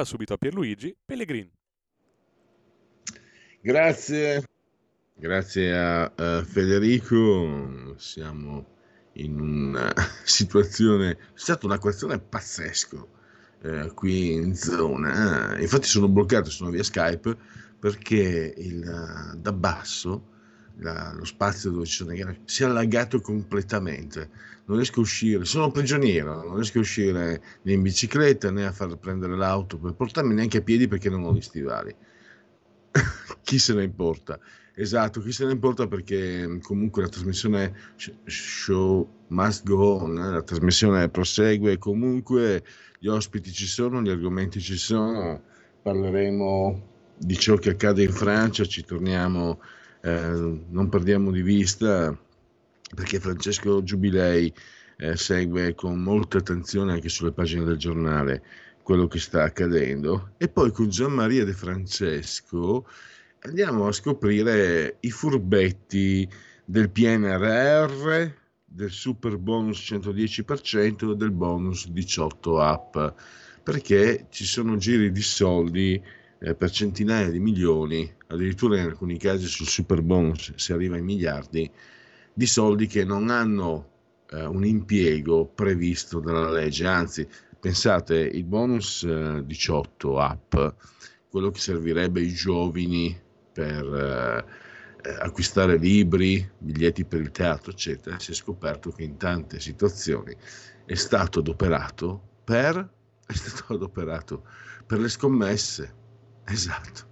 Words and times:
La 0.00 0.04
linea 0.04 0.04
va 0.04 0.04
subito 0.04 0.32
a 0.32 0.36
Pierluigi 0.38 0.96
Pellegrin. 1.04 1.50
Grazie, 3.60 4.42
grazie 5.14 5.76
a, 5.76 6.42
Federico. 6.42 7.94
Siamo 7.98 8.66
in 9.14 9.38
una 9.38 9.92
situazione, 10.24 11.10
è 11.10 11.18
stata 11.34 11.66
una 11.66 11.78
questione 11.78 12.18
pazzesca 12.18 13.04
eh, 13.62 13.92
qui 13.94 14.32
in 14.32 14.54
zona. 14.54 15.58
Infatti 15.60 15.86
sono 15.86 16.08
bloccato, 16.08 16.48
sono 16.48 16.70
via 16.70 16.82
Skype 16.82 17.36
perché 17.78 18.54
il, 18.56 19.36
da 19.36 19.52
basso 19.52 20.28
la, 20.76 21.12
lo 21.12 21.24
spazio 21.24 21.70
dove 21.70 21.84
ci 21.84 21.96
sono 21.96 22.12
i 22.12 22.16
gare 22.16 22.40
si 22.46 22.62
è 22.62 22.66
allagato 22.66 23.20
completamente. 23.20 24.30
Non 24.70 24.78
riesco 24.78 25.00
a 25.00 25.02
uscire, 25.02 25.44
sono 25.44 25.72
prigioniero, 25.72 26.44
non 26.44 26.54
riesco 26.54 26.78
a 26.78 26.82
uscire 26.82 27.42
né 27.62 27.72
in 27.72 27.82
bicicletta 27.82 28.52
né 28.52 28.66
a 28.66 28.70
far 28.70 28.96
prendere 28.98 29.36
l'auto 29.36 29.76
per 29.76 29.94
portarmi 29.94 30.32
neanche 30.32 30.58
a 30.58 30.62
piedi 30.62 30.86
perché 30.86 31.10
non 31.10 31.24
ho 31.24 31.34
gli 31.34 31.40
stivali. 31.40 31.92
chi 33.42 33.58
se 33.58 33.74
ne 33.74 33.82
importa? 33.82 34.38
Esatto, 34.76 35.20
chi 35.22 35.32
se 35.32 35.44
ne 35.44 35.50
importa 35.50 35.88
perché 35.88 36.60
comunque 36.62 37.02
la 37.02 37.08
trasmissione 37.08 37.74
show 38.26 39.08
must 39.26 39.64
go 39.64 40.02
on, 40.02 40.16
eh? 40.16 40.30
la 40.34 40.42
trasmissione 40.42 41.08
prosegue 41.08 41.76
comunque, 41.78 42.62
gli 43.00 43.08
ospiti 43.08 43.50
ci 43.50 43.66
sono, 43.66 44.00
gli 44.00 44.10
argomenti 44.10 44.60
ci 44.60 44.76
sono, 44.76 45.42
parleremo 45.82 46.88
di 47.18 47.36
ciò 47.36 47.56
che 47.56 47.70
accade 47.70 48.04
in 48.04 48.12
Francia, 48.12 48.64
ci 48.64 48.84
torniamo 48.84 49.58
eh, 50.02 50.60
non 50.68 50.88
perdiamo 50.88 51.30
di 51.30 51.42
vista 51.42 52.16
perché 52.94 53.20
Francesco 53.20 53.82
Giubilei 53.82 54.52
eh, 54.96 55.16
segue 55.16 55.74
con 55.74 56.00
molta 56.00 56.38
attenzione 56.38 56.92
anche 56.92 57.08
sulle 57.08 57.32
pagine 57.32 57.64
del 57.64 57.76
giornale 57.76 58.42
quello 58.82 59.06
che 59.06 59.18
sta 59.18 59.44
accadendo. 59.44 60.32
E 60.36 60.48
poi 60.48 60.72
con 60.72 60.88
Gian 60.88 61.12
Maria 61.12 61.44
De 61.44 61.52
Francesco 61.52 62.86
andiamo 63.40 63.86
a 63.86 63.92
scoprire 63.92 64.96
i 65.00 65.10
furbetti 65.10 66.28
del 66.64 66.90
PNRR, 66.90 68.32
del 68.64 68.90
super 68.90 69.36
bonus 69.36 69.78
110% 69.90 71.12
e 71.12 71.16
del 71.16 71.30
bonus 71.30 71.88
18 71.88 72.60
app 72.60 72.96
perché 73.62 74.26
ci 74.30 74.44
sono 74.44 74.76
giri 74.76 75.12
di 75.12 75.22
soldi 75.22 76.02
eh, 76.40 76.54
per 76.54 76.70
centinaia 76.70 77.30
di 77.30 77.38
milioni, 77.38 78.10
addirittura 78.28 78.78
in 78.78 78.86
alcuni 78.86 79.18
casi 79.18 79.46
sul 79.46 79.66
super 79.66 80.02
bonus 80.02 80.54
si 80.56 80.72
arriva 80.72 80.96
ai 80.96 81.02
miliardi, 81.02 81.70
di 82.32 82.46
soldi 82.46 82.86
che 82.86 83.04
non 83.04 83.30
hanno 83.30 83.88
eh, 84.30 84.44
un 84.44 84.64
impiego 84.64 85.46
previsto 85.46 86.20
dalla 86.20 86.50
legge. 86.50 86.86
Anzi, 86.86 87.28
pensate, 87.58 88.16
il 88.16 88.44
bonus 88.44 89.02
eh, 89.04 89.42
18 89.44 90.18
app, 90.18 90.54
quello 91.28 91.50
che 91.50 91.60
servirebbe 91.60 92.20
ai 92.20 92.32
giovani 92.32 93.18
per 93.52 94.46
eh, 95.02 95.10
acquistare 95.20 95.76
libri, 95.76 96.48
biglietti 96.58 97.04
per 97.04 97.20
il 97.20 97.30
teatro, 97.30 97.70
eccetera, 97.70 98.18
si 98.18 98.32
è 98.32 98.34
scoperto 98.34 98.90
che 98.90 99.02
in 99.02 99.16
tante 99.16 99.60
situazioni 99.60 100.34
è 100.84 100.94
stato 100.94 101.38
adoperato 101.40 102.20
per, 102.44 102.76
è 103.26 103.32
stato 103.32 103.74
adoperato 103.74 104.44
per 104.86 104.98
le 104.98 105.08
scommesse 105.08 105.98
Esatto. 106.50 107.08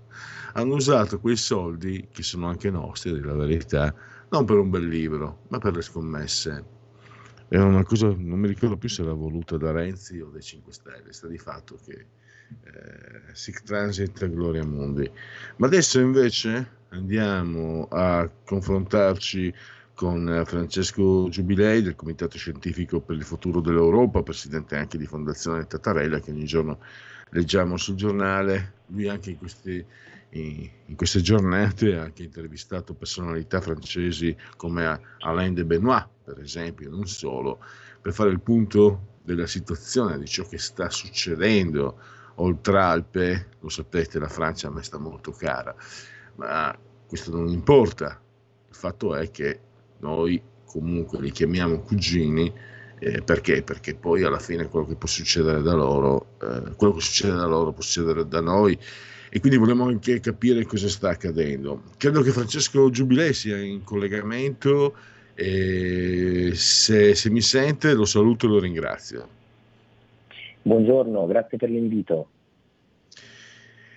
Hanno 0.54 0.74
usato 0.74 1.20
quei 1.20 1.36
soldi, 1.36 2.08
che 2.10 2.22
sono 2.22 2.48
anche 2.48 2.70
nostri, 2.70 3.10
a 3.10 3.14
dire 3.14 3.26
la 3.26 3.34
verità, 3.34 3.94
non 4.30 4.44
per 4.44 4.58
un 4.58 4.70
bel 4.70 4.86
libro, 4.86 5.44
ma 5.48 5.58
per 5.58 5.74
le 5.74 5.82
scommesse. 5.82 6.76
Era 7.48 7.64
una 7.64 7.82
cosa, 7.82 8.08
non 8.08 8.38
mi 8.38 8.48
ricordo 8.48 8.76
più 8.76 8.88
se 8.88 9.02
era 9.02 9.12
voluta 9.12 9.56
da 9.56 9.70
Renzi 9.70 10.20
o 10.20 10.28
dai 10.28 10.42
5 10.42 10.72
Stelle, 10.72 11.12
sta 11.12 11.26
di 11.28 11.38
fatto 11.38 11.78
che 11.84 12.06
eh, 12.64 13.34
sic 13.34 13.62
transit 13.62 14.28
gloria 14.28 14.64
mundi. 14.64 15.10
Ma 15.56 15.66
adesso 15.66 15.98
invece 15.98 16.76
andiamo 16.90 17.88
a 17.90 18.28
confrontarci 18.44 19.52
con 19.94 20.42
Francesco 20.46 21.28
Giubilei 21.28 21.82
del 21.82 21.96
Comitato 21.96 22.38
Scientifico 22.38 23.00
per 23.00 23.16
il 23.16 23.24
Futuro 23.24 23.60
dell'Europa, 23.60 24.22
presidente 24.22 24.76
anche 24.76 24.96
di 24.96 25.06
Fondazione 25.06 25.66
Tattarella, 25.66 26.20
che 26.20 26.30
ogni 26.30 26.44
giorno 26.44 26.78
leggiamo 27.30 27.76
sul 27.76 27.96
giornale, 27.96 28.74
lui 28.86 29.08
anche 29.08 29.30
in, 29.30 29.38
questi, 29.38 29.84
in 30.30 30.94
queste 30.94 31.20
giornate 31.20 31.96
ha 31.96 32.02
anche 32.02 32.22
intervistato 32.22 32.94
personalità 32.94 33.60
francesi 33.60 34.36
come 34.56 35.00
Alain 35.20 35.54
de 35.54 35.64
Benoit, 35.64 36.06
per 36.24 36.38
esempio, 36.40 36.90
non 36.90 37.06
solo, 37.06 37.60
per 38.00 38.12
fare 38.12 38.30
il 38.30 38.40
punto 38.40 39.16
della 39.22 39.46
situazione, 39.46 40.18
di 40.18 40.26
ciò 40.26 40.46
che 40.46 40.58
sta 40.58 40.90
succedendo 40.90 41.98
oltre 42.36 42.78
Alpe, 42.78 43.48
lo 43.60 43.68
sapete, 43.68 44.18
la 44.18 44.28
Francia 44.28 44.68
a 44.68 44.70
me 44.70 44.82
sta 44.82 44.98
molto 44.98 45.32
cara, 45.32 45.74
ma 46.36 46.76
questo 47.06 47.30
non 47.30 47.48
importa, 47.48 48.20
il 48.68 48.74
fatto 48.74 49.14
è 49.14 49.30
che 49.30 49.60
noi 49.98 50.40
comunque 50.64 51.20
li 51.20 51.30
chiamiamo 51.30 51.80
cugini, 51.80 52.52
eh, 53.00 53.22
perché? 53.22 53.62
Perché 53.62 53.94
poi 53.94 54.22
alla 54.22 54.38
fine 54.38 54.68
quello 54.68 54.86
che 54.86 54.96
può 54.96 55.08
succedere 55.08 55.62
da 55.62 55.74
loro, 55.74 56.36
eh, 56.40 56.74
quello 56.76 56.94
che 56.94 57.00
succede 57.00 57.34
da 57.34 57.46
loro 57.46 57.72
può 57.72 57.82
succedere 57.82 58.26
da 58.26 58.40
noi 58.40 58.78
e 59.30 59.40
quindi 59.40 59.58
vogliamo 59.58 59.84
anche 59.84 60.20
capire 60.20 60.64
cosa 60.64 60.88
sta 60.88 61.10
accadendo. 61.10 61.82
Credo 61.96 62.22
che 62.22 62.30
Francesco 62.30 62.90
Giubilei 62.90 63.32
sia 63.32 63.58
in 63.58 63.84
collegamento 63.84 64.94
e 65.34 66.50
se, 66.54 67.14
se 67.14 67.30
mi 67.30 67.40
sente 67.40 67.92
lo 67.94 68.04
saluto 68.04 68.46
e 68.46 68.48
lo 68.48 68.58
ringrazio. 68.58 69.28
Buongiorno, 70.62 71.26
grazie 71.26 71.58
per 71.58 71.70
l'invito. 71.70 72.28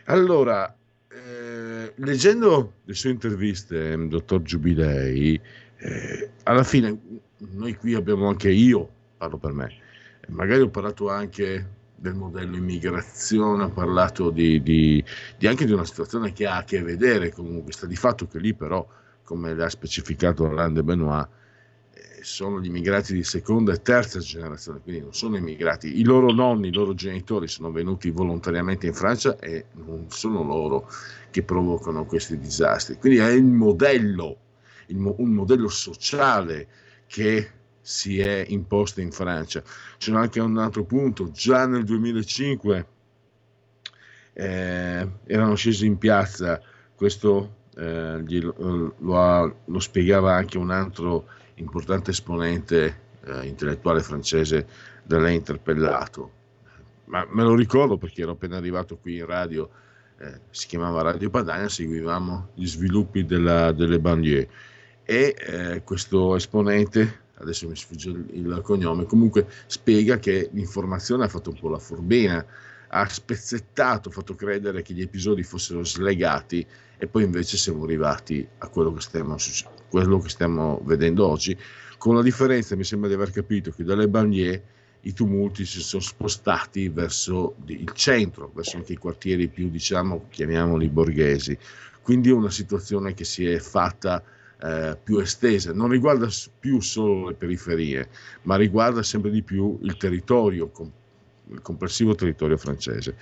Allora, 0.06 0.74
eh, 1.10 1.94
leggendo 1.96 2.74
le 2.84 2.94
sue 2.94 3.12
interviste, 3.12 4.08
dottor 4.08 4.42
Giubilei, 4.42 5.40
eh, 5.78 6.30
alla 6.44 6.64
fine 6.64 6.98
noi 7.38 7.76
qui 7.76 7.94
abbiamo 7.94 8.28
anche 8.28 8.52
io, 8.52 8.90
parlo 9.18 9.38
per 9.38 9.52
me, 9.52 9.74
magari 10.28 10.62
ho 10.62 10.70
parlato 10.70 11.10
anche 11.10 11.80
del 12.02 12.16
modello 12.16 12.56
immigrazione, 12.56 13.66
ho 13.66 13.70
parlato 13.70 14.32
di, 14.32 14.64
di, 14.64 15.04
di 15.38 15.46
anche 15.46 15.66
di 15.66 15.72
una 15.72 15.86
situazione 15.86 16.34
che 16.34 16.48
ha 16.48 16.58
a 16.58 16.64
che 16.64 16.82
vedere 16.82 17.32
comunque, 17.32 17.72
sta 17.72 17.86
di 17.86 17.96
fatto 17.96 18.26
che 18.26 18.40
lì 18.40 18.56
però, 18.56 18.86
come 19.24 19.54
l'ha 19.54 19.70
specificato 19.70 20.50
Alain 20.50 20.74
de 20.74 20.82
Benoit, 20.82 21.28
eh, 21.94 22.24
sono 22.24 22.60
gli 22.60 22.66
immigrati 22.66 23.14
di 23.14 23.24
seconda 23.24 23.72
e 23.72 23.84
terza 23.84 24.18
generazione, 24.18 24.80
quindi 24.80 25.02
non 25.02 25.14
sono 25.14 25.38
immigrati, 25.38 26.00
i 26.00 26.04
loro 26.04 26.32
nonni, 26.32 26.70
i 26.70 26.74
loro 26.74 26.96
genitori 26.96 27.48
sono 27.48 27.72
venuti 27.72 28.10
volontariamente 28.10 28.88
in 28.88 28.96
Francia 28.96 29.38
e 29.38 29.66
non 29.74 30.08
sono 30.10 30.44
loro 30.44 30.90
che 31.30 31.44
provocano 31.44 32.06
questi 32.06 32.40
disastri, 32.40 32.98
quindi 32.98 33.20
è 33.20 33.30
il 33.30 33.44
modello, 33.44 34.38
il, 34.88 34.98
un 34.98 35.30
modello 35.30 35.70
sociale 35.70 36.68
che 37.06 37.61
si 37.92 38.20
è 38.20 38.46
imposta 38.48 39.02
in 39.02 39.12
Francia. 39.12 39.62
C'è 39.98 40.14
anche 40.14 40.40
un 40.40 40.58
altro 40.58 40.86
punto, 40.86 41.30
già 41.32 41.68
nel 41.68 41.84
2005 41.84 42.88
eh, 44.34 45.10
erano 45.26 45.56
scesi 45.56 45.86
in 45.86 45.98
piazza, 45.98 46.62
questo 46.96 47.58
eh, 47.76 48.24
lo, 48.40 48.96
lo, 48.98 49.56
lo, 49.66 49.80
spiegava 49.80 50.34
anche 50.34 50.58
un 50.58 50.72
altro 50.72 51.28
importante 51.56 52.12
esponente 52.12 53.00
eh, 53.26 53.46
intellettuale 53.46 54.02
francese 54.02 54.66
da 55.04 55.20
lei 55.20 55.36
interpellato, 55.36 56.32
ma 57.06 57.28
me 57.30 57.44
lo 57.44 57.56
ricordo 57.56 57.98
perché 57.98 58.22
ero 58.22 58.32
appena 58.32 58.56
arrivato 58.56 58.98
qui 58.98 59.18
in 59.18 59.26
radio, 59.26 59.70
eh, 60.18 60.40
si 60.50 60.68
chiamava 60.68 61.02
Radio 61.02 61.30
Padania, 61.30 61.68
seguivamo 61.68 62.52
gli 62.54 62.66
sviluppi 62.66 63.26
della, 63.26 63.74
delle 63.74 64.00
banlieue. 64.00 64.48
E 65.04 65.36
eh, 65.38 65.84
questo 65.84 66.36
esponente, 66.36 67.20
adesso 67.42 67.68
mi 67.68 67.76
sfugge 67.76 68.10
il, 68.10 68.62
cognome, 68.64 69.06
comunque 69.06 69.48
spiega 69.66 70.18
che 70.18 70.50
l'informazione 70.54 71.26
ha 71.26 71.28
fatto 71.28 71.50
un 71.50 71.60
po' 71.60 71.70
la 71.70 71.80
furbina, 71.80 72.46
ha 72.94 73.08
spezzettato, 73.08 74.12
fatto 74.12 74.36
credere 74.36 74.82
che 74.82 74.94
gli 74.94 75.02
episodi 75.02 75.44
fossero 75.44 75.84
slegati 75.84 76.66
e 76.98 77.08
poi 77.08 77.24
invece 77.24 77.58
siamo 77.58 77.84
arrivati 77.84 78.48
a 78.60 78.68
quello 78.68 78.94
che 78.94 79.02
stiamo, 79.02 79.36
quello 79.90 80.20
che 80.20 80.30
stiamo 80.30 80.82
vedendo 80.84 81.28
oggi, 81.28 81.58
con 81.98 82.16
la 82.16 82.22
differenza, 82.22 82.76
mi 82.76 82.84
sembra 82.84 83.10
di 83.10 83.16
aver 83.16 83.32
capito, 83.32 83.72
che 83.72 83.84
dalle 83.84 84.08
banlieue 84.08 84.64
i 85.02 85.14
tumulti 85.14 85.66
si 85.66 85.82
sono 85.82 86.02
spostati 86.02 86.90
verso 86.90 87.56
il 87.66 87.92
centro, 87.94 88.52
verso 88.54 88.78
anche 88.78 88.94
i 88.94 88.98
quartieri 88.98 89.48
più, 89.48 89.70
diciamo, 89.70 90.26
chiamiamoli 90.30 90.90
borghesi. 90.90 91.58
Quindi 92.02 92.30
è 92.30 92.34
una 92.34 92.50
situazione 92.50 93.14
che 93.14 93.24
si 93.24 93.46
è 93.46 93.60
fatta 93.60 94.24
eh, 94.64 94.98
più 95.02 95.18
estesa, 95.20 95.74
non 95.74 95.90
riguarda 95.90 96.28
più 96.60 96.80
solo 96.82 97.30
le 97.30 97.34
periferie, 97.34 98.10
ma 98.44 98.56
riguarda 98.56 99.02
sempre 99.02 99.32
di 99.32 99.42
più 99.42 99.80
il 99.82 99.98
territorio, 99.98 100.72
il 101.50 101.62
complessivo 101.62 102.14
territorio 102.16 102.58
francese. 102.58 103.16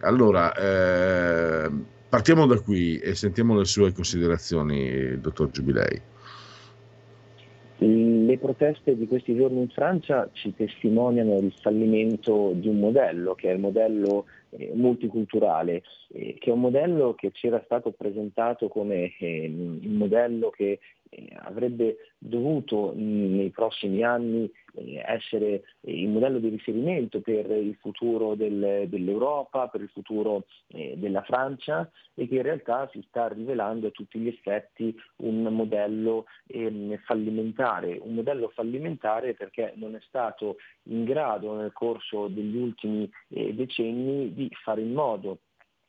Allora, 0.00 0.54
eh, 0.54 1.70
partiamo 2.08 2.46
da 2.46 2.60
qui 2.60 2.98
e 2.98 3.14
sentiamo 3.14 3.58
le 3.58 3.64
sue 3.64 3.92
considerazioni, 3.92 5.20
dottor 5.20 5.50
Giubilei. 5.50 6.02
Le 8.36 8.42
proteste 8.42 8.94
di 8.98 9.06
questi 9.06 9.34
giorni 9.34 9.62
in 9.62 9.70
Francia 9.70 10.28
ci 10.32 10.54
testimoniano 10.54 11.38
il 11.38 11.54
fallimento 11.58 12.52
di 12.52 12.68
un 12.68 12.80
modello, 12.80 13.34
che 13.34 13.48
è 13.48 13.54
il 13.54 13.58
modello 13.58 14.26
eh, 14.50 14.72
multiculturale, 14.74 15.82
eh, 16.08 16.36
che 16.38 16.50
è 16.50 16.52
un 16.52 16.60
modello 16.60 17.14
che 17.14 17.30
ci 17.32 17.46
era 17.46 17.62
stato 17.64 17.92
presentato 17.92 18.68
come 18.68 19.14
eh, 19.18 19.44
il 19.44 19.88
modello 19.88 20.50
che 20.50 20.80
avrebbe 21.38 21.96
dovuto 22.18 22.92
nei 22.94 23.50
prossimi 23.50 24.02
anni 24.02 24.50
eh, 24.74 25.02
essere 25.04 25.62
il 25.82 26.08
modello 26.08 26.38
di 26.38 26.48
riferimento 26.48 27.20
per 27.20 27.50
il 27.50 27.76
futuro 27.80 28.34
del, 28.34 28.86
dell'Europa, 28.88 29.68
per 29.68 29.80
il 29.80 29.88
futuro 29.88 30.46
eh, 30.68 30.94
della 30.96 31.22
Francia 31.22 31.90
e 32.14 32.26
che 32.28 32.36
in 32.36 32.42
realtà 32.42 32.88
si 32.92 33.04
sta 33.08 33.28
rivelando 33.28 33.88
a 33.88 33.90
tutti 33.90 34.18
gli 34.18 34.28
effetti 34.28 34.94
un 35.16 35.42
modello 35.42 36.26
eh, 36.46 37.00
fallimentare, 37.04 37.98
un 38.00 38.14
modello 38.14 38.48
fallimentare 38.48 39.34
perché 39.34 39.72
non 39.76 39.94
è 39.94 40.00
stato 40.06 40.56
in 40.84 41.04
grado 41.04 41.54
nel 41.54 41.72
corso 41.72 42.28
degli 42.28 42.56
ultimi 42.56 43.10
eh, 43.28 43.54
decenni 43.54 44.32
di 44.32 44.48
fare 44.62 44.80
in 44.80 44.92
modo 44.92 45.38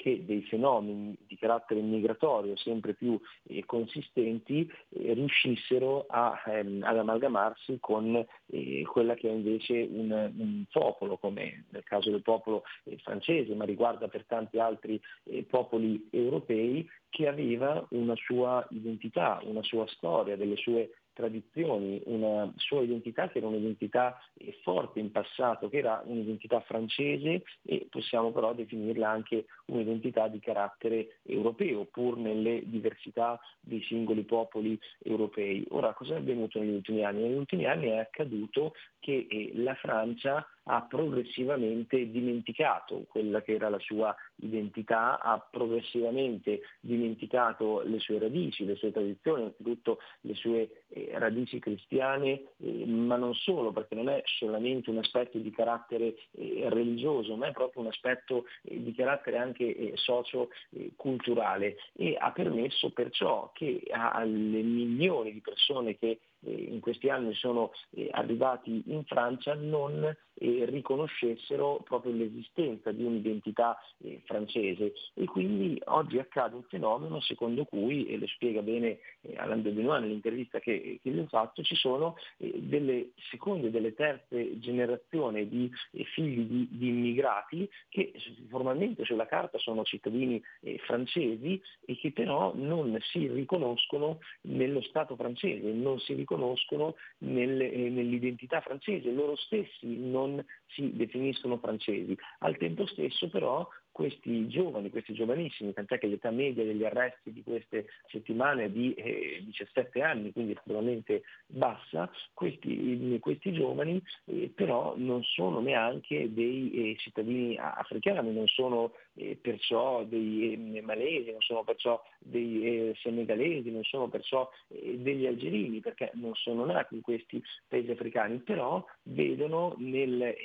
che 0.07 0.23
dei 0.25 0.41
fenomeni 0.43 1.17
di 1.27 1.35
carattere 1.37 1.81
migratorio 1.81 2.55
sempre 2.55 2.93
più 2.93 3.19
eh, 3.47 3.65
consistenti 3.65 4.69
eh, 4.89 5.13
riuscissero 5.13 6.05
a, 6.07 6.41
ehm, 6.45 6.81
ad 6.83 6.97
amalgamarsi 6.97 7.77
con 7.81 8.25
eh, 8.45 8.83
quella 8.89 9.15
che 9.15 9.27
è 9.27 9.33
invece 9.33 9.85
un, 9.91 10.11
un, 10.37 10.63
popolo, 10.71 11.17
come 11.17 11.65
nel 11.71 11.83
caso 11.83 12.09
del 12.09 12.21
popolo 12.21 12.63
eh, 12.85 12.97
francese, 12.99 13.53
ma 13.53 13.65
riguarda 13.65 14.07
per 14.07 14.25
tanti 14.25 14.59
altri 14.59 14.99
eh, 15.25 15.43
popoli 15.43 16.07
europei, 16.11 16.87
che 17.09 17.27
aveva 17.27 17.85
una 17.91 18.15
sua 18.15 18.65
identità, 18.69 19.41
una 19.43 19.63
sua 19.63 19.87
storia, 19.87 20.37
delle 20.37 20.55
sue 20.57 20.91
tradizioni, 21.17 21.99
una 22.05 22.53
sua 22.57 22.83
identità 22.83 23.27
che 23.27 23.39
era 23.39 23.47
un'identità 23.47 24.21
eh, 24.35 24.55
forte 24.61 24.99
in 24.99 25.11
passato, 25.11 25.67
che 25.67 25.77
era 25.77 26.03
un'identità 26.05 26.61
francese 26.61 27.41
e 27.63 27.87
possiamo 27.89 28.31
però 28.31 28.53
definirla 28.53 29.09
anche 29.09 29.45
un'identità 29.65 30.27
di 30.27 30.39
carattere 30.39 31.17
europeo, 31.23 31.85
pur 31.85 32.17
nelle 32.17 32.61
diversità 32.65 33.39
dei 33.59 33.81
singoli 33.81 34.23
popoli 34.25 34.79
europei. 34.99 35.65
Ora, 35.69 35.93
cosa 35.93 36.13
è 36.13 36.17
avvenuto 36.17 36.59
negli 36.59 36.75
ultimi 36.75 37.03
anni? 37.03 37.23
Negli 37.23 37.37
ultimi 37.37 37.65
anni 37.65 37.87
è 37.87 37.97
accaduto 37.97 38.73
che 38.99 39.25
eh, 39.27 39.51
la 39.55 39.73
Francia 39.73 40.47
ha 40.67 40.81
progressivamente 40.81 42.09
dimenticato 42.09 43.05
quella 43.09 43.41
che 43.41 43.53
era 43.53 43.69
la 43.69 43.79
sua 43.79 44.15
identità, 44.35 45.19
ha 45.19 45.39
progressivamente 45.39 46.61
dimenticato 46.79 47.81
le 47.81 47.99
sue 47.99 48.19
radici, 48.19 48.65
le 48.65 48.75
sue 48.75 48.91
tradizioni, 48.91 49.41
innanzitutto 49.41 49.99
le 50.21 50.33
sue 50.35 50.83
eh, 50.89 51.11
radici 51.13 51.59
cristiane, 51.59 52.43
eh, 52.57 52.85
ma 52.85 53.15
non 53.15 53.33
solo, 53.33 53.71
perché 53.71 53.95
non 53.95 54.09
è 54.09 54.21
solamente 54.25 54.89
un 54.89 54.97
aspetto 54.97 55.37
di 55.37 55.51
carattere 55.51 56.15
eh, 56.31 56.65
religioso, 56.69 57.35
ma 57.35 57.47
è 57.47 57.51
proprio 57.51 57.83
un 57.83 57.89
aspetto 57.89 58.45
eh, 58.63 58.81
di 58.81 58.93
carattere 58.93 59.37
anche 59.37 59.75
eh, 59.75 59.91
socio-culturale 59.95 61.77
e 61.93 62.17
ha 62.19 62.31
permesso 62.31 62.91
perciò 62.91 63.51
che 63.53 63.81
alle 63.89 64.61
milioni 64.61 65.31
di 65.31 65.41
persone 65.41 65.97
che 65.97 66.07
eh, 66.07 66.19
in 66.41 66.79
questi 66.79 67.09
anni 67.09 67.33
sono 67.33 67.71
eh, 67.91 68.09
arrivati 68.11 68.83
in 68.87 69.03
Francia 69.05 69.53
non 69.55 70.03
eh, 70.39 70.65
riconoscessero 70.65 71.81
proprio 71.83 72.13
l'esistenza 72.13 72.91
di 72.91 73.03
un'identità 73.03 73.77
francese. 74.25 74.93
E 75.15 75.25
quindi 75.25 75.81
oggi 75.85 76.19
accade 76.19 76.55
un 76.55 76.63
fenomeno 76.63 77.19
secondo 77.21 77.65
cui, 77.65 78.05
e 78.05 78.17
lo 78.17 78.27
spiega 78.27 78.61
bene 78.61 78.99
Alain 79.35 79.61
de 79.61 79.71
Benoit 79.71 80.01
nell'intervista 80.01 80.59
che, 80.59 80.99
che 81.01 81.09
gli 81.09 81.19
ho 81.19 81.27
fatto, 81.27 81.63
ci 81.63 81.75
sono 81.75 82.15
delle 82.37 83.11
seconde 83.31 83.67
e 83.67 83.71
delle 83.71 83.93
terze 83.93 84.59
generazioni 84.59 85.47
di 85.47 85.71
figli 86.13 86.43
di, 86.43 86.67
di, 86.71 86.87
immigrati 86.87 87.69
che 87.89 88.13
formalmente 88.49 89.03
sulla 89.05 89.25
carta 89.25 89.57
sono 89.57 89.83
cittadini 89.83 90.41
francesi 90.85 91.59
e 91.85 91.97
che 91.97 92.11
però 92.11 92.53
non 92.55 92.97
si 93.11 93.27
riconoscono 93.27 94.19
nello 94.41 94.81
Stato 94.81 95.15
francese, 95.15 95.71
non 95.71 95.99
si 95.99 96.13
riconoscono 96.13 96.26
riconoscono 96.27 96.95
nel, 97.19 97.61
eh, 97.61 97.89
nell'identità 97.89 98.59
francese, 98.59 99.09
loro 99.11 99.37
stessi 99.37 99.97
non 99.97 100.43
si 100.67 100.91
definiscono 100.93 101.57
francesi. 101.57 102.15
Al 102.39 102.57
tempo 102.57 102.85
stesso 102.85 103.29
però 103.29 103.65
questi 103.97 104.47
giovani, 104.47 104.91
questi 104.91 105.15
giovanissimi, 105.15 105.73
tant'è 105.73 105.97
che 105.97 106.05
l'età 106.05 106.29
media 106.29 106.63
degli 106.63 106.83
arresti 106.83 107.33
di 107.33 107.41
queste 107.41 107.87
settimane 108.11 108.65
è 108.65 108.69
di 108.69 108.93
eh, 108.93 109.41
17 109.43 110.03
anni, 110.03 110.31
quindi 110.31 110.51
estremamente 110.51 111.23
bassa, 111.47 112.07
questi, 112.31 113.17
questi 113.19 113.51
giovani 113.53 113.99
eh, 114.25 114.51
però 114.53 114.93
non 114.97 115.23
sono 115.23 115.61
neanche 115.61 116.31
dei 116.31 116.91
eh, 116.91 116.95
cittadini 116.99 117.57
africani, 117.57 118.31
non 118.31 118.45
sono 118.45 118.91
eh, 119.15 119.35
perciò 119.41 120.03
dei 120.03 120.53
eh, 120.53 120.81
malesi, 120.83 121.31
non 121.31 121.41
sono 121.41 121.63
perciò 121.63 121.99
dei 122.19 122.65
eh, 122.65 122.95
senegalesi, 123.01 123.71
non 123.71 123.83
sono 123.83 124.09
perciò 124.09 124.47
degli 124.67 125.25
algerini, 125.25 125.79
perché 125.79 126.11
non 126.13 126.35
sono 126.35 126.65
nati 126.65 126.93
in 126.93 127.01
questi 127.01 127.41
paesi 127.67 127.89
africani, 127.89 128.37
però 128.37 128.85
vedono 129.01 129.73
nel 129.79 130.35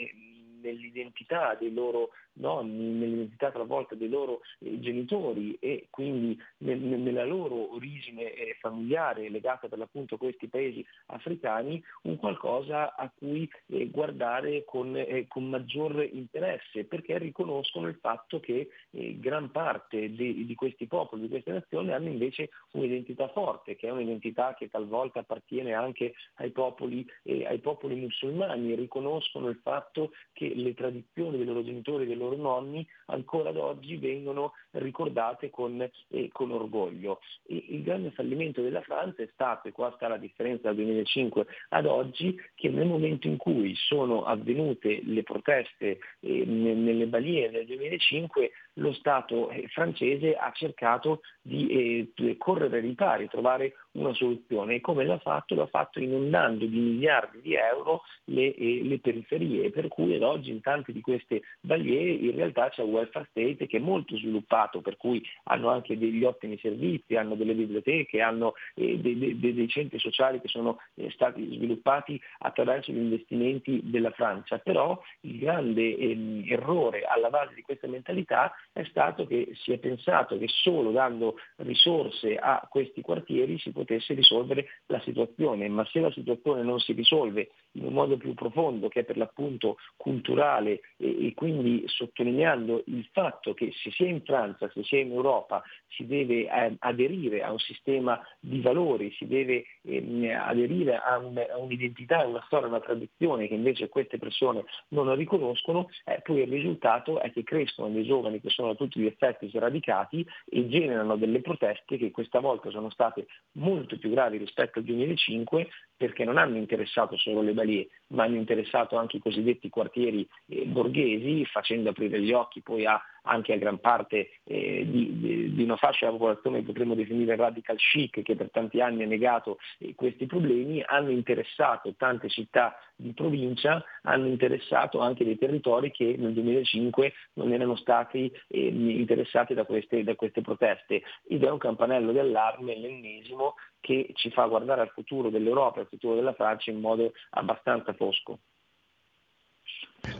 nell'identità 0.63 1.57
dei 1.59 1.73
loro 1.73 2.11
nonni, 2.35 2.99
nell'identità 2.99 3.51
talvolta 3.51 3.95
dei 3.95 4.09
loro 4.09 4.41
eh, 4.61 4.81
genitori 4.81 5.57
e 5.61 5.87
quindi 5.91 6.39
nel, 6.59 6.79
nella 6.79 7.25
loro 7.25 7.75
origine 7.75 8.33
eh, 8.33 8.57
familiare 8.61 9.29
legata 9.29 9.69
per 9.69 9.79
l'appunto 9.79 10.15
a 10.15 10.19
questi 10.19 10.49
paesi 10.49 10.85
africani, 11.07 11.83
un 12.03 12.17
qualcosa 12.17 12.95
a 12.95 13.11
cui 13.15 13.49
eh, 13.67 13.89
guardare 13.89 14.65
con, 14.65 14.97
con, 15.29 15.49
maggior 15.49 16.09
interesse 16.11 16.85
perché 16.85 17.19
riconoscono 17.19 17.89
il 17.89 17.97
fatto 18.01 18.41
che 18.41 18.69
gran 18.91 19.51
parte 19.51 20.11
di, 20.11 20.47
di 20.47 20.55
questi 20.55 20.87
popoli, 20.87 21.23
di 21.23 21.29
queste 21.29 21.53
nazioni 21.53 21.93
hanno 21.93 22.09
invece 22.09 22.51
un'identità 22.73 23.29
forte, 23.29 23.77
che 23.77 23.89
è 23.89 23.91
un'identità 23.91 24.55
che 24.55 24.69
talvolta 24.69 25.21
appartiene 25.21 25.75
anche 25.75 26.15
ai 26.35 26.51
popoli, 26.51 27.07
ai 27.25 27.59
popoli 27.59 27.97
musulmani, 27.97 28.75
riconoscono 28.75 29.49
il 29.49 29.59
fatto 29.63 30.13
che 30.33 30.53
le 30.55 30.75
tradizioni 30.75 31.37
dei 31.37 31.47
loro 31.47 31.65
genitori, 31.65 32.07
dei 32.07 32.17
loro 32.23 32.37
nonni 32.37 32.87
ancora 33.07 33.51
ad 33.51 33.57
oggi 33.57 33.97
vengono 33.97 34.53
ricordate 34.73 35.51
con, 35.51 35.81
eh, 36.09 36.29
con 36.33 36.51
orgoglio. 36.51 37.21
E 37.47 37.65
il 37.69 37.83
grande 37.83 38.11
fallimento 38.11 38.63
della 38.63 38.81
Francia 38.83 39.23
è 39.23 39.29
stato, 39.33 39.69
e 39.69 39.73
qua 39.73 39.93
sta 39.97 40.09
la 40.09 40.17
differenza 40.17 40.69
dal 40.69 40.77
2005 40.77 41.47
ad 41.71 41.87
oggi, 41.87 42.39
che 42.55 42.69
nel 42.69 42.87
momento 42.87 43.27
in 43.27 43.37
cui 43.37 43.75
sono 43.75 44.25
avvenute 44.25 45.01
le 45.05 45.23
proteste 45.23 45.99
eh, 46.21 46.45
nelle 46.45 47.07
balie 47.07 47.51
nel 47.51 47.67
2005 47.67 48.51
lo 48.75 48.93
Stato 48.93 49.51
eh, 49.51 49.67
francese 49.69 50.35
ha 50.35 50.51
cercato 50.53 51.21
di 51.41 52.11
eh, 52.15 52.37
correre 52.39 52.77
ai 52.77 52.83
ripari, 52.83 53.29
trovare 53.29 53.75
una 53.93 54.15
soluzione 54.15 54.77
e 54.77 54.81
come 54.81 55.05
l'ha 55.05 55.19
fatto? 55.19 55.55
L'ha 55.55 55.67
fatto 55.67 56.01
inondando 56.01 56.65
di 56.65 56.79
miliardi 56.79 57.41
di 57.43 57.55
euro 57.55 58.03
le, 58.25 58.55
eh, 58.55 58.83
le 58.83 58.99
periferie, 58.99 59.71
per 59.71 59.89
cui 59.89 60.15
ad 60.15 60.23
oggi 60.23 60.51
in 60.51 60.61
tante 60.61 60.93
di 60.93 61.01
queste 61.01 61.43
balie 61.61 62.13
in 62.13 62.35
realtà 62.35 62.71
c'è 62.71 62.83
un 62.83 62.93
welfare 62.93 63.27
state 63.31 63.67
che 63.67 63.77
è 63.77 63.81
molto 63.81 64.17
sviluppato, 64.17 64.81
per 64.81 64.97
cui 64.97 65.23
hanno 65.45 65.69
anche 65.69 65.99
degli 65.99 66.25
ottimi 66.25 66.59
servizi, 66.59 67.17
hanno 67.17 67.35
delle 67.35 67.55
biblioteche, 67.55 68.21
hanno 68.21 68.55
eh, 68.75 68.99
dei, 68.99 69.19
dei, 69.19 69.55
dei, 69.55 69.69
centri 69.69 69.99
sociali 69.99 70.41
che 70.41 70.49
sono 70.49 70.79
eh, 70.95 71.11
stati 71.11 71.45
sviluppati 71.55 72.21
attraverso 72.39 72.93
gli 72.93 72.99
investimenti 72.99 73.81
della 73.85 74.11
Francia, 74.11 74.59
però 74.59 74.99
il 75.21 75.39
grande 75.39 75.97
ehm, 75.97 76.45
errore 76.49 77.03
alla 77.03 77.31
base 77.31 77.55
di 77.55 77.63
questa 77.63 77.87
mentalità 77.87 78.53
è 78.73 78.85
stato 78.85 79.27
che 79.27 79.53
si 79.55 79.73
è 79.73 79.79
pensato 79.79 80.39
che 80.39 80.49
solo 80.49 80.91
dando 80.91 81.37
risorse 81.57 82.37
a 82.37 82.67
questi 82.71 83.01
quartieri 83.01 83.59
si 83.59 83.73
potesse 83.73 84.15
risolvere 84.15 84.67
la 84.87 85.01
situazione, 85.01 85.69
ma 85.69 85.85
se 85.87 86.01
la 86.01 86.11
situazione 86.13 86.63
non 86.63 86.79
si 86.79 86.93
risolve 86.93 87.51
in 87.73 87.87
un 87.87 87.93
modo 87.93 88.17
più 88.17 88.35
profondo, 88.35 88.89
che 88.89 89.01
è 89.01 89.05
per 89.05 89.17
l'appunto 89.17 89.77
culturale 89.97 90.81
e, 90.97 91.27
e 91.27 91.35
quindi 91.35 91.85
sottolineando 91.87 92.83
il 92.87 93.09
fatto 93.13 93.55
che 93.55 93.73
se 93.83 93.91
si 93.91 94.05
è 94.05 94.09
in 94.09 94.23
Francia, 94.23 94.71
se 94.73 94.83
si 94.83 94.97
è 94.97 95.01
in 95.01 95.13
Europa, 95.13 95.63
si 95.89 96.07
deve 96.07 96.49
eh, 96.49 96.77
aderire 96.79 97.43
a 97.43 97.53
un 97.53 97.59
sistema 97.59 98.21
di 98.41 98.61
valori, 98.61 99.13
si 99.13 99.27
deve 99.27 99.65
eh, 99.83 100.33
aderire 100.33 100.97
a, 100.97 101.19
un, 101.19 101.39
a, 101.39 101.59
un'identità, 101.59 102.21
a 102.21 102.27
una 102.27 102.43
storia, 102.47 102.67
a 102.67 102.71
una 102.71 102.81
tradizione 102.81 103.49
che 103.49 103.55
invece 103.55 103.89
queste 103.89 104.19
persone 104.19 104.65
non 104.89 105.15
riconoscono, 105.15 105.89
eh, 106.05 106.21
poi 106.23 106.43
il 106.43 106.49
risultato 106.49 107.21
è 107.21 107.31
che 107.33 107.43
crescono 107.43 107.89
dei 107.89 108.05
giovani 108.05 108.41
che 108.41 108.51
sono 108.51 108.71
a 108.71 108.75
tutti 108.75 109.01
gli 109.01 109.07
effetti 109.07 109.49
sradicati 109.49 110.27
e 110.49 110.69
generano 110.69 111.17
delle 111.17 111.41
proteste 111.41 111.97
che 111.97 112.11
questa 112.11 112.41
volta 112.41 112.71
sono 112.71 112.91
state 112.91 113.27
molto 113.53 113.97
più 113.99 114.11
gravi 114.11 114.39
rispetto 114.39 114.79
al 114.79 114.85
2005 114.85 115.69
perché 116.03 116.25
non 116.25 116.37
hanno 116.37 116.57
interessato 116.57 117.17
solo 117.17 117.43
le 117.43 117.53
balie, 117.53 117.87
hanno 118.17 118.37
interessato 118.37 118.97
anche 118.97 119.17
i 119.17 119.21
cosiddetti 119.21 119.69
quartieri 119.69 120.29
eh, 120.49 120.65
borghesi, 120.65 121.45
facendo 121.47 121.91
aprire 121.91 122.21
gli 122.21 122.33
occhi 122.33 122.61
poi 122.61 122.87
a 122.87 123.01
anche 123.23 123.53
a 123.53 123.57
gran 123.57 123.79
parte 123.79 124.31
eh, 124.45 124.85
di, 124.87 125.19
di, 125.19 125.55
di, 125.55 125.63
una 125.63 125.77
fascia 125.77 126.07
della 126.07 126.19
popolazione 126.19 126.59
che 126.59 126.65
potremmo 126.65 126.95
definire 126.95 127.37
radical 127.37 127.77
chic 127.77 128.23
che 128.23 128.37
per 128.37 128.51
tanti 128.51 128.81
anni 128.81 129.03
ha 129.03 129.07
negato 129.07 129.59
eh, 129.79 129.95
questi 129.95 130.27
problemi, 130.27 130.83
hanno 130.85 131.11
interessato 131.11 131.95
tante 131.97 132.29
città 132.29 132.77
di 132.97 133.13
provincia, 133.13 133.85
hanno 134.03 134.27
interessato 134.27 135.01
anche 135.01 135.25
dei 135.25 135.39
territori 135.39 135.91
che 135.91 136.17
nel 136.19 136.33
2005 136.33 137.13
non 137.35 137.53
erano 137.53 137.77
stati 137.77 138.33
eh, 138.49 138.67
interessati 138.67 139.55
da 139.55 139.65
queste, 139.65 140.03
da 140.03 140.15
queste 140.15 140.41
proteste. 140.41 141.03
Ed 141.27 141.45
è 141.45 141.51
un 141.51 141.59
campanello 141.59 142.13
d'allarme, 142.13 142.77
l'ennesimo, 142.77 143.55
che 143.83 144.11
ci 144.15 144.31
fa 144.31 144.47
guardare 144.47 144.81
al 144.81 144.91
futuro 144.91 145.29
dell'Europa 145.29 145.81
al 145.81 145.89
futuro 145.89 146.15
della 146.15 146.33
Francia 146.35 146.71
in 146.71 146.79
modo 146.79 147.13
abbastanza 147.31 147.93
fosco. 148.03 148.39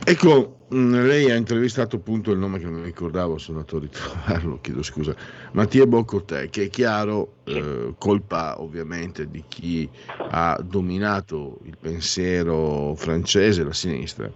Ecco, 0.05 0.67
mm, 0.73 1.05
lei 1.05 1.29
ha 1.29 1.35
intervistato 1.35 1.97
appunto 1.97 2.31
il 2.31 2.37
nome 2.37 2.57
che 2.57 2.65
non 2.65 2.83
ricordavo, 2.83 3.37
sono 3.37 3.59
andato 3.59 3.77
a 3.77 3.79
ritrovarlo, 3.81 4.59
chiedo 4.61 4.81
scusa, 4.81 5.13
Mattia 5.51 5.85
Boccotè, 5.85 6.49
che 6.49 6.63
è 6.63 6.69
chiaro, 6.69 7.35
eh, 7.43 7.93
colpa 7.97 8.61
ovviamente 8.61 9.29
di 9.29 9.43
chi 9.47 9.89
ha 10.29 10.57
dominato 10.63 11.59
il 11.65 11.77
pensiero 11.77 12.95
francese, 12.95 13.63
la 13.63 13.73
sinistra, 13.73 14.31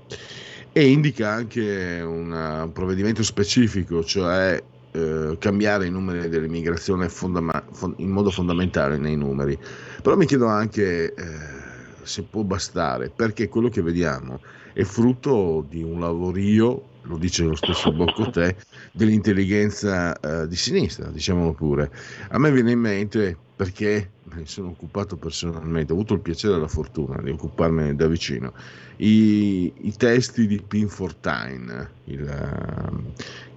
e 0.73 0.87
indica 0.87 1.29
anche 1.31 2.01
una, 2.01 2.63
un 2.63 2.71
provvedimento 2.73 3.23
specifico, 3.23 4.03
cioè 4.03 4.61
eh, 4.91 5.37
cambiare 5.39 5.85
i 5.85 5.91
numeri 5.91 6.27
dell'immigrazione 6.27 7.07
fondama- 7.07 7.63
in 7.97 8.09
modo 8.09 8.31
fondamentale 8.31 8.97
nei 8.97 9.15
numeri. 9.15 9.57
Però 10.01 10.15
mi 10.17 10.25
chiedo 10.25 10.47
anche 10.47 11.13
eh, 11.13 11.66
se 12.07 12.23
può 12.23 12.43
bastare, 12.43 13.09
perché 13.09 13.49
quello 13.49 13.69
che 13.69 13.81
vediamo 13.81 14.39
è 14.73 14.83
frutto 14.83 15.65
di 15.67 15.81
un 15.83 15.99
lavorio, 15.99 16.95
lo 17.01 17.17
dice 17.17 17.43
lo 17.43 17.55
stesso 17.55 17.91
Boccotè, 17.91 18.55
dell'intelligenza 18.91 20.17
eh, 20.19 20.47
di 20.47 20.55
sinistra, 20.55 21.09
diciamolo 21.09 21.53
pure. 21.53 21.91
A 22.29 22.37
me 22.37 22.51
viene 22.51 22.71
in 22.71 22.79
mente, 22.79 23.35
perché 23.55 24.11
me 24.25 24.35
ne 24.35 24.45
sono 24.45 24.69
occupato 24.69 25.15
personalmente, 25.15 25.91
ho 25.91 25.95
avuto 25.95 26.13
il 26.13 26.19
piacere 26.19 26.55
e 26.55 26.59
la 26.59 26.67
fortuna 26.67 27.19
di 27.21 27.31
occuparmene 27.31 27.95
da 27.95 28.07
vicino, 28.07 28.53
i, 28.97 29.73
i 29.81 29.93
testi 29.97 30.45
di 30.45 30.61
Pin 30.61 30.89
Fortuyn, 30.89 31.89
il, 32.05 32.21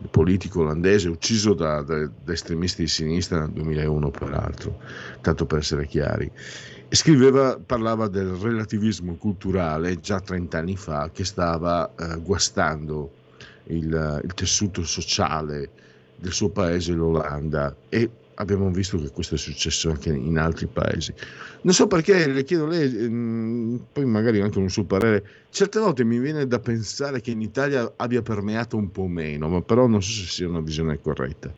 il 0.01 0.09
politico 0.09 0.61
olandese 0.61 1.09
ucciso 1.09 1.53
da, 1.53 1.83
da, 1.83 2.07
da 2.07 2.33
estremisti 2.33 2.83
di 2.83 2.89
sinistra 2.89 3.41
nel 3.41 3.51
2001 3.51 4.11
peraltro, 4.11 4.79
tanto 5.21 5.45
per 5.45 5.59
essere 5.59 5.87
chiari 5.87 6.31
scriveva, 6.97 7.59
parlava 7.59 8.09
del 8.09 8.31
relativismo 8.31 9.15
culturale 9.15 10.01
già 10.01 10.21
30 10.21 10.59
anni 10.59 10.77
fa 10.77 11.11
che 11.13 11.25
stava 11.25 11.89
eh, 11.95 12.17
guastando 12.21 13.11
il, 13.65 14.21
il, 14.25 14.35
tessuto 14.35 14.83
sociale 14.85 15.71
del 16.17 16.33
suo 16.33 16.51
paese, 16.51 16.93
l'Olanda, 16.93 17.75
e 17.89 18.11
abbiamo 18.35 18.71
visto 18.71 18.99
che 18.99 19.11
questo 19.11 19.37
è 19.37 19.39
successo 19.39 19.91
anche 19.91 20.11
in 20.11 20.39
altri 20.39 20.67
paesi. 20.67 21.13
Non 21.63 21.75
so 21.75 21.87
perché, 21.87 22.27
le 22.27 22.43
chiedo 22.43 22.67
lei, 22.67 23.05
ehm, 23.05 23.87
poi 23.93 24.05
magari 24.07 24.41
anche 24.41 24.59
un 24.59 24.71
suo 24.71 24.85
parere, 24.85 25.25
certe 25.51 25.79
volte 25.79 26.05
mi 26.05 26.19
viene 26.19 26.47
da 26.47 26.59
pensare 26.59 27.21
che 27.21 27.31
in 27.31 27.41
Italia 27.41 27.93
abbia 27.97 28.23
permeato 28.23 28.77
un 28.77 28.91
po' 28.91 29.07
meno, 29.07 29.49
ma 29.49 29.61
però 29.63 29.87
non 29.87 30.03
so 30.03 30.11
se 30.11 30.27
sia 30.27 30.49
una 30.49 30.61
visione 30.61 31.01
corretta. 31.01 31.53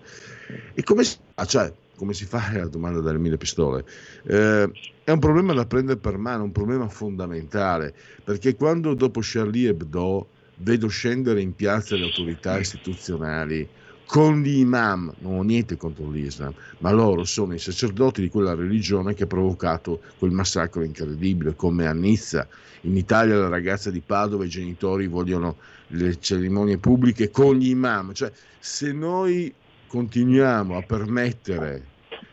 E 0.75 0.83
come 0.83 1.05
si 1.05 1.17
fa? 1.35 1.45
Cioè, 1.45 1.73
come 2.03 2.15
si 2.15 2.25
fa 2.25 2.51
la 2.59 2.67
domanda 2.67 2.99
dalle 2.99 3.19
mille 3.19 3.37
pistole? 3.37 3.85
Eh, 4.25 4.69
è 5.05 5.11
un 5.13 5.19
problema 5.21 5.53
da 5.53 5.65
prendere 5.67 6.01
per 6.01 6.17
mano, 6.19 6.43
un 6.43 6.51
problema 6.51 6.89
fondamentale, 6.89 7.95
perché 8.25 8.57
quando 8.57 8.95
dopo 8.95 9.21
Charlie 9.23 9.69
Hebdo 9.69 10.27
vedo 10.57 10.89
scendere 10.89 11.41
in 11.41 11.55
piazza 11.55 11.95
le 11.95 12.03
autorità 12.03 12.59
istituzionali 12.59 13.69
con 14.05 14.43
gli 14.43 14.59
imam, 14.59 15.15
non 15.21 15.39
ho 15.39 15.43
niente 15.43 15.77
contro 15.77 16.11
l'Islam, 16.11 16.53
ma 16.79 16.91
loro 16.91 17.23
sono 17.25 17.55
i 17.55 17.59
sacerdoti 17.59 18.21
di 18.21 18.29
quella 18.29 18.55
religione 18.55 19.15
che 19.15 19.23
ha 19.23 19.29
provocato 19.29 20.01
quel 20.19 20.33
massacro 20.33 20.83
incredibile, 20.83 21.55
come 21.55 21.87
a 21.87 21.93
Nizza. 21.93 22.47
In 22.83 22.97
Italia 22.97 23.37
la 23.37 23.49
ragazza 23.49 23.91
di 23.91 24.03
Padova, 24.05 24.45
i 24.45 24.49
genitori 24.49 25.07
vogliono 25.07 25.57
le 25.89 26.19
cerimonie 26.19 26.79
pubbliche 26.79 27.31
con 27.31 27.55
gli 27.55 27.69
imam. 27.69 28.13
Cioè, 28.13 28.31
se 28.59 28.93
noi 28.93 29.55
continuiamo 29.87 30.77
a 30.77 30.83
permettere 30.83 31.91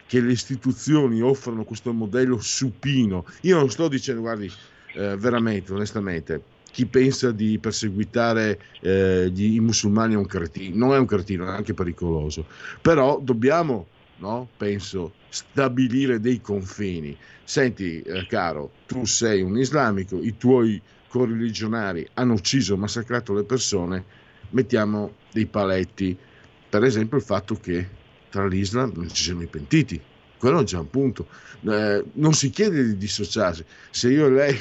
che 0.09 0.21
le 0.21 0.31
istituzioni 0.31 1.21
offrono 1.21 1.63
questo 1.63 1.93
modello 1.93 2.39
supino, 2.41 3.25
io 3.41 3.57
non 3.59 3.69
sto 3.69 3.87
dicendo, 3.87 4.21
guardi, 4.21 4.51
eh, 4.95 5.15
veramente, 5.15 5.71
onestamente, 5.71 6.41
chi 6.71 6.87
pensa 6.87 7.29
di 7.29 7.59
perseguitare 7.59 8.59
eh, 8.81 9.29
gli, 9.31 9.53
i 9.53 9.59
musulmani 9.59 10.15
è 10.15 10.17
un 10.17 10.25
cretino, 10.25 10.83
non 10.83 10.95
è 10.95 10.97
un 10.97 11.05
cretino, 11.05 11.45
è 11.45 11.49
anche 11.49 11.75
pericoloso, 11.75 12.47
però 12.81 13.19
dobbiamo, 13.21 13.85
no, 14.17 14.49
penso, 14.57 15.13
stabilire 15.29 16.19
dei 16.19 16.41
confini. 16.41 17.15
Senti, 17.43 18.01
eh, 18.01 18.25
caro, 18.25 18.71
tu 18.87 19.05
sei 19.05 19.43
un 19.43 19.59
islamico, 19.59 20.19
i 20.19 20.37
tuoi 20.37 20.81
correligionari 21.07 22.07
hanno 22.15 22.33
ucciso, 22.33 22.75
massacrato 22.77 23.31
le 23.35 23.43
persone, 23.43 24.03
mettiamo 24.49 25.17
dei 25.31 25.45
paletti. 25.45 26.17
Per 26.67 26.83
esempio 26.83 27.17
il 27.17 27.23
fatto 27.23 27.53
che 27.53 27.97
tra 28.29 28.47
l'Islam 28.47 28.91
non 28.95 29.09
ci 29.09 29.23
siano 29.23 29.41
i 29.41 29.47
pentiti, 29.47 29.99
quello 30.37 30.61
è 30.61 30.63
già 30.63 30.79
un 30.79 30.89
punto. 30.89 31.27
Eh, 31.61 32.03
non 32.13 32.33
si 32.33 32.49
chiede 32.49 32.83
di 32.83 32.97
dissociarsi. 32.97 33.63
Se 33.89 34.09
io 34.09 34.27
e 34.27 34.29
lei, 34.29 34.59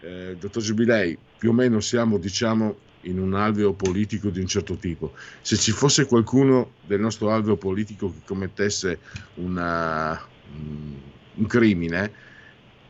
eh, 0.00 0.36
dottor 0.38 0.62
Giubilei, 0.62 1.16
più 1.36 1.50
o 1.50 1.52
meno 1.52 1.80
siamo, 1.80 2.18
diciamo, 2.18 2.78
in 3.02 3.20
un 3.20 3.34
alveo 3.34 3.74
politico 3.74 4.28
di 4.30 4.40
un 4.40 4.46
certo 4.46 4.76
tipo, 4.76 5.12
se 5.40 5.56
ci 5.56 5.72
fosse 5.72 6.06
qualcuno 6.06 6.72
del 6.86 7.00
nostro 7.00 7.30
alveo 7.30 7.56
politico 7.56 8.10
che 8.10 8.20
commettesse 8.24 8.98
una, 9.34 10.20
un 10.52 11.46
crimine, 11.46 12.12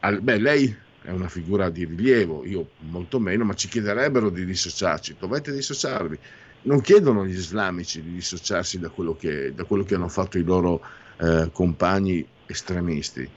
beh, 0.01 0.39
lei 0.39 0.75
è 1.03 1.11
una 1.11 1.29
figura 1.29 1.69
di 1.71 1.85
rilievo, 1.85 2.45
io 2.45 2.71
molto 2.81 3.19
meno, 3.19 3.45
ma 3.45 3.55
ci 3.55 3.69
chiederebbero 3.69 4.31
di 4.31 4.45
dissociarci. 4.45 5.17
Dovete 5.19 5.53
dissociarvi 5.53 6.19
non 6.63 6.81
chiedono 6.81 7.23
agli 7.23 7.37
islamici 7.37 8.03
di 8.03 8.13
dissociarsi 8.13 8.79
da 8.79 8.89
quello 8.89 9.15
che, 9.17 9.53
da 9.55 9.65
quello 9.65 9.85
che 9.85 9.95
hanno 9.95 10.09
fatto 10.09 10.39
i 10.39 10.43
loro 10.43 10.81
eh, 11.19 11.51
compagni 11.53 12.27
estremisti. 12.47 13.29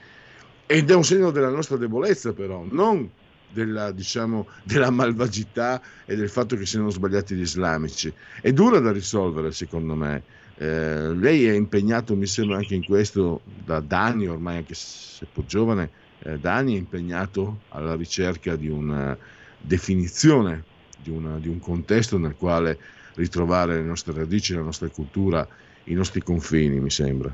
Ed 0.65 0.89
è 0.89 0.95
un 0.95 1.03
segno 1.03 1.31
della 1.31 1.49
nostra 1.49 1.77
debolezza, 1.77 2.33
però, 2.33 2.65
non 2.69 3.09
della, 3.49 3.91
diciamo, 3.91 4.47
della 4.63 4.89
malvagità 4.89 5.81
e 6.05 6.15
del 6.15 6.29
fatto 6.29 6.55
che 6.55 6.65
siano 6.65 6.89
sbagliati 6.89 7.35
gli 7.35 7.41
islamici. 7.41 8.11
È 8.41 8.51
dura 8.51 8.79
da 8.79 8.91
risolvere, 8.91 9.51
secondo 9.51 9.95
me. 9.95 10.23
Eh, 10.55 11.13
lei 11.13 11.47
è 11.47 11.53
impegnato, 11.53 12.15
mi 12.15 12.27
sembra, 12.27 12.57
anche 12.57 12.75
in 12.75 12.85
questo 12.85 13.41
da, 13.65 13.79
da 13.79 14.05
anni, 14.05 14.27
ormai 14.27 14.57
anche 14.57 14.75
se 14.75 15.25
più 15.31 15.43
giovane, 15.45 15.89
eh, 16.19 16.37
da 16.37 16.55
anni 16.55 16.75
è 16.75 16.77
impegnato 16.77 17.61
alla 17.69 17.95
ricerca 17.95 18.55
di 18.55 18.69
una 18.69 19.17
definizione, 19.59 20.63
di, 21.01 21.09
una, 21.09 21.37
di 21.39 21.47
un 21.47 21.59
contesto 21.59 22.17
nel 22.17 22.35
quale 22.35 22.77
ritrovare 23.15 23.75
le 23.75 23.83
nostre 23.83 24.13
radici, 24.13 24.53
la 24.53 24.61
nostra 24.61 24.89
cultura, 24.89 25.47
i 25.85 25.93
nostri 25.93 26.21
confini, 26.21 26.79
mi 26.79 26.89
sembra. 26.89 27.33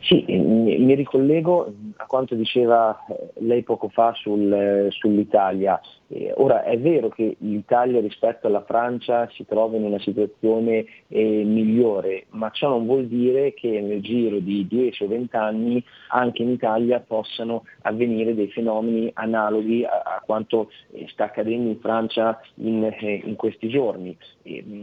Sì, 0.00 0.24
mi 0.26 0.94
ricollego 0.94 1.72
a 1.96 2.06
quanto 2.06 2.34
diceva 2.34 3.04
eh, 3.06 3.30
lei 3.40 3.62
poco 3.62 3.88
fa 3.88 4.12
sul, 4.14 4.88
sull'Italia. 4.90 5.80
Eh, 6.12 6.32
ora 6.38 6.64
è 6.64 6.76
vero 6.76 7.08
che 7.08 7.36
l'Italia 7.38 8.00
rispetto 8.00 8.48
alla 8.48 8.64
Francia 8.64 9.28
si 9.32 9.46
trova 9.46 9.76
in 9.76 9.84
una 9.84 10.00
situazione 10.00 10.84
eh, 11.06 11.44
migliore, 11.44 12.26
ma 12.30 12.50
ciò 12.50 12.68
non 12.68 12.84
vuol 12.84 13.06
dire 13.06 13.54
che 13.54 13.80
nel 13.80 14.02
giro 14.02 14.40
di 14.40 14.66
10 14.66 15.04
o 15.04 15.06
20 15.06 15.36
anni 15.36 15.84
anche 16.08 16.42
in 16.42 16.50
Italia 16.50 16.98
possano 16.98 17.62
avvenire 17.82 18.34
dei 18.34 18.50
fenomeni 18.50 19.08
analoghi 19.14 19.84
a, 19.84 20.02
a 20.04 20.22
quanto 20.24 20.72
eh, 20.90 21.06
sta 21.10 21.26
accadendo 21.26 21.68
in 21.68 21.78
Francia 21.78 22.40
in, 22.54 22.82
eh, 22.82 23.22
in 23.24 23.36
questi 23.36 23.68
giorni. 23.68 24.16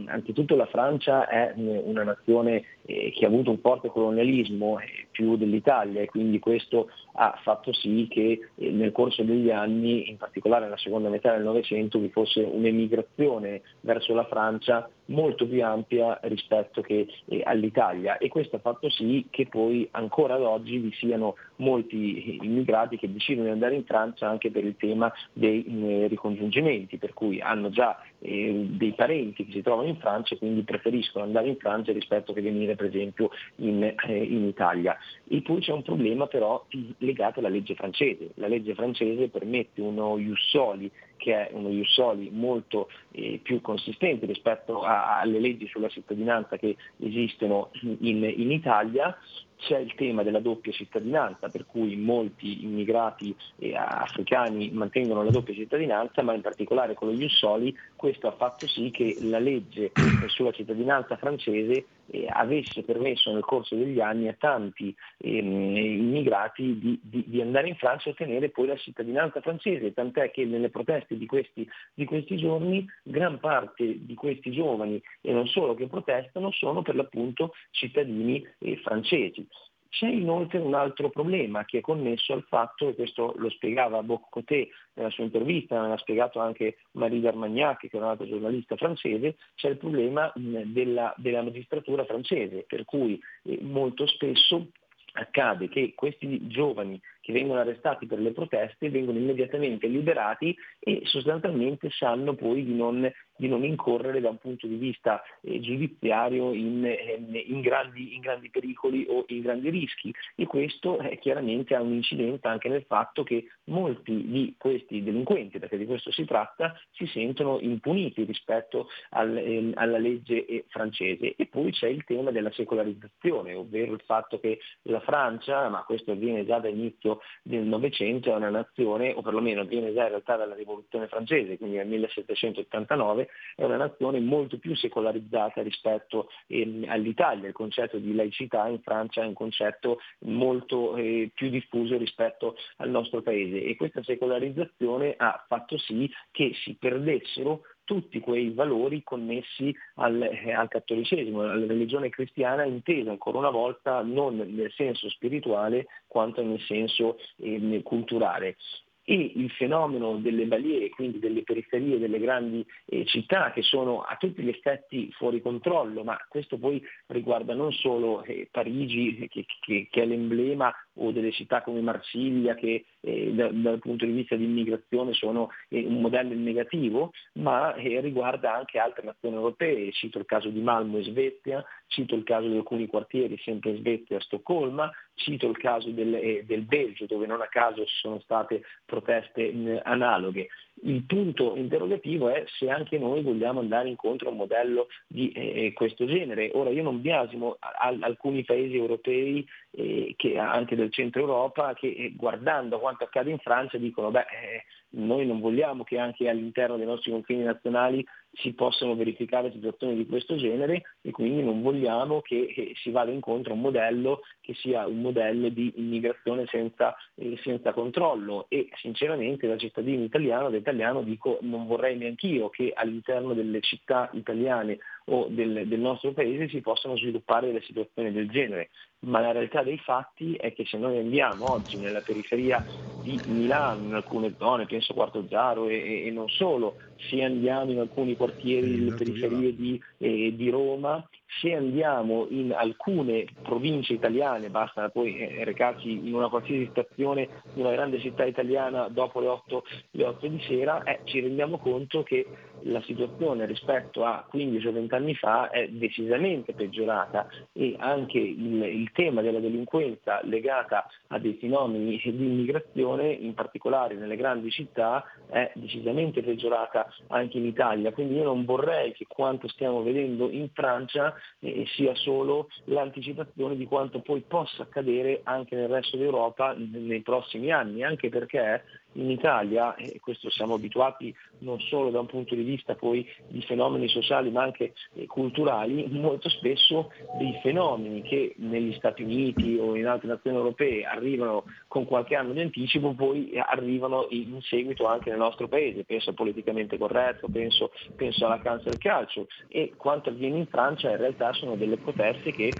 anzitutto 0.06 0.56
la 0.56 0.66
Francia 0.66 1.28
è 1.28 1.52
eh, 1.54 1.82
una 1.84 2.04
nazione 2.04 2.64
eh, 2.86 3.12
che 3.14 3.26
ha 3.26 3.28
avuto 3.28 3.50
un 3.50 3.58
forte 3.58 3.88
colonialismo 3.88 4.78
più 5.10 5.36
dell'Italia 5.36 6.00
e 6.00 6.06
quindi 6.06 6.38
questo 6.38 6.88
ha 7.20 7.38
fatto 7.42 7.72
sì 7.72 8.06
che 8.08 8.48
nel 8.54 8.92
corso 8.92 9.22
degli 9.24 9.50
anni, 9.50 10.08
in 10.08 10.16
particolare 10.16 10.64
nella 10.64 10.78
seconda 10.78 11.08
metà 11.08 11.17
del 11.20 11.42
Novecento, 11.42 11.98
vi 11.98 12.08
fosse 12.10 12.40
un'emigrazione 12.40 13.62
verso 13.80 14.14
la 14.14 14.24
Francia 14.24 14.88
molto 15.08 15.46
più 15.46 15.64
ampia 15.64 16.18
rispetto 16.22 16.80
che 16.80 17.06
eh, 17.26 17.42
all'Italia 17.44 18.18
e 18.18 18.28
questo 18.28 18.56
ha 18.56 18.60
fatto 18.60 18.90
sì 18.90 19.26
che 19.30 19.46
poi 19.46 19.88
ancora 19.92 20.34
ad 20.34 20.42
oggi 20.42 20.78
vi 20.78 20.92
siano 20.92 21.36
molti 21.56 22.38
immigrati 22.42 22.96
che 22.96 23.10
decidono 23.10 23.46
di 23.46 23.52
andare 23.52 23.74
in 23.74 23.84
Francia 23.84 24.28
anche 24.28 24.50
per 24.50 24.64
il 24.64 24.76
tema 24.76 25.12
dei 25.32 25.64
eh, 25.64 26.06
ricongiungimenti, 26.08 26.98
per 26.98 27.14
cui 27.14 27.40
hanno 27.40 27.70
già 27.70 28.00
eh, 28.20 28.66
dei 28.68 28.92
parenti 28.92 29.46
che 29.46 29.52
si 29.52 29.62
trovano 29.62 29.88
in 29.88 29.96
Francia 29.96 30.34
e 30.34 30.38
quindi 30.38 30.62
preferiscono 30.62 31.24
andare 31.24 31.48
in 31.48 31.56
Francia 31.56 31.92
rispetto 31.92 32.32
che 32.32 32.42
venire 32.42 32.74
per 32.74 32.86
esempio 32.86 33.30
in, 33.56 33.82
eh, 33.82 34.16
in 34.16 34.44
Italia. 34.44 34.96
E 35.26 35.40
poi 35.42 35.60
c'è 35.60 35.72
un 35.72 35.82
problema 35.82 36.26
però 36.26 36.64
legato 36.98 37.38
alla 37.38 37.48
legge 37.48 37.74
francese. 37.74 38.30
La 38.34 38.48
legge 38.48 38.74
francese 38.74 39.28
permette 39.28 39.80
uno 39.80 40.18
iussoli 40.18 40.90
che 41.18 41.48
è 41.48 41.50
uno 41.52 41.68
Iussoli 41.68 42.30
molto 42.32 42.88
eh, 43.10 43.38
più 43.42 43.60
consistente 43.60 44.24
rispetto 44.24 44.80
a, 44.80 45.20
alle 45.20 45.38
leggi 45.38 45.66
sulla 45.66 45.88
cittadinanza 45.88 46.56
che 46.56 46.76
esistono 46.98 47.70
in, 47.82 48.24
in 48.24 48.50
Italia, 48.50 49.14
c'è 49.58 49.78
il 49.78 49.92
tema 49.94 50.22
della 50.22 50.40
doppia 50.40 50.72
cittadinanza, 50.72 51.48
per 51.48 51.66
cui 51.66 51.96
molti 51.96 52.64
immigrati 52.64 53.34
eh, 53.58 53.74
africani 53.74 54.70
mantengono 54.70 55.22
la 55.22 55.30
doppia 55.30 55.52
cittadinanza, 55.52 56.22
ma 56.22 56.32
in 56.32 56.40
particolare 56.40 56.94
con 56.94 57.08
lo 57.08 57.14
Iussoli 57.14 57.76
questo 57.96 58.28
ha 58.28 58.32
fatto 58.32 58.66
sì 58.66 58.90
che 58.90 59.18
la 59.20 59.38
legge 59.38 59.92
sulla 60.28 60.52
cittadinanza 60.52 61.16
francese 61.16 61.84
eh, 62.10 62.26
avesse 62.28 62.82
permesso 62.82 63.32
nel 63.32 63.42
corso 63.42 63.74
degli 63.74 64.00
anni 64.00 64.28
a 64.28 64.36
tanti 64.38 64.94
ehm, 65.18 65.76
immigrati 65.76 66.78
di, 66.78 67.00
di, 67.02 67.24
di, 67.26 67.40
andare 67.40 67.68
in 67.68 67.76
Francia 67.76 68.08
e 68.08 68.12
ottenere 68.12 68.50
poi 68.50 68.66
la 68.66 68.76
cittadinanza 68.76 69.40
francese, 69.40 69.92
tant'è 69.92 70.30
che 70.30 70.44
nelle 70.44 70.70
proteste 70.70 71.16
di 71.16 71.26
questi, 71.26 71.68
di 71.94 72.04
questi 72.04 72.36
giorni 72.36 72.86
gran 73.02 73.38
parte 73.38 74.04
di 74.04 74.14
questi 74.14 74.50
giovani 74.50 75.00
e 75.20 75.32
non 75.32 75.46
solo 75.46 75.74
che 75.74 75.86
protestano 75.86 76.50
sono 76.52 76.82
per 76.82 76.94
l'appunto 76.94 77.52
cittadini 77.70 78.46
eh, 78.58 78.76
francesi. 78.78 79.46
C'è 79.90 80.06
inoltre 80.06 80.58
un 80.58 80.74
altro 80.74 81.08
problema 81.08 81.64
che 81.64 81.78
è 81.78 81.80
connesso 81.80 82.32
al 82.32 82.44
fatto, 82.46 82.88
e 82.88 82.94
questo 82.94 83.34
lo 83.36 83.48
spiegava 83.50 84.02
Boccoté 84.02 84.68
nella 84.94 85.10
sua 85.10 85.24
intervista, 85.24 85.86
l'ha 85.86 85.96
spiegato 85.96 86.40
anche 86.40 86.78
Marie 86.92 87.20
Darmagnac, 87.20 87.80
che 87.80 87.90
è 87.90 87.96
un'altra 87.96 88.26
giornalista 88.26 88.76
francese, 88.76 89.36
c'è 89.54 89.70
il 89.70 89.78
problema 89.78 90.30
della, 90.34 91.14
della 91.16 91.42
magistratura 91.42 92.04
francese, 92.04 92.64
per 92.68 92.84
cui 92.84 93.18
eh, 93.44 93.58
molto 93.62 94.06
spesso 94.06 94.68
accade 95.12 95.68
che 95.68 95.94
questi 95.94 96.46
giovani 96.46 97.00
che 97.28 97.34
vengono 97.34 97.60
arrestati 97.60 98.06
per 98.06 98.20
le 98.20 98.32
proteste 98.32 98.88
vengono 98.88 99.18
immediatamente 99.18 99.86
liberati 99.86 100.56
e 100.78 101.02
sostanzialmente 101.04 101.90
sanno 101.90 102.32
poi 102.34 102.64
di 102.64 102.74
non, 102.74 103.06
di 103.36 103.48
non 103.48 103.64
incorrere 103.64 104.22
da 104.22 104.30
un 104.30 104.38
punto 104.38 104.66
di 104.66 104.76
vista 104.76 105.22
eh, 105.42 105.60
giudiziario 105.60 106.54
in, 106.54 106.86
eh, 106.86 107.20
in, 107.48 107.60
grandi, 107.60 108.14
in, 108.14 108.22
grandi, 108.22 108.48
pericoli 108.48 109.04
o 109.10 109.26
in 109.26 109.42
grandi 109.42 109.68
rischi 109.68 110.10
e 110.36 110.46
questo 110.46 111.00
eh, 111.00 111.18
chiaramente 111.18 111.74
ha 111.74 111.82
un'incidenza 111.82 112.48
anche 112.48 112.70
nel 112.70 112.84
fatto 112.88 113.24
che 113.24 113.44
molti 113.64 114.24
di 114.26 114.54
questi 114.56 115.02
delinquenti, 115.02 115.58
perché 115.58 115.76
di 115.76 115.84
questo 115.84 116.10
si 116.10 116.24
tratta, 116.24 116.80
si 116.92 117.04
sentono 117.08 117.58
impuniti 117.60 118.24
rispetto 118.24 118.88
al, 119.10 119.36
ehm, 119.36 119.72
alla 119.74 119.98
legge 119.98 120.46
eh, 120.46 120.64
francese. 120.68 121.34
E 121.36 121.44
poi 121.44 121.72
c'è 121.72 121.88
il 121.88 122.04
tema 122.04 122.30
della 122.30 122.50
secolarizzazione, 122.52 123.52
ovvero 123.52 123.92
il 123.92 124.02
fatto 124.06 124.40
che 124.40 124.60
la 124.84 125.00
Francia, 125.00 125.68
ma 125.68 125.82
questo 125.82 126.12
avviene 126.12 126.46
già 126.46 126.58
da 126.58 126.68
inizio 126.68 127.17
del 127.42 127.64
Novecento 127.64 128.32
è 128.32 128.36
una 128.36 128.50
nazione, 128.50 129.12
o 129.12 129.22
perlomeno 129.22 129.64
viene 129.64 129.92
già 129.92 130.02
in 130.02 130.08
realtà 130.08 130.36
dalla 130.36 130.54
rivoluzione 130.54 131.08
francese, 131.08 131.56
quindi 131.56 131.76
nel 131.76 131.88
1789, 131.88 133.28
è 133.56 133.64
una 133.64 133.76
nazione 133.76 134.20
molto 134.20 134.58
più 134.58 134.74
secolarizzata 134.74 135.62
rispetto 135.62 136.28
eh, 136.46 136.84
all'Italia. 136.86 137.48
Il 137.48 137.54
concetto 137.54 137.98
di 137.98 138.14
laicità 138.14 138.68
in 138.68 138.80
Francia 138.80 139.22
è 139.22 139.26
un 139.26 139.34
concetto 139.34 139.98
molto 140.20 140.96
eh, 140.96 141.30
più 141.34 141.48
diffuso 141.48 141.96
rispetto 141.96 142.56
al 142.76 142.90
nostro 142.90 143.22
paese 143.22 143.62
e 143.62 143.76
questa 143.76 144.02
secolarizzazione 144.02 145.14
ha 145.16 145.44
fatto 145.46 145.78
sì 145.78 146.10
che 146.30 146.52
si 146.62 146.76
perdessero 146.78 147.62
tutti 147.88 148.20
quei 148.20 148.50
valori 148.50 149.02
connessi 149.02 149.74
al, 149.94 150.20
eh, 150.20 150.52
al, 150.52 150.68
cattolicesimo, 150.68 151.40
alla 151.40 151.66
religione 151.66 152.10
cristiana 152.10 152.64
intesa 152.64 153.10
ancora 153.10 153.38
una 153.38 153.48
volta 153.48 154.02
non 154.02 154.36
nel 154.36 154.70
senso 154.72 155.08
spirituale 155.08 155.86
quanto 156.06 156.42
nel 156.42 156.60
senso 156.60 157.16
eh, 157.38 157.80
culturale. 157.82 158.56
E 159.04 159.32
il 159.36 159.48
fenomeno 159.52 160.16
delle 160.16 160.44
balie, 160.44 160.90
quindi 160.90 161.18
delle 161.18 161.42
periferie 161.42 161.98
delle 161.98 162.18
grandi 162.18 162.62
eh, 162.84 163.06
città 163.06 163.52
che 163.52 163.62
sono 163.62 164.02
a 164.02 164.16
tutti 164.16 164.42
gli 164.42 164.50
effetti 164.50 165.10
fuori 165.12 165.40
controllo, 165.40 166.04
ma 166.04 166.18
questo 166.28 166.58
poi 166.58 166.82
riguarda 167.06 167.54
non 167.54 167.72
solo 167.72 168.22
eh, 168.24 168.50
Parigi 168.50 169.26
che, 169.30 169.46
che, 169.60 169.88
che, 169.90 170.02
è 170.02 170.04
l'emblema 170.04 170.70
o 170.96 171.10
delle 171.10 171.32
città 171.32 171.62
come 171.62 171.80
Marsiglia 171.80 172.54
che 172.54 172.84
eh, 173.00 173.32
da, 173.32 173.48
dal 173.50 173.78
punto 173.78 174.04
di 174.04 174.12
vista 174.12 174.36
di 174.36 174.44
immigrazione 174.44 175.12
sono 175.12 175.50
eh, 175.68 175.84
un 175.84 176.00
modello 176.00 176.34
negativo, 176.34 177.12
ma 177.34 177.74
eh, 177.74 178.00
riguarda 178.00 178.54
anche 178.54 178.78
altre 178.78 179.04
nazioni 179.04 179.36
europee. 179.36 179.92
Cito 179.92 180.18
il 180.18 180.24
caso 180.24 180.48
di 180.48 180.60
Malmo 180.60 180.98
e 180.98 181.04
Svezia, 181.04 181.64
cito 181.86 182.14
il 182.14 182.24
caso 182.24 182.48
di 182.48 182.56
alcuni 182.56 182.86
quartieri 182.86 183.38
sempre 183.38 183.70
in 183.70 183.76
Svezia 183.78 184.16
a 184.16 184.20
Stoccolma, 184.20 184.90
cito 185.14 185.48
il 185.48 185.56
caso 185.56 185.90
del, 185.90 186.14
eh, 186.14 186.44
del, 186.44 186.62
Belgio 186.62 187.06
dove 187.06 187.26
non 187.26 187.40
a 187.40 187.48
caso 187.48 187.84
ci 187.84 187.96
sono 187.96 188.20
state 188.20 188.62
proteste 188.84 189.52
mh, 189.52 189.80
analoghe. 189.84 190.48
Il 190.82 191.02
punto 191.04 191.56
interrogativo 191.56 192.28
è 192.28 192.44
se 192.46 192.70
anche 192.70 192.98
noi 192.98 193.22
vogliamo 193.22 193.58
andare 193.58 193.88
incontro 193.88 194.28
a 194.28 194.30
un 194.30 194.36
modello 194.36 194.86
di 195.08 195.32
eh, 195.32 195.66
eh 195.66 195.72
questo 195.72 196.06
genere. 196.06 196.50
Ora 196.54 196.70
io 196.70 196.84
non 196.84 197.00
biasimo 197.00 197.56
alcuni 198.00 198.44
paesi 198.44 198.76
europei, 198.76 199.44
eh, 199.72 200.14
che, 200.16 200.38
anche 200.38 200.76
del 200.76 200.92
centro 200.92 201.22
Europa, 201.22 201.74
che 201.74 201.88
eh, 201.88 202.12
guardando 202.14 202.78
quanto 202.88 203.04
accade 203.04 203.30
in 203.30 203.38
Francia 203.38 203.76
dicono 203.76 204.10
beh 204.10 204.26
eh, 204.30 204.64
noi 204.90 205.26
non 205.26 205.40
vogliamo 205.40 205.84
che 205.84 205.98
anche 205.98 206.28
all'interno 206.28 206.76
dei 206.76 206.86
nostri 206.86 207.10
confini 207.10 207.42
nazionali 207.42 208.04
si 208.32 208.52
possano 208.52 208.94
verificare 208.94 209.50
situazioni 209.50 209.96
di 209.96 210.06
questo 210.06 210.36
genere 210.36 210.82
e 211.00 211.10
quindi 211.10 211.42
non 211.42 211.62
vogliamo 211.62 212.20
che, 212.20 212.72
si 212.76 212.90
vada 212.90 213.10
incontro 213.10 213.52
a 213.52 213.56
un 213.56 213.62
modello 213.62 214.20
che 214.40 214.54
sia 214.54 214.86
un 214.86 215.00
modello 215.00 215.48
di 215.48 215.72
immigrazione 215.76 216.46
senza, 216.46 216.94
eh, 217.14 217.38
senza 217.42 217.72
controllo. 217.72 218.46
E 218.48 218.68
sinceramente 218.80 219.46
da 219.48 219.56
cittadino 219.56 220.04
italiano, 220.04 220.50
da 220.50 220.56
italiano 220.56 221.02
dico 221.02 221.38
non 221.42 221.66
vorrei 221.66 221.96
neanch'io 221.96 222.48
che 222.48 222.72
all'interno 222.74 223.34
delle 223.34 223.60
città 223.60 224.08
italiane 224.12 224.78
o 225.06 225.26
del, 225.28 225.66
del, 225.66 225.80
nostro 225.80 226.12
paese 226.12 226.48
si 226.48 226.60
possano 226.60 226.96
sviluppare 226.96 227.46
delle 227.46 227.62
situazioni 227.62 228.12
del 228.12 228.28
genere, 228.28 228.68
ma 229.00 229.20
la 229.20 229.32
realtà 229.32 229.62
dei 229.62 229.78
fatti 229.78 230.34
è 230.34 230.52
che 230.52 230.66
se 230.66 230.76
noi 230.76 230.98
andiamo 230.98 231.50
oggi 231.50 231.78
nella 231.78 232.00
periferia 232.00 232.62
di 233.02 233.18
Milano, 233.26 233.86
in 233.86 233.94
alcune 233.94 234.34
zone, 234.36 234.66
penso 234.78 234.94
Quarto 234.94 235.26
Zaro 235.28 235.68
e, 235.68 236.06
e 236.06 236.10
non 236.10 236.28
solo, 236.28 236.76
se 237.08 237.22
andiamo 237.22 237.72
in 237.72 237.80
alcuni 237.80 238.16
quartieri 238.16 238.70
delle 238.70 238.94
periferie 238.94 239.54
di, 239.54 239.80
eh, 239.98 240.34
di 240.34 240.50
Roma, 240.50 241.06
se 241.40 241.54
andiamo 241.54 242.26
in 242.30 242.52
alcune 242.52 243.26
province 243.42 243.92
italiane, 243.92 244.48
basta 244.48 244.88
poi 244.88 245.18
eh, 245.18 245.44
recarsi 245.44 245.90
in 245.90 246.14
una 246.14 246.28
qualsiasi 246.28 246.68
stazione 246.70 247.28
di 247.52 247.60
una 247.60 247.72
grande 247.72 248.00
città 248.00 248.24
italiana 248.24 248.88
dopo 248.88 249.20
le 249.20 249.28
8, 249.28 249.64
le 249.92 250.04
8 250.04 250.26
di 250.26 250.40
sera, 250.40 250.82
eh, 250.84 251.00
ci 251.04 251.20
rendiamo 251.20 251.58
conto 251.58 252.02
che 252.02 252.26
la 252.62 252.80
situazione 252.82 253.46
rispetto 253.46 254.04
a 254.04 254.26
15 254.28 254.66
o 254.66 254.72
20 254.72 254.94
anni 254.94 255.14
fa 255.14 255.50
è 255.50 255.68
decisamente 255.68 256.54
peggiorata 256.54 257.28
e 257.52 257.76
anche 257.78 258.18
il, 258.18 258.62
il 258.62 258.90
tema 258.92 259.22
della 259.22 259.38
delinquenza 259.38 260.20
legata 260.24 260.86
a 261.08 261.18
dei 261.18 261.34
fenomeni 261.34 262.00
di 262.02 262.24
immigrazione, 262.24 263.12
in 263.12 263.34
particolare 263.34 263.94
nelle 263.94 264.16
grandi 264.16 264.50
città, 264.50 265.04
è 265.28 265.52
decisamente 265.54 266.22
peggiorata 266.22 266.88
anche 267.08 267.38
in 267.38 267.46
Italia. 267.46 267.92
Quindi 267.92 268.16
io 268.16 268.24
non 268.24 268.44
vorrei 268.44 268.92
che 268.92 269.06
quanto 269.06 269.46
stiamo 269.48 269.82
vedendo 269.82 270.30
in 270.30 270.48
Francia 270.52 271.14
eh, 271.40 271.64
sia 271.74 271.94
solo 271.94 272.48
l'anticipazione 272.64 273.56
di 273.56 273.66
quanto 273.66 274.00
poi 274.00 274.22
possa 274.26 274.62
accadere 274.62 275.20
anche 275.24 275.56
nel 275.56 275.68
resto 275.68 275.96
d'Europa 275.96 276.54
nei 276.56 277.02
prossimi 277.02 277.50
anni, 277.50 277.82
anche 277.82 278.08
perché 278.08 278.62
in 278.92 279.10
Italia, 279.10 279.74
e 279.76 280.00
questo 280.00 280.30
siamo 280.30 280.54
abituati 280.54 281.14
non 281.40 281.60
solo 281.60 281.90
da 281.90 282.00
un 282.00 282.06
punto 282.06 282.34
di 282.34 282.42
vista 282.42 282.74
poi 282.74 283.06
di 283.28 283.42
fenomeni 283.42 283.88
sociali 283.88 284.30
ma 284.30 284.42
anche 284.42 284.72
eh, 284.94 285.06
culturali, 285.06 285.86
molto 285.90 286.28
spesso 286.28 286.90
dei 287.18 287.38
fenomeni 287.42 288.02
che 288.02 288.34
negli 288.38 288.74
Stati 288.74 289.02
Uniti 289.02 289.56
o 289.60 289.76
in 289.76 289.86
altre 289.86 290.08
nazioni 290.08 290.36
europee 290.36 290.84
arrivano 290.84 291.44
con 291.68 291.84
qualche 291.84 292.16
anno 292.16 292.32
di 292.32 292.40
anticipo, 292.40 292.92
poi 292.94 293.32
arrivano 293.38 294.06
in 294.10 294.40
seguito 294.42 294.86
anche 294.86 295.10
nel 295.10 295.18
nostro 295.18 295.48
paese, 295.48 295.84
penso 295.84 296.10
al 296.10 296.16
politicamente 296.16 296.78
corretto, 296.78 297.28
penso, 297.28 297.70
penso 297.94 298.26
alla 298.26 298.40
cancel 298.40 298.78
calcio. 298.78 299.26
E 299.48 299.74
quanto 299.76 300.10
avviene 300.10 300.38
in 300.38 300.46
Francia 300.46 300.90
in 300.90 300.96
realtà 300.96 301.32
sono 301.32 301.56
delle 301.56 301.76
proteste 301.76 302.32
che, 302.32 302.50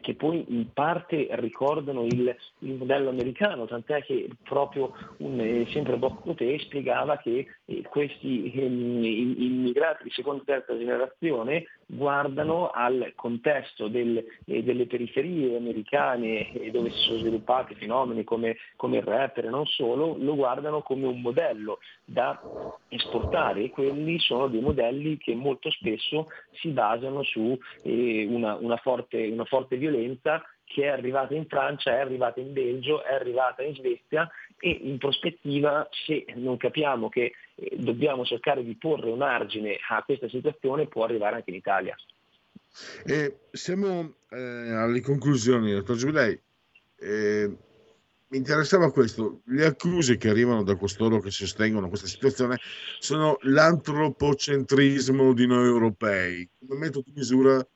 che 0.00 0.14
poi 0.14 0.44
in 0.48 0.72
parte 0.72 1.28
ricordano 1.32 2.04
il, 2.04 2.34
il, 2.60 2.74
modello 2.74 3.10
americano, 3.10 3.66
tant'è 3.66 4.02
che 4.02 4.28
proprio 4.42 4.92
un, 5.18 5.40
eh, 5.40 5.66
sempre 5.72 5.96
Boc 5.96 6.22
Coté 6.22 6.58
spiegava 6.60 7.16
che 7.18 7.46
eh, 7.64 7.82
questi 7.82 8.52
ehm, 8.54 9.04
immigrati 9.04 10.04
di 10.04 10.10
seconda 10.10 10.42
e 10.42 10.46
terza 10.46 10.78
generazione 10.78 11.64
guardano 11.86 12.70
al 12.70 13.12
contesto 13.14 13.88
del, 13.88 14.24
eh, 14.46 14.62
delle 14.62 14.86
periferie 14.86 15.56
americane 15.56 16.52
eh, 16.52 16.70
dove 16.70 16.90
si 16.90 16.98
sono 16.98 17.18
sviluppati 17.18 17.74
fenomeni 17.74 18.24
come, 18.24 18.56
come 18.76 18.98
il 18.98 19.02
rapper 19.02 19.46
e 19.46 19.50
non 19.50 19.66
solo, 19.66 20.16
lo 20.18 20.34
guardano 20.34 20.82
come 20.82 21.06
un 21.06 21.20
modello 21.20 21.78
da 22.04 22.40
esportare 22.88 23.64
e 23.64 23.70
quelli 23.70 24.18
sono 24.18 24.48
dei 24.48 24.60
modelli 24.60 25.18
che 25.18 25.34
molto 25.34 25.70
spesso 25.70 26.28
si 26.52 26.68
basano 26.68 27.22
su 27.22 27.58
eh, 27.82 28.26
una, 28.28 28.54
una, 28.54 28.76
forte, 28.76 29.26
una 29.26 29.44
forte 29.44 29.76
violenza 29.76 30.42
che 30.64 30.84
è 30.84 30.88
arrivata 30.88 31.34
in 31.34 31.46
Francia, 31.46 31.92
è 31.92 32.00
arrivata 32.00 32.40
in 32.40 32.52
Belgio, 32.52 33.02
è 33.04 33.12
arrivata 33.12 33.62
in 33.62 33.74
Svezia 33.74 34.28
e 34.64 34.78
in 34.80 34.96
prospettiva 34.98 35.88
se 35.90 36.24
non 36.36 36.56
capiamo 36.56 37.08
che 37.08 37.32
eh, 37.56 37.76
dobbiamo 37.78 38.24
cercare 38.24 38.62
di 38.62 38.76
porre 38.76 39.10
un 39.10 39.20
argine 39.20 39.76
a 39.90 40.04
questa 40.04 40.28
situazione 40.28 40.86
può 40.86 41.02
arrivare 41.02 41.34
anche 41.34 41.50
in 41.50 41.56
Italia. 41.56 41.96
E 43.04 43.38
siamo 43.50 44.14
eh, 44.30 44.38
alle 44.38 45.00
conclusioni, 45.00 45.72
dottor 45.72 45.96
Giulei. 45.96 46.40
Eh, 46.96 47.50
mi 48.28 48.38
interessava 48.38 48.92
questo, 48.92 49.40
le 49.46 49.66
accuse 49.66 50.16
che 50.16 50.28
arrivano 50.28 50.62
da 50.62 50.76
costoro 50.76 51.18
che 51.18 51.32
sostengono 51.32 51.88
questa 51.88 52.06
situazione 52.06 52.60
sono 53.00 53.38
l'antropocentrismo 53.40 55.32
di 55.32 55.46
noi 55.48 55.66
europei. 55.66 56.48
Come 56.64 56.78
metodo 56.78 57.04
di 57.06 57.14
misura 57.16 57.66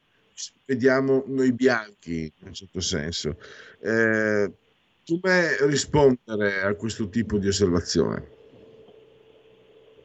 vediamo 0.65 1.25
noi 1.27 1.53
bianchi, 1.53 2.33
in 2.39 2.47
un 2.47 2.55
certo 2.55 2.81
senso. 2.81 3.37
Eh, 3.81 4.51
come 5.07 5.57
rispondere 5.69 6.63
a 6.63 6.75
questo 6.75 7.09
tipo 7.09 7.39
di 7.39 7.47
osservazione? 7.47 8.35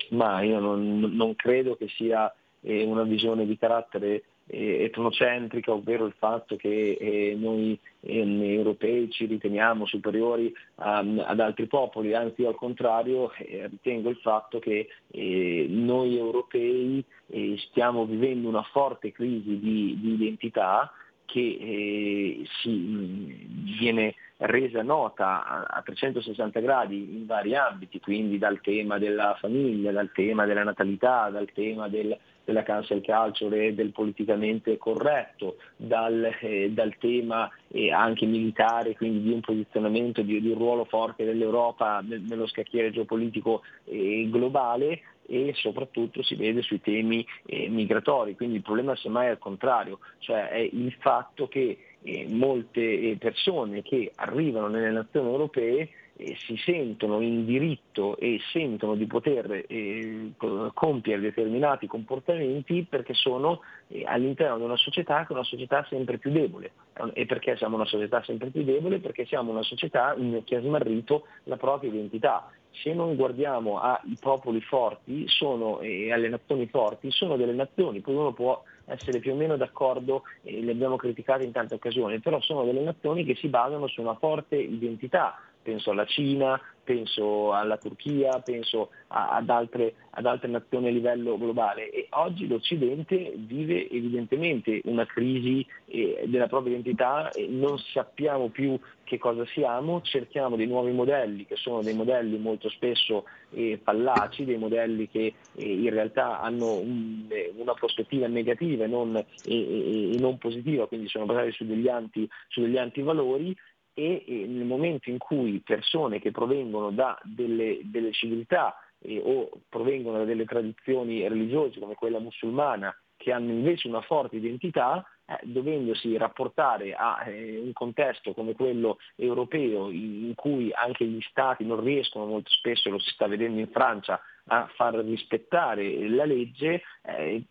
Ma 0.10 0.42
io 0.42 0.60
non, 0.60 1.00
non 1.00 1.36
credo 1.36 1.76
che 1.76 1.88
sia 1.88 2.34
eh, 2.62 2.84
una 2.84 3.04
visione 3.04 3.46
di 3.46 3.58
carattere 3.58 4.24
eh, 4.48 4.84
etnocentrica, 4.84 5.72
ovvero 5.72 6.06
il 6.06 6.14
fatto 6.18 6.56
che 6.58 6.98
eh, 7.00 7.36
noi 7.38 7.80
ehm, 8.02 8.44
europei 8.44 9.10
ci 9.10 9.26
riteniamo 9.26 9.86
superiori 9.86 10.54
um, 10.76 11.24
ad 11.26 11.40
altri 11.40 11.66
popoli, 11.68 12.14
anzi 12.14 12.44
al 12.44 12.56
contrario 12.56 13.32
eh, 13.34 13.68
ritengo 13.68 14.10
il 14.10 14.18
fatto 14.18 14.60
che 14.60 14.88
eh, 15.08 15.66
noi 15.70 16.18
europei 16.18 17.04
eh, 17.28 17.56
stiamo 17.70 18.06
vivendo 18.06 18.50
una 18.50 18.64
forte 18.72 19.12
crisi 19.12 19.58
di, 19.58 19.98
di 20.00 20.14
identità 20.14 20.92
che 21.26 21.40
eh, 21.40 22.46
si, 22.62 23.48
viene 23.80 24.16
resa 24.42 24.82
nota 24.82 25.46
a, 25.46 25.64
a 25.64 25.82
360 25.82 26.60
gradi 26.60 27.16
in 27.16 27.26
vari 27.26 27.56
ambiti, 27.56 28.00
quindi 28.00 28.38
dal 28.38 28.60
tema 28.62 28.98
della 28.98 29.36
famiglia, 29.40 29.92
dal 29.92 30.12
tema 30.12 30.46
della 30.46 30.64
natalità, 30.64 31.30
dal 31.30 31.50
tema 31.54 31.88
del, 31.88 32.18
della 32.44 32.64
cancel 32.64 33.04
culture 33.04 33.68
e 33.68 33.74
del 33.74 33.92
politicamente 33.92 34.78
corretto, 34.78 35.58
dal, 35.76 36.38
eh, 36.42 36.72
dal 36.72 36.96
tema 36.98 37.50
eh, 37.68 37.92
anche 37.92 38.26
militare, 38.26 38.96
quindi 38.96 39.22
di 39.22 39.32
un 39.32 39.42
posizionamento, 39.42 40.22
di, 40.22 40.42
di 40.42 40.50
un 40.50 40.58
ruolo 40.58 40.86
forte 40.86 41.24
dell'Europa 41.24 42.02
nello 42.02 42.48
scacchiere 42.48 42.92
geopolitico 42.92 43.62
eh, 43.86 44.28
globale 44.30 45.02
e 45.28 45.54
soprattutto 45.56 46.24
si 46.24 46.36
vede 46.36 46.62
sui 46.62 46.82
temi 46.82 47.26
eh, 47.46 47.70
migratori, 47.70 48.36
quindi 48.36 48.58
il 48.58 48.64
problema 48.64 48.96
semmai 48.96 49.28
è 49.28 49.30
al 49.30 49.38
contrario, 49.38 50.00
cioè 50.20 50.50
è 50.50 50.58
il 50.58 50.94
fatto 51.00 51.48
che 51.48 51.78
eh, 52.04 52.28
molte 52.30 52.82
eh, 52.82 53.18
persone 53.20 53.82
che 53.82 54.12
arrivano 54.16 54.68
nelle 54.68 54.92
nazioni 54.92 55.30
europee 55.30 55.90
eh, 56.16 56.36
si 56.38 56.56
sentono 56.58 57.22
in 57.22 57.46
diritto 57.46 58.18
e 58.18 58.40
sentono 58.52 58.96
di 58.96 59.06
poter 59.06 59.66
eh, 59.68 60.32
compiere 60.74 61.22
determinati 61.22 61.88
comportamenti 61.88 62.86
perché 62.88 63.14
sono 63.14 63.62
eh, 63.88 64.04
all'interno 64.06 64.58
di 64.58 64.64
una 64.64 64.78
società 64.78 65.22
che 65.26 65.30
è 65.30 65.34
una 65.34 65.44
società 65.44 65.86
sempre 65.90 66.18
più 66.18 66.32
debole. 66.32 66.72
E 67.14 67.26
perché 67.26 67.56
siamo 67.58 67.76
una 67.76 67.86
società 67.86 68.22
sempre 68.24 68.50
più 68.50 68.64
debole? 68.64 69.00
Perché 69.00 69.26
siamo 69.26 69.52
una 69.52 69.64
società 69.64 70.16
che 70.44 70.56
ha 70.56 70.62
smarrito 70.62 71.26
la 71.46 71.58
propria 71.58 71.90
identità 71.90 72.52
se 72.72 72.94
non 72.94 73.16
guardiamo 73.16 73.80
ai 73.80 74.16
popoli 74.20 74.62
forti 74.62 75.28
sono, 75.28 75.82
e 75.82 76.12
alle 76.12 76.30
nazioni 76.30 76.68
forti, 76.68 77.12
sono 77.12 77.36
delle 77.36 77.54
nazioni, 77.54 78.00
poi 78.00 78.16
uno 78.16 78.34
può 78.34 78.64
essere 78.86 79.20
più 79.20 79.34
o 79.34 79.36
meno 79.36 79.58
d'accordo, 79.58 80.24
e 80.44 80.62
le 80.62 80.72
abbiamo 80.72 80.96
criticate 80.96 81.44
in 81.44 81.52
tante 81.52 81.76
occasioni, 81.76 82.20
però 82.20 82.40
sono 82.42 82.64
delle 82.64 82.82
nazioni 82.82 83.24
che 83.24 83.36
si 83.36 83.48
basano 83.48 83.88
su 83.88 84.02
una 84.02 84.16
forte 84.16 84.56
identità, 84.56 85.40
penso 85.62 85.92
alla 85.92 86.06
Cina, 86.06 86.60
penso 86.84 87.54
alla 87.54 87.78
Turchia, 87.78 88.40
penso 88.40 88.90
a, 89.08 89.30
ad, 89.30 89.50
altre, 89.50 89.94
ad, 90.12 90.26
altre, 90.26 90.50
nazioni 90.50 90.88
a 90.88 90.92
livello 90.92 91.38
globale. 91.38 91.90
E 91.90 92.08
oggi 92.12 92.48
l'Occidente 92.48 93.34
vive 93.36 93.90
evidentemente 93.90 94.82
una 94.86 95.06
crisi 95.06 95.66
eh, 95.86 96.24
della 96.26 96.48
propria 96.48 96.74
identità, 96.74 97.30
e 97.32 97.48
non 97.48 97.78
sappiamo 97.78 98.50
più 98.50 98.78
che 99.04 99.18
cosa 99.18 99.46
siamo, 99.48 100.02
cerchiamo 100.02 100.56
dei 100.56 100.68
nuovi 100.68 100.92
modelli 100.92 101.46
che 101.46 101.58
sono 101.58 101.82
dei 101.82 101.94
modelli 101.94 102.38
molto 102.38 102.70
spesso 102.70 103.26
eh, 103.52 103.80
fallaci, 103.84 104.46
dei 104.46 104.58
modelli 104.58 105.10
che 105.10 105.34
eh, 105.56 105.72
in 105.72 105.90
realtà 105.90 106.40
hanno 106.40 106.76
un, 106.76 107.26
eh, 107.30 107.54
una 107.58 107.74
prospettiva 107.74 108.28
negativa 108.28 108.86
e 108.86 108.88
non, 108.88 109.22
e 109.46 110.16
non, 110.18 110.38
positiva, 110.38 110.88
quindi 110.88 111.10
sono 111.10 111.26
basati 111.26 111.52
su 111.52 111.66
degli, 111.66 111.90
anti, 111.90 112.28
su 112.48 112.62
degli 112.62 112.78
antivalori 112.78 113.56
e, 114.02 114.24
e 114.28 114.48
nel 114.48 114.66
momento 114.66 115.10
in 115.10 115.20
cui 115.20 115.62
persone 115.64 116.20
che 116.20 116.32
provengono 116.32 116.90
da 116.90 117.20
delle, 117.24 117.80
delle 117.84 118.12
civiltà 118.12 118.76
eh, 119.00 119.22
o 119.24 119.50
provengono 119.70 120.20
da 120.20 120.26
delle 120.26 120.46
tradizioni 120.46 121.28
religiose 121.28 121.80
come 121.80 121.96
quella 121.96 122.20
musulmana 122.20 122.96
che 123.16 123.32
hanno 123.32 123.52
invece 123.52 123.88
una 123.88 124.02
forte 124.02 124.38
identità, 124.38 125.06
eh, 125.32 125.40
dovendosi 125.44 126.18
rapportare 126.18 126.94
a 126.94 127.24
eh, 127.26 127.60
un 127.60 127.74
contesto 127.74 128.34
come 128.34 128.54
quello 128.54 128.98
europeo 129.16 129.90
in, 129.90 130.26
in 130.26 130.36
cui 130.36 130.72
anche 130.74 131.06
gli 131.06 131.22
stati 131.30 131.66
non 131.66 131.82
riescono 131.82 132.26
molto 132.26 132.50
spesso, 132.52 132.90
lo 132.90 133.00
si 133.00 133.12
sta 133.12 133.28
vedendo 133.28 133.60
in 133.60 133.70
Francia, 133.70 134.20
a 134.46 134.68
far 134.76 134.96
rispettare 134.96 136.10
la 136.10 136.26
legge 136.26 136.82
eh, 137.04 137.44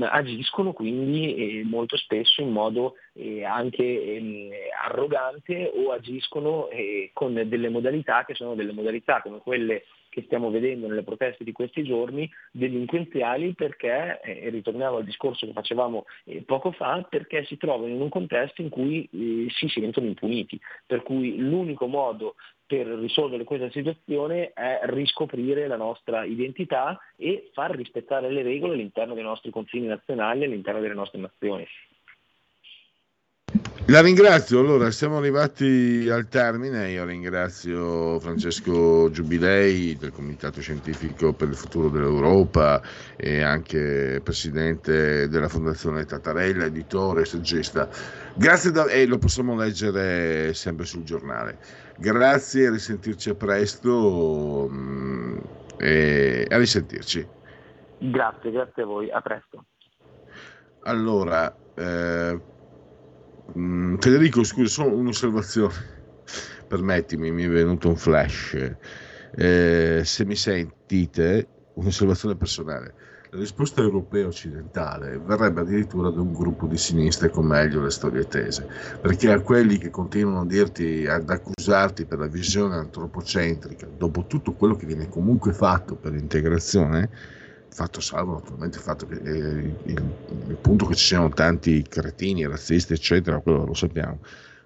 agiscono 0.00 0.72
quindi 0.72 1.34
eh, 1.34 1.64
molto 1.64 1.96
spesso 1.96 2.40
in 2.40 2.50
modo 2.50 2.94
eh, 3.12 3.44
anche 3.44 3.84
ehm, 3.84 4.50
arrogante 4.84 5.70
o 5.74 5.92
agiscono 5.92 6.68
eh, 6.70 7.10
con 7.12 7.34
delle 7.34 7.68
modalità 7.68 8.24
che 8.24 8.34
sono 8.34 8.54
delle 8.54 8.72
modalità 8.72 9.20
come 9.20 9.38
quelle 9.38 9.84
che 10.18 10.26
stiamo 10.26 10.50
vedendo 10.50 10.88
nelle 10.88 11.02
proteste 11.02 11.44
di 11.44 11.52
questi 11.52 11.84
giorni 11.84 12.28
delinquenziali 12.50 13.54
perché, 13.54 14.20
eh, 14.22 14.46
e 14.46 14.48
ritorniamo 14.50 14.96
al 14.96 15.04
discorso 15.04 15.46
che 15.46 15.52
facevamo 15.52 16.04
eh, 16.24 16.42
poco 16.42 16.72
fa, 16.72 17.06
perché 17.08 17.44
si 17.44 17.56
trovano 17.56 17.92
in 17.92 18.00
un 18.00 18.08
contesto 18.08 18.62
in 18.62 18.68
cui 18.68 19.08
eh, 19.12 19.46
si 19.50 19.68
sentono 19.68 20.06
impuniti, 20.06 20.58
per 20.86 21.02
cui 21.02 21.36
l'unico 21.36 21.86
modo 21.86 22.34
per 22.66 22.86
risolvere 22.86 23.44
questa 23.44 23.70
situazione 23.70 24.52
è 24.52 24.80
riscoprire 24.84 25.66
la 25.68 25.76
nostra 25.76 26.24
identità 26.24 27.00
e 27.16 27.48
far 27.54 27.74
rispettare 27.74 28.30
le 28.30 28.42
regole 28.42 28.74
all'interno 28.74 29.14
dei 29.14 29.22
nostri 29.22 29.50
confini 29.50 29.86
nazionali, 29.86 30.44
all'interno 30.44 30.80
delle 30.80 30.94
nostre 30.94 31.18
nazioni. 31.18 31.66
La 33.90 34.02
ringrazio, 34.02 34.60
allora 34.60 34.90
siamo 34.90 35.16
arrivati 35.16 36.06
al 36.10 36.28
termine, 36.28 36.90
io 36.90 37.06
ringrazio 37.06 38.20
Francesco 38.20 39.08
Giubilei 39.10 39.96
del 39.96 40.12
Comitato 40.12 40.60
Scientifico 40.60 41.32
per 41.32 41.48
il 41.48 41.54
Futuro 41.54 41.88
dell'Europa 41.88 42.82
e 43.16 43.40
anche 43.40 44.20
presidente 44.22 45.26
della 45.28 45.48
Fondazione 45.48 46.04
Tattarella, 46.04 46.66
editore 46.66 47.24
saggista. 47.24 47.88
Grazie 48.34 48.72
da, 48.72 48.84
e 48.88 49.06
lo 49.06 49.16
possiamo 49.16 49.56
leggere 49.56 50.52
sempre 50.52 50.84
sul 50.84 51.04
giornale. 51.04 51.56
Grazie, 51.96 52.66
a 52.66 52.70
risentirci 52.72 53.30
a 53.30 53.34
presto 53.36 54.68
mm, 54.70 55.38
e 55.78 56.46
a 56.46 56.58
risentirci. 56.58 57.26
Grazie, 58.00 58.50
grazie 58.50 58.82
a 58.82 58.86
voi, 58.86 59.10
a 59.10 59.22
presto. 59.22 59.64
Allora, 60.82 61.56
eh, 61.74 62.56
Mm, 63.56 63.96
Federico, 63.96 64.44
scusa, 64.44 64.68
solo 64.68 64.96
un'osservazione. 64.96 65.74
Permettimi, 66.66 67.30
mi 67.30 67.44
è 67.44 67.48
venuto 67.48 67.88
un 67.88 67.96
flash. 67.96 68.76
Eh, 69.30 70.02
se 70.04 70.24
mi 70.24 70.34
sentite, 70.36 71.48
un'osservazione 71.74 72.36
personale. 72.36 72.94
La 73.30 73.38
risposta 73.38 73.82
europea 73.82 74.26
occidentale 74.26 75.18
verrebbe 75.18 75.60
addirittura 75.60 76.10
da 76.10 76.20
un 76.22 76.32
gruppo 76.32 76.66
di 76.66 76.78
sinistra 76.78 77.28
con 77.28 77.46
meglio 77.46 77.82
le 77.82 77.90
storie 77.90 78.26
tese, 78.26 78.66
perché 79.00 79.30
a 79.30 79.40
quelli 79.42 79.76
che 79.76 79.90
continuano 79.90 80.40
a 80.40 80.46
dirti, 80.46 81.06
ad 81.06 81.28
accusarti 81.28 82.06
per 82.06 82.18
la 82.20 82.26
visione 82.26 82.76
antropocentrica, 82.76 83.86
dopo 83.86 84.24
tutto 84.26 84.54
quello 84.54 84.76
che 84.76 84.86
viene 84.86 85.08
comunque 85.08 85.52
fatto 85.52 85.96
per 85.96 86.12
l'integrazione, 86.12 87.10
fatto 87.78 88.00
salvo 88.00 88.32
naturalmente 88.34 88.78
il 88.78 88.82
fatto 88.82 89.06
che 89.06 89.14
eh, 89.14 89.38
il, 89.84 90.12
il, 90.48 90.56
punto 90.60 90.86
che 90.86 90.96
ci 90.96 91.06
siano 91.06 91.28
tanti 91.28 91.80
cretini, 91.82 92.44
razzisti, 92.44 92.92
eccetera, 92.92 93.38
quello 93.38 93.66
lo 93.66 93.74
sappiamo, 93.74 94.18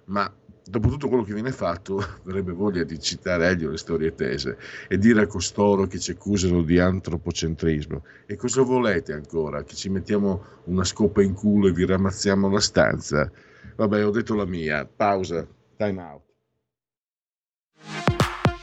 ma 0.05 0.33
dopo 0.65 0.89
tutto 0.89 1.09
quello 1.09 1.21
che 1.21 1.33
viene 1.33 1.51
fatto, 1.51 1.97
avrebbe 2.25 2.53
voglia 2.53 2.83
di 2.83 2.99
citare 2.99 3.49
Elio 3.49 3.69
le 3.69 3.77
storie 3.77 4.15
tese 4.15 4.57
e 4.87 4.97
dire 4.97 5.21
a 5.21 5.27
costoro 5.27 5.85
che 5.85 5.99
ci 5.99 6.09
accusano 6.09 6.63
di 6.63 6.79
antropocentrismo. 6.79 8.03
E 8.25 8.35
cosa 8.35 8.63
volete 8.63 9.13
ancora? 9.13 9.61
Che 9.61 9.75
ci 9.75 9.89
mettiamo 9.89 10.43
una 10.65 10.83
scopa 10.83 11.21
in 11.21 11.35
culo 11.35 11.67
e 11.67 11.71
vi 11.71 11.85
ramazziamo 11.85 12.49
la 12.49 12.61
stanza? 12.61 13.31
Vabbè, 13.75 14.03
ho 14.03 14.11
detto 14.11 14.33
la 14.33 14.45
mia. 14.45 14.87
Pausa. 14.87 15.47
Time 15.77 16.01
out. 16.01 16.32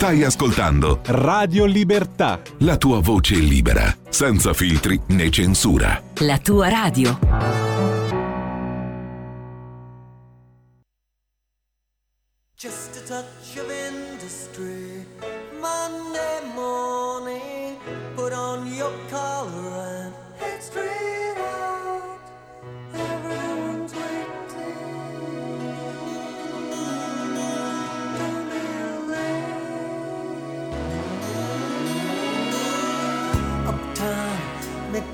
Stai 0.00 0.22
ascoltando 0.22 1.00
Radio 1.08 1.66
Libertà. 1.66 2.40
La 2.60 2.78
tua 2.78 3.00
voce 3.00 3.34
libera, 3.34 3.94
senza 4.08 4.54
filtri 4.54 4.98
né 5.08 5.28
censura. 5.28 6.02
La 6.20 6.38
tua 6.38 6.70
radio. 6.70 7.18
Just 12.56 12.96
a 12.96 13.06
touch 13.06 13.39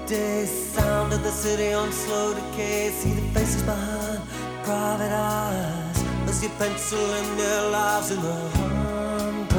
midday 0.07 0.47
sound 0.47 1.13
of 1.13 1.23
the 1.25 1.31
city 1.31 1.73
on 1.73 1.91
slow 1.91 2.33
decay. 2.35 2.91
See 2.91 3.13
the 3.13 3.23
faces 3.33 3.63
behind 3.63 4.21
private 4.63 5.11
eyes 5.11 6.05
as 6.29 6.43
you 6.43 6.49
pencil 6.59 7.15
in 7.15 7.37
their 7.37 7.71
lives 7.71 8.11
in 8.13 8.23
the 8.23 8.35
humdrum. 8.57 9.55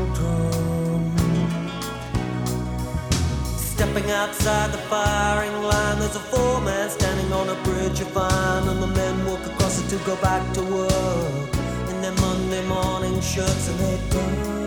Stepping 3.57 4.11
outside 4.12 4.70
the 4.72 4.78
firing 4.92 5.62
line, 5.62 5.98
there's 5.98 6.16
a 6.16 6.20
foreman 6.20 6.90
standing 6.90 7.33
on 7.33 7.48
a 7.48 7.57
bridge 7.64 8.00
of 8.00 8.16
iron, 8.16 8.68
and 8.68 8.80
the 8.83 8.87
men 8.87 9.26
walk 9.26 9.44
across 9.46 9.80
it 9.83 9.88
to 9.88 9.96
go 10.04 10.14
back 10.16 10.52
to 10.54 10.62
work 10.62 11.57
in 11.90 12.00
their 12.00 12.14
Monday 12.20 12.64
morning 12.68 13.20
shirts, 13.20 13.68
and 13.68 13.78
they 13.80 13.98
don't 14.11 14.63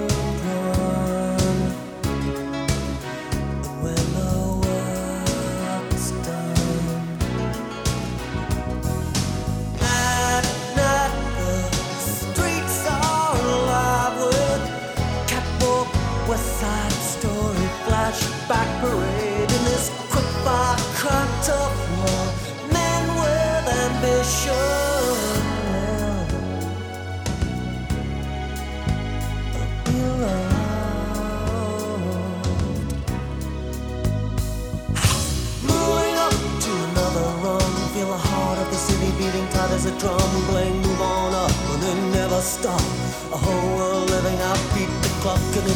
flashback 18.48 18.82
parade 18.82 19.52
in 19.52 19.64
this 19.66 19.90
quick 20.10 20.26
fire 20.44 20.78
cut 20.96 21.50
war. 22.00 22.26
Men 22.72 23.04
with 23.20 23.68
ambition. 23.86 24.54
Moving 35.64 36.16
up 36.16 36.34
to 36.64 36.72
another 36.90 37.28
run, 37.44 37.72
feel 37.94 38.08
the 38.08 38.18
heart 38.18 38.60
of 38.60 38.70
the 38.70 38.78
city 38.78 39.12
beating 39.18 39.48
tight 39.50 39.72
as 39.72 39.86
a 39.86 39.98
drum. 40.00 40.20
Playing, 40.50 40.82
move 40.82 41.02
on 41.02 41.34
up, 41.34 41.52
and 41.74 41.84
then 41.84 42.12
never 42.12 42.42
stop. 42.42 42.82
A 43.34 43.38
whole 43.38 43.78
world 43.78 44.10
living 44.10 44.40
out, 44.42 44.60
beat 44.74 44.92
the 45.02 45.10
clock, 45.22 45.42
and 45.56 45.68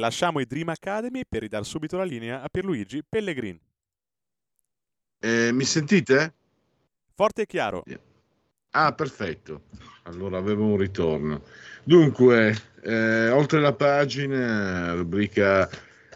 lasciamo 0.00 0.40
i 0.40 0.46
Dream 0.46 0.70
Academy 0.70 1.22
per 1.28 1.42
ridare 1.42 1.64
subito 1.64 1.96
la 1.96 2.04
linea 2.04 2.42
a 2.42 2.48
Pierluigi 2.48 3.04
Pellegrin. 3.08 3.58
Eh, 5.20 5.52
mi 5.52 5.64
sentite? 5.64 6.34
Forte 7.14 7.42
e 7.42 7.46
chiaro. 7.46 7.84
Ah, 8.70 8.92
perfetto. 8.92 9.64
Allora 10.04 10.38
avevo 10.38 10.64
un 10.64 10.78
ritorno. 10.78 11.42
Dunque, 11.84 12.56
eh, 12.82 13.28
oltre 13.28 13.60
la 13.60 13.74
pagina, 13.74 14.94
rubrica 14.94 15.68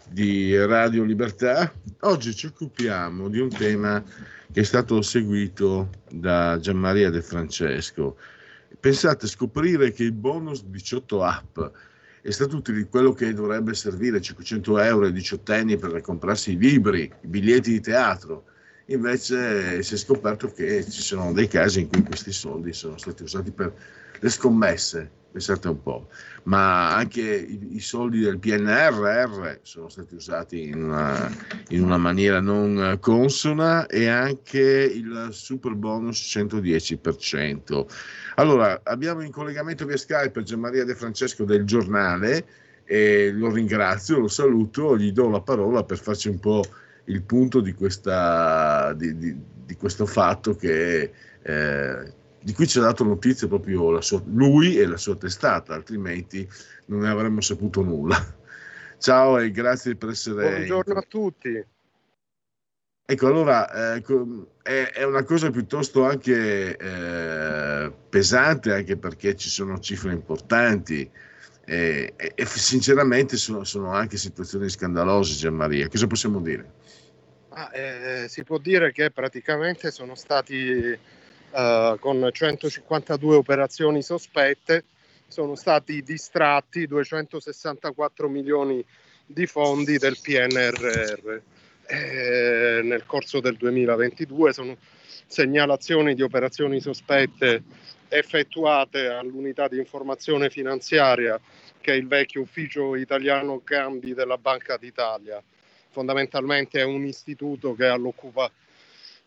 di 0.07 0.57
Radio 0.65 1.03
Libertà, 1.03 1.71
oggi 2.01 2.33
ci 2.33 2.47
occupiamo 2.47 3.29
di 3.29 3.39
un 3.39 3.49
tema 3.49 4.03
che 4.51 4.61
è 4.61 4.63
stato 4.63 5.01
seguito 5.01 5.89
da 6.09 6.57
Gianmaria 6.59 7.09
De 7.09 7.21
Francesco. 7.21 8.17
Pensate, 8.79 9.27
scoprire 9.27 9.91
che 9.91 10.03
il 10.03 10.13
bonus 10.13 10.63
18 10.63 11.23
app 11.23 11.59
è 12.25 12.31
stato 12.31 12.55
utilizzato 12.55 12.89
quello 12.89 13.13
che 13.13 13.33
dovrebbe 13.35 13.75
servire 13.75 14.19
500 14.19 14.79
euro 14.79 15.05
ai 15.05 15.11
diciottenni 15.11 15.77
per 15.77 16.01
comprarsi 16.01 16.53
i 16.53 16.57
libri, 16.57 17.03
i 17.21 17.27
biglietti 17.27 17.69
di 17.69 17.79
teatro. 17.79 18.45
Invece 18.87 19.83
si 19.83 19.93
è 19.93 19.97
scoperto 19.97 20.47
che 20.47 20.83
ci 20.89 21.03
sono 21.03 21.33
dei 21.33 21.47
casi 21.47 21.81
in 21.81 21.87
cui 21.87 22.01
questi 22.01 22.31
soldi 22.31 22.73
sono 22.73 22.97
stati 22.97 23.21
usati 23.21 23.51
per 23.51 23.71
le 24.19 24.29
scommesse, 24.29 25.11
pensate 25.35 25.67
un 25.67 25.81
po', 25.81 26.07
ma 26.43 26.95
anche 26.95 27.21
i, 27.21 27.75
i 27.75 27.79
soldi 27.81 28.21
del 28.21 28.39
PNRR 28.39 29.57
sono 29.63 29.89
stati 29.89 30.15
usati 30.15 30.69
in 30.69 30.81
una, 30.81 31.29
in 31.69 31.83
una, 31.83 31.97
maniera 31.97 32.39
non 32.39 32.97
consona 33.01 33.85
e 33.87 34.07
anche 34.07 34.61
il 34.61 35.27
super 35.31 35.73
bonus 35.73 36.21
110%. 36.37 37.85
Allora, 38.35 38.79
abbiamo 38.83 39.23
in 39.23 39.31
collegamento 39.31 39.85
via 39.85 39.97
Skype 39.97 40.41
Gianmaria 40.43 40.85
De 40.85 40.95
Francesco 40.95 41.43
del 41.43 41.65
giornale 41.65 42.45
e 42.85 43.33
lo 43.33 43.51
ringrazio, 43.51 44.19
lo 44.19 44.29
saluto, 44.29 44.97
gli 44.97 45.11
do 45.11 45.27
la 45.27 45.41
parola 45.41 45.83
per 45.83 45.97
farci 45.97 46.29
un 46.29 46.39
po' 46.39 46.63
il 47.07 47.21
punto 47.23 47.59
di, 47.59 47.73
questa, 47.73 48.93
di, 48.93 49.17
di, 49.17 49.37
di 49.65 49.75
questo 49.75 50.05
fatto 50.05 50.55
che... 50.55 51.11
Eh, 51.41 52.23
di 52.45 52.53
cui 52.53 52.67
ci 52.67 52.77
ha 52.77 52.81
dato 52.83 53.03
notizia 53.03 53.47
proprio 53.47 53.99
sua, 54.01 54.21
lui 54.27 54.77
e 54.77 54.85
la 54.85 54.97
sua 54.97 55.15
testata, 55.15 55.73
altrimenti 55.73 56.47
non 56.85 56.99
ne 56.99 57.09
avremmo 57.09 57.41
saputo 57.41 57.81
nulla. 57.81 58.15
Ciao 58.99 59.39
e 59.39 59.49
grazie 59.49 59.95
per 59.95 60.09
essere... 60.09 60.49
Buongiorno 60.49 60.93
a 60.93 61.05
tutti. 61.07 61.65
Ecco, 63.07 63.27
allora 63.27 63.95
eh, 63.95 64.03
è, 64.61 64.91
è, 64.93 65.03
una 65.03 65.23
cosa 65.23 65.49
piuttosto 65.49 66.05
anche 66.05 66.77
eh, 66.77 67.91
pesante, 68.09 68.73
anche 68.73 68.95
perché 68.95 69.35
ci 69.35 69.49
sono 69.49 69.79
cifre 69.79 70.11
importanti 70.13 71.09
e, 71.65 72.13
e, 72.15 72.31
e 72.35 72.45
sinceramente 72.45 73.37
sono, 73.37 73.63
sono, 73.63 73.91
anche 73.91 74.17
situazioni 74.17 74.69
scandalose, 74.69 75.33
Gianmaria. 75.33 75.87
Cosa 75.87 76.05
possiamo 76.05 76.39
dire? 76.39 76.73
Ah, 77.49 77.71
eh, 77.73 78.27
si 78.27 78.43
può 78.43 78.59
dire 78.59 78.91
che 78.91 79.09
praticamente 79.09 79.89
sono 79.89 80.13
stati 80.13 80.95
uh, 81.55 81.97
con 81.99 82.27
152 82.31 83.35
operazioni 83.35 84.01
sospette, 84.01 84.83
sono 85.27 85.55
stati 85.55 86.03
distratti 86.03 86.85
264 86.85 88.27
milioni 88.29 88.83
di 89.25 89.45
fondi 89.47 89.97
del 89.97 90.17
PNRR. 90.21 91.41
Eh, 91.87 92.81
nel 92.83 93.05
corso 93.05 93.39
del 93.39 93.57
2022 93.57 94.53
sono 94.53 94.77
segnalazioni 95.27 96.15
di 96.15 96.21
operazioni 96.21 96.79
sospette 96.79 97.63
effettuate 98.09 99.07
all'unità 99.07 99.67
di 99.67 99.77
informazione 99.77 100.49
finanziaria 100.49 101.39
che 101.81 101.93
è 101.93 101.95
il 101.95 102.07
vecchio 102.07 102.41
ufficio 102.41 102.95
italiano 102.95 103.61
cambi 103.63 104.13
della 104.13 104.37
Banca 104.37 104.77
d'Italia. 104.77 105.41
Fondamentalmente 105.91 106.79
è 106.79 106.83
un 106.83 107.05
istituto 107.05 107.75
che 107.75 107.85
all'occupa 107.85 108.51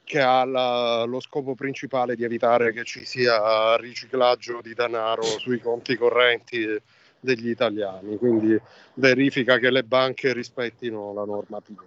che 0.08 0.20
ha 0.22 0.42
la, 0.46 1.04
lo 1.04 1.20
scopo 1.20 1.54
principale 1.54 2.16
di 2.16 2.24
evitare 2.24 2.72
che 2.72 2.82
ci 2.84 3.04
sia 3.04 3.76
riciclaggio 3.76 4.62
di 4.62 4.72
denaro 4.72 5.22
sui 5.22 5.60
conti 5.60 5.96
correnti 5.96 6.66
degli 7.20 7.50
italiani, 7.50 8.16
quindi 8.16 8.58
verifica 8.94 9.58
che 9.58 9.70
le 9.70 9.84
banche 9.84 10.32
rispettino 10.32 11.12
la 11.12 11.26
normativa. 11.26 11.84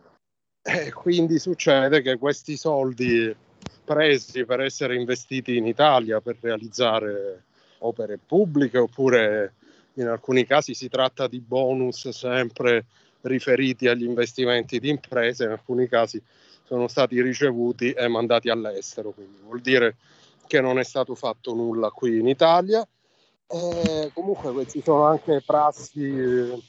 E 0.62 0.92
quindi 0.92 1.40
succede 1.40 2.04
che 2.04 2.20
questi 2.20 2.58
soldi 2.58 3.36
presi 3.84 4.46
per 4.46 4.62
essere 4.62 4.96
investiti 4.96 5.58
in 5.58 5.66
Italia 5.66 6.22
per 6.22 6.38
realizzare 6.40 7.46
opere 7.80 8.20
pubbliche 8.24 8.78
oppure 8.78 9.56
in 9.94 10.06
alcuni 10.06 10.46
casi 10.46 10.76
si 10.76 10.90
tratta 10.90 11.28
di 11.28 11.40
bonus 11.40 12.08
sempre 12.10 12.86
riferiti 13.22 13.88
agli 13.88 14.04
investimenti 14.04 14.80
di 14.80 14.90
imprese, 14.90 15.46
in 15.46 15.52
alcuni 15.52 15.88
casi 15.88 16.22
sono 16.72 16.88
stati 16.88 17.22
ricevuti 17.22 17.92
e 17.92 18.08
mandati 18.08 18.50
all'estero, 18.50 19.12
quindi 19.12 19.40
vuol 19.44 19.60
dire 19.60 19.98
che 20.48 20.62
non 20.62 20.80
è 20.80 20.86
stato 20.86 21.16
fatto 21.16 21.54
nulla 21.54 21.90
qui 21.90 22.18
in 22.20 22.30
Italia. 22.30 22.88
E 23.46 24.10
comunque 24.14 24.66
ci 24.70 24.82
sono 24.82 25.04
anche 25.04 25.44
prassi 25.46 26.08
eh, 26.08 26.60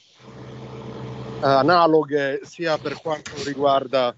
analoghe 1.39 2.41
sia 2.43 2.77
per 2.77 2.99
quanto 3.01 3.31
riguarda, 3.45 4.13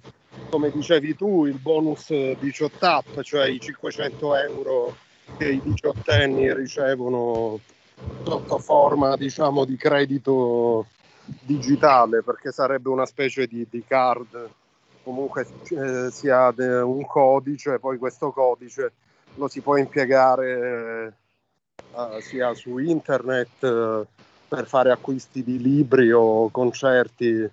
come 0.50 0.72
dicevi 0.72 1.16
tu, 1.16 1.46
il 1.46 1.60
bonus 1.60 2.12
18 2.34 2.84
app, 2.84 3.20
cioè 3.22 3.48
i 3.48 3.60
500 3.60 4.36
euro 4.38 4.96
che 5.38 5.52
i 5.52 5.62
diciottenni 5.62 6.52
ricevono 6.52 7.60
sotto 8.24 8.58
forma 8.58 9.16
diciamo 9.16 9.66
di 9.66 9.78
credito 9.78 10.88
digitale 11.42 12.24
perché 12.24 12.52
sarebbe 12.52 12.90
una 12.90 13.06
specie 13.06 13.46
di, 13.46 13.68
di 13.70 13.84
card 13.88 14.50
comunque 15.06 15.46
eh, 15.70 16.10
si 16.10 16.30
ha 16.30 16.52
de- 16.52 16.82
un 16.82 17.06
codice, 17.06 17.78
poi 17.78 18.00
questo 18.00 18.32
codice 18.32 18.92
lo 19.36 19.48
si 19.48 19.62
può 19.62 19.78
impiegare 19.78 21.14
eh, 21.96 22.22
sia 22.22 22.54
su 22.56 22.80
internet 22.80 23.64
eh, 23.64 24.06
per 24.48 24.66
fare 24.66 24.92
acquisti 24.92 25.44
di 25.44 25.62
libri 25.62 26.12
o 26.12 26.50
concerti 26.50 27.48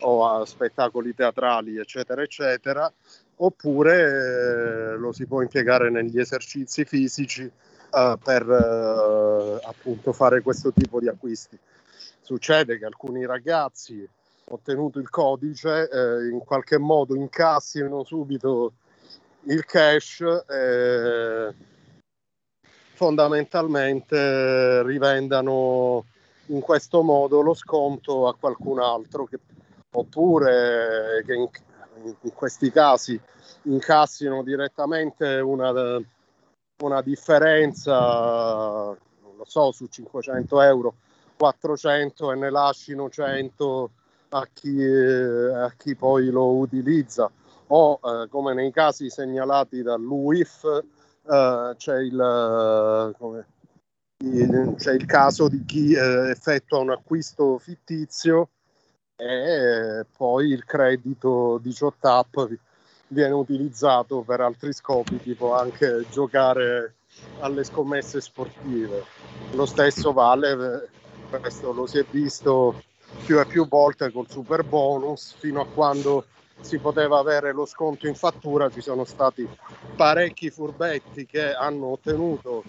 o 0.00 0.44
spettacoli 0.44 1.14
teatrali, 1.14 1.78
eccetera, 1.78 2.22
eccetera, 2.22 2.92
oppure 3.36 4.94
eh, 4.94 4.96
lo 4.96 5.12
si 5.12 5.26
può 5.26 5.40
impiegare 5.40 5.90
negli 5.90 6.18
esercizi 6.18 6.84
fisici 6.84 7.44
eh, 7.44 8.18
per 8.22 8.42
eh, 8.42 9.66
appunto 9.66 10.12
fare 10.12 10.42
questo 10.42 10.72
tipo 10.72 10.98
di 10.98 11.08
acquisti. 11.08 11.56
Succede 12.20 12.78
che 12.78 12.84
alcuni 12.84 13.24
ragazzi 13.24 14.06
ottenuto 14.48 14.98
il 14.98 15.10
codice, 15.10 15.88
eh, 15.88 16.28
in 16.28 16.40
qualche 16.44 16.78
modo 16.78 17.14
incassino 17.14 18.04
subito 18.04 18.72
il 19.42 19.64
cash 19.64 20.20
e 20.20 21.54
fondamentalmente 22.94 24.82
rivendano 24.82 26.04
in 26.46 26.60
questo 26.60 27.02
modo 27.02 27.40
lo 27.40 27.54
sconto 27.54 28.26
a 28.26 28.34
qualcun 28.34 28.80
altro 28.80 29.24
che, 29.24 29.38
oppure 29.92 31.22
che 31.24 31.34
in, 31.34 31.48
in, 32.22 32.32
questi 32.34 32.70
casi 32.70 33.20
incassino 33.62 34.42
direttamente 34.42 35.38
una, 35.38 36.00
una 36.82 37.02
differenza 37.02 38.86
non 38.86 39.36
lo 39.36 39.44
so 39.44 39.70
su 39.70 39.86
500 39.86 40.60
euro 40.62 40.94
400 41.36 42.32
e 42.32 42.36
ne 42.36 42.50
lasciano 42.50 43.08
100 43.08 43.90
a 44.30 44.48
chi, 44.52 44.82
eh, 44.82 45.54
a 45.54 45.72
chi 45.76 45.94
poi 45.94 46.30
lo 46.30 46.56
utilizza. 46.56 47.30
O 47.68 48.00
eh, 48.02 48.28
come 48.28 48.54
nei 48.54 48.72
casi 48.72 49.10
segnalati 49.10 49.82
dall'UIF 49.82 50.84
eh, 51.24 51.74
c'è, 51.76 51.98
il, 51.98 53.14
come, 53.18 53.46
il, 54.24 54.74
c'è, 54.76 54.94
il, 54.94 55.04
caso 55.04 55.48
di 55.48 55.64
chi 55.64 55.92
eh, 55.92 56.30
effettua 56.30 56.78
un 56.78 56.90
acquisto 56.90 57.58
fittizio 57.58 58.50
e 59.16 60.06
poi 60.16 60.50
il 60.50 60.64
credito 60.64 61.58
18 61.60 62.08
app 62.08 62.38
viene 63.08 63.34
utilizzato 63.34 64.20
per 64.22 64.40
altri 64.40 64.72
scopi 64.72 65.18
tipo 65.20 65.54
anche 65.54 66.06
giocare 66.10 66.94
alle 67.40 67.64
scommesse 67.64 68.20
sportive. 68.20 69.04
Lo 69.52 69.66
stesso 69.66 70.12
vale 70.12 70.88
questo 71.28 71.72
lo 71.72 71.86
si 71.86 71.98
è 71.98 72.06
visto 72.10 72.82
più 73.24 73.40
e 73.40 73.46
più 73.46 73.66
volte 73.68 74.10
col 74.10 74.28
super 74.28 74.64
bonus 74.64 75.34
fino 75.38 75.60
a 75.60 75.66
quando 75.66 76.24
si 76.60 76.78
poteva 76.78 77.18
avere 77.18 77.52
lo 77.52 77.66
sconto 77.66 78.06
in 78.06 78.14
fattura 78.14 78.70
ci 78.70 78.80
sono 78.80 79.04
stati 79.04 79.48
parecchi 79.94 80.50
furbetti 80.50 81.26
che 81.26 81.52
hanno 81.52 81.92
ottenuto 81.92 82.64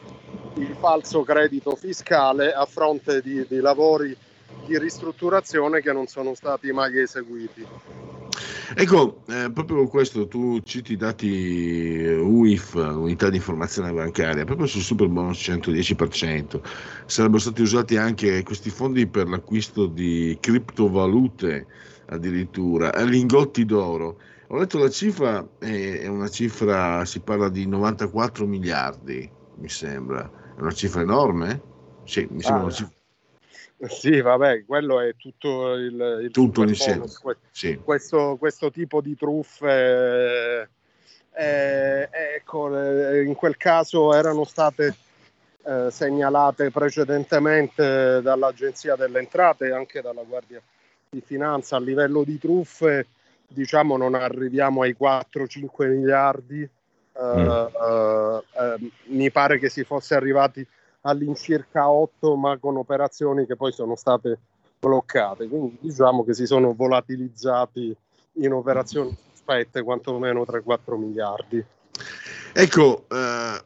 il 0.56 0.76
falso 0.80 1.24
credito 1.24 1.76
fiscale 1.76 2.54
a 2.54 2.66
fronte 2.66 3.22
di, 3.22 3.46
di 3.48 3.60
lavori 3.60 4.16
di 4.66 4.78
ristrutturazione 4.78 5.82
che 5.82 5.92
non 5.92 6.08
sono 6.08 6.34
stati 6.34 6.72
mai 6.72 7.00
eseguiti. 7.00 7.66
Ecco, 8.76 9.24
eh, 9.28 9.50
proprio 9.52 9.88
questo, 9.88 10.28
tu 10.28 10.60
citi 10.64 10.94
i 10.94 10.96
dati 10.96 12.06
UIF, 12.06 12.76
Unità 12.76 13.30
di 13.30 13.38
Informazione 13.38 13.92
Bancaria, 13.92 14.46
proprio 14.46 14.68
sul 14.68 14.82
super 14.82 15.08
bonus 15.08 15.40
110%. 15.40 16.62
Sarebbero 17.06 17.40
stati 17.40 17.64
usati 17.64 17.98
anche 17.98 18.44
questi 18.44 18.70
fondi 18.70 19.08
per 19.08 19.28
l'acquisto 19.28 19.88
di 19.88 20.38
criptovalute 20.40 21.66
addirittura, 22.10 22.92
lingotti 23.04 23.66
d'oro. 23.66 24.20
Ho 24.48 24.58
letto 24.58 24.78
la 24.78 24.90
cifra, 24.90 25.48
è 25.58 26.08
una 26.08 26.28
cifra, 26.28 27.04
si 27.06 27.20
parla 27.22 27.50
di 27.50 27.68
94 27.68 28.46
miliardi, 28.46 29.30
mi 29.56 29.70
sembra. 29.70 30.30
È 30.56 30.62
una 30.62 30.72
cifra 30.72 31.02
enorme? 31.02 31.62
Sì, 32.04 32.28
mi 32.30 32.42
sembra 32.42 32.62
ah, 32.62 32.66
una 32.66 32.74
cifra 32.74 32.99
sì, 33.88 34.20
vabbè, 34.20 34.66
quello 34.66 35.00
è 35.00 35.16
tutto 35.16 35.74
il, 35.74 36.22
il 36.24 36.32
tutto 36.32 36.64
insieme. 36.64 37.06
Que- 37.22 37.38
sì. 37.52 37.80
questo, 37.84 38.36
questo, 38.38 38.72
tipo 38.72 39.00
di 39.00 39.16
truffe, 39.16 40.70
eh, 41.34 42.10
ecco, 42.12 42.68
in 43.22 43.36
quel 43.36 43.56
caso 43.56 44.14
erano 44.14 44.44
state 44.44 44.96
eh, 45.64 45.92
segnalate 45.92 46.72
precedentemente 46.72 48.22
dall'Agenzia 48.22 48.96
delle 48.96 49.20
Entrate 49.20 49.68
e 49.68 49.72
anche 49.72 50.02
dalla 50.02 50.24
Guardia 50.24 50.62
di 51.10 51.22
Finanza 51.22 51.78
a 51.78 51.80
livello 51.80 52.24
di 52.24 52.38
truffe. 52.38 53.08
Diciamo 53.48 53.96
non 53.96 54.14
arriviamo 54.14 54.82
ai 54.82 54.96
4-5 55.00 55.88
miliardi. 55.88 56.70
Mm. 57.22 57.48
Uh, 57.48 58.38
uh, 58.38 58.92
mi 59.08 59.30
pare 59.30 59.60
che 59.60 59.68
si 59.68 59.84
fosse 59.84 60.16
arrivati 60.16 60.66
all'incirca 61.02 61.90
8, 61.90 62.36
ma 62.36 62.58
con 62.58 62.78
operazioni 62.78 63.46
che 63.46 63.56
poi 63.56 63.72
sono 63.72 63.96
state 63.96 64.40
bloccate. 64.80 65.48
Quindi 65.48 65.78
diciamo 65.82 66.24
che 66.24 66.34
si 66.34 66.46
sono 66.46 66.74
volatilizzati 66.74 67.96
in 68.34 68.54
operazioni 68.54 69.16
sospette 69.50 69.82
quantomeno 69.84 70.44
3-4 70.44 70.98
miliardi. 70.98 71.64
Ecco, 72.54 73.06
eh, 73.10 73.64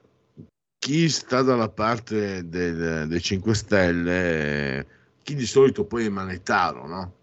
chi 0.79 1.09
sta 1.09 1.41
dalla 1.41 1.69
parte 1.69 2.47
del, 2.47 3.07
dei 3.07 3.21
5 3.21 3.55
Stelle, 3.55 4.87
chi 5.23 5.35
di 5.35 5.45
solito 5.45 5.85
poi 5.85 6.05
è 6.05 6.09
manetaro, 6.09 6.87
no? 6.87 7.13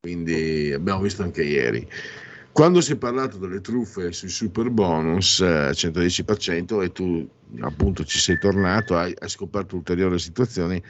Quindi 0.00 0.72
abbiamo 0.72 1.00
visto 1.00 1.22
anche 1.22 1.42
ieri. 1.42 1.86
Quando 2.52 2.80
si 2.80 2.92
è 2.92 2.96
parlato 2.96 3.38
delle 3.38 3.60
truffe 3.60 4.10
sui 4.12 4.28
super 4.28 4.70
bonus 4.70 5.40
eh, 5.40 5.70
110% 5.70 6.82
e 6.82 6.92
tu 6.92 7.28
appunto 7.60 8.04
ci 8.04 8.18
sei 8.18 8.38
tornato, 8.38 8.96
hai, 8.96 9.14
hai 9.18 9.28
scoperto 9.28 9.76
ulteriori 9.76 10.18
situazioni, 10.18 10.82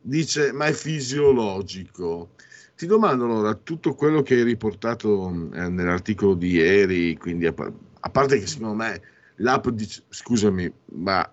dice 0.00 0.52
ma 0.52 0.66
è 0.66 0.72
fisiologico. 0.72 2.30
Ti 2.76 2.86
domando 2.86 3.24
allora, 3.24 3.54
tutto 3.54 3.94
quello 3.94 4.22
che 4.22 4.34
hai 4.36 4.44
riportato 4.44 5.28
eh, 5.52 5.68
nell'articolo 5.68 6.34
di 6.34 6.52
ieri, 6.52 7.16
quindi 7.16 7.46
a, 7.46 7.54
a, 7.56 8.08
parte 8.08 8.38
che 8.38 8.46
secondo 8.46 8.74
me 8.74 9.02
l'app 9.36 9.68
dice, 9.68 10.02
scusami, 10.08 10.72
ma 10.94 11.28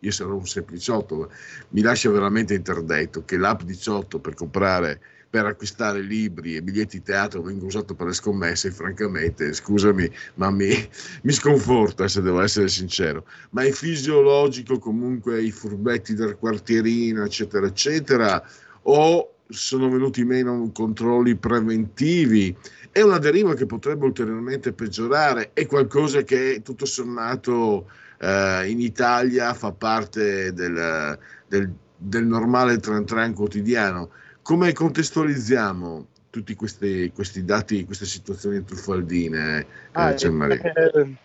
io 0.00 0.10
sarò 0.10 0.34
un 0.34 0.46
sempliciotto, 0.46 1.30
mi 1.70 1.82
lascia 1.82 2.10
veramente 2.10 2.54
interdetto 2.54 3.24
che 3.24 3.36
l'app 3.36 3.62
18 3.62 4.18
per 4.18 4.34
comprare 4.34 5.00
per 5.30 5.46
acquistare 5.46 6.00
libri 6.00 6.56
e 6.56 6.62
biglietti 6.62 7.02
teatro 7.02 7.40
vengo 7.40 7.66
usato 7.66 7.94
per 7.94 8.08
le 8.08 8.12
scommesse, 8.12 8.72
francamente, 8.72 9.52
scusami, 9.52 10.10
ma 10.34 10.50
mi, 10.50 10.68
mi 11.22 11.32
sconforta 11.32 12.08
se 12.08 12.20
devo 12.20 12.40
essere 12.40 12.66
sincero. 12.66 13.24
Ma 13.50 13.62
è 13.62 13.70
fisiologico 13.70 14.78
comunque 14.80 15.40
i 15.40 15.52
furbetti 15.52 16.14
del 16.14 16.36
quartierino, 16.36 17.24
eccetera, 17.24 17.66
eccetera, 17.66 18.44
o 18.82 19.34
sono 19.48 19.88
venuti 19.88 20.24
meno 20.24 20.68
controlli 20.74 21.36
preventivi? 21.36 22.56
È 22.90 23.00
una 23.00 23.18
deriva 23.18 23.54
che 23.54 23.66
potrebbe 23.66 24.06
ulteriormente 24.06 24.72
peggiorare, 24.72 25.50
è 25.52 25.64
qualcosa 25.66 26.22
che 26.22 26.60
tutto 26.64 26.86
sommato 26.86 27.88
eh, 28.18 28.68
in 28.68 28.80
Italia 28.80 29.54
fa 29.54 29.70
parte 29.70 30.52
del, 30.52 31.16
del, 31.46 31.72
del 31.96 32.26
normale 32.26 32.78
tran 32.78 33.04
tran 33.04 33.32
quotidiano 33.32 34.10
come 34.42 34.72
contestualizziamo 34.72 36.06
tutti 36.30 36.54
questi, 36.54 37.10
questi 37.12 37.44
dati, 37.44 37.84
queste 37.84 38.06
situazioni 38.06 38.64
truffaldine? 38.64 39.58
Eh, 39.60 39.66
ah, 39.92 40.10
eh, 40.10 41.16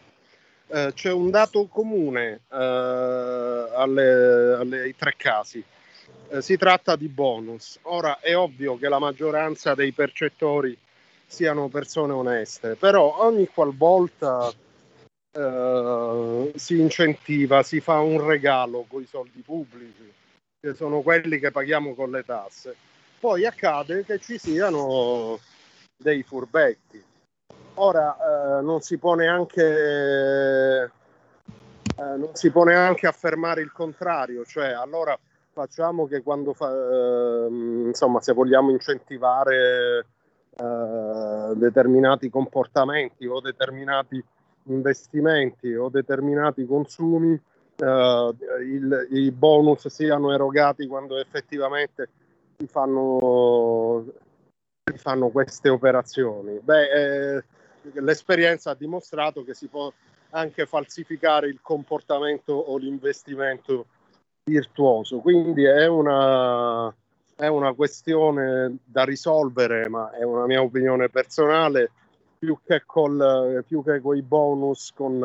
eh, 0.67 0.91
c'è 0.93 1.11
un 1.11 1.29
dato 1.29 1.67
comune 1.67 2.41
eh, 2.51 3.69
alle, 3.75 4.53
alle, 4.53 4.81
ai 4.81 4.95
tre 4.95 5.13
casi. 5.15 5.63
Eh, 6.29 6.41
si 6.41 6.57
tratta 6.57 6.95
di 6.95 7.07
bonus. 7.07 7.79
Ora 7.83 8.19
è 8.19 8.35
ovvio 8.35 8.77
che 8.77 8.89
la 8.89 8.99
maggioranza 8.99 9.75
dei 9.75 9.91
percettori 9.91 10.77
siano 11.27 11.69
persone 11.69 12.13
oneste, 12.13 12.75
però 12.75 13.21
ogni 13.21 13.47
qualvolta 13.47 14.51
eh, 15.31 16.51
si 16.55 16.79
incentiva, 16.79 17.63
si 17.63 17.79
fa 17.79 17.99
un 17.99 18.25
regalo 18.25 18.85
con 18.87 19.01
i 19.01 19.07
soldi 19.07 19.41
pubblici, 19.41 20.11
che 20.59 20.73
sono 20.73 21.01
quelli 21.01 21.39
che 21.39 21.51
paghiamo 21.51 21.93
con 21.93 22.11
le 22.11 22.23
tasse 22.23 22.75
poi 23.25 23.43
accade 23.43 24.05
che 24.05 24.19
ci 24.19 24.37
siano 24.37 25.39
dei 25.97 26.21
furbetti. 26.21 27.03
Ora 27.73 28.15
eh, 28.15 28.61
non 28.61 28.81
si 28.81 28.99
può 28.99 29.15
neanche 29.15 30.83
eh, 30.83 30.89
non 31.95 32.29
si 32.33 32.51
può 32.51 32.63
neanche 32.65 33.07
affermare 33.07 33.61
il 33.61 33.71
contrario, 33.71 34.45
cioè 34.45 34.73
allora 34.73 35.17
facciamo 35.51 36.05
che 36.05 36.21
quando 36.21 36.53
fa, 36.53 36.71
eh, 36.71 37.47
insomma 37.87 38.21
se 38.21 38.33
vogliamo 38.33 38.69
incentivare 38.69 40.05
eh, 40.55 41.51
determinati 41.55 42.29
comportamenti 42.29 43.25
o 43.25 43.39
determinati 43.39 44.23
investimenti 44.65 45.73
o 45.73 45.89
determinati 45.89 46.63
consumi 46.67 47.33
eh, 47.77 48.35
il, 48.61 49.07
i 49.13 49.31
bonus 49.31 49.87
siano 49.87 50.31
erogati 50.31 50.85
quando 50.85 51.17
effettivamente 51.17 52.09
si 52.57 52.67
fanno, 52.67 54.05
si 54.83 54.97
fanno 54.97 55.29
queste 55.29 55.69
operazioni? 55.69 56.59
Beh, 56.59 57.37
eh, 57.37 57.43
l'esperienza 57.93 58.71
ha 58.71 58.75
dimostrato 58.75 59.43
che 59.43 59.53
si 59.53 59.67
può 59.67 59.91
anche 60.31 60.65
falsificare 60.65 61.47
il 61.47 61.59
comportamento 61.61 62.53
o 62.53 62.77
l'investimento 62.77 63.85
virtuoso, 64.43 65.19
quindi 65.19 65.63
è 65.63 65.87
una, 65.87 66.93
è 67.35 67.47
una 67.47 67.73
questione 67.73 68.77
da 68.83 69.03
risolvere, 69.03 69.87
ma 69.87 70.11
è 70.11 70.23
una 70.23 70.45
mia 70.45 70.61
opinione 70.61 71.09
personale, 71.09 71.91
più 72.37 72.59
che, 72.63 72.83
col, 72.85 73.63
più 73.65 73.83
che 73.83 74.01
con 74.01 74.15
i 74.15 74.21
bonus, 74.21 74.91
con, 74.93 75.19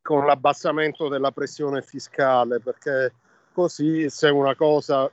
con 0.00 0.26
l'abbassamento 0.26 1.08
della 1.08 1.32
pressione 1.32 1.82
fiscale, 1.82 2.60
perché 2.60 3.12
così 3.52 4.08
se 4.08 4.28
una 4.28 4.54
cosa 4.54 5.06
eh, 5.06 5.12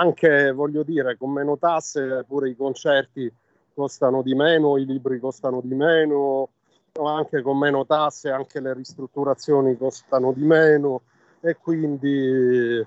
anche 0.00 0.50
voglio 0.52 0.82
dire 0.82 1.16
con 1.18 1.30
meno 1.30 1.58
tasse 1.58 2.24
pure 2.26 2.48
i 2.48 2.56
concerti 2.56 3.30
costano 3.74 4.22
di 4.22 4.34
meno, 4.34 4.78
i 4.78 4.86
libri 4.86 5.20
costano 5.20 5.60
di 5.62 5.74
meno, 5.74 6.48
anche 6.92 7.42
con 7.42 7.58
meno 7.58 7.84
tasse 7.86 8.30
anche 8.30 8.60
le 8.60 8.74
ristrutturazioni 8.74 9.76
costano 9.76 10.32
di 10.32 10.42
meno 10.42 11.02
e 11.40 11.56
quindi 11.56 12.84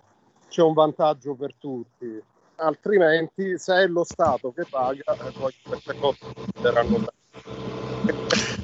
c'è 0.49 0.61
un 0.61 0.73
vantaggio 0.73 1.35
per 1.35 1.53
tutti. 1.57 2.21
Altrimenti 2.55 3.57
se 3.57 3.75
è 3.75 3.87
lo 3.87 4.03
Stato 4.03 4.51
che 4.51 4.65
paga, 4.69 5.13
eh, 5.13 5.31
poi 5.37 5.53
queste 5.63 5.95
cose 5.99 6.17
saranno 6.61 7.05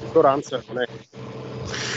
l'ignoranza 0.00 0.62
non 0.68 0.82
è. 0.82 0.88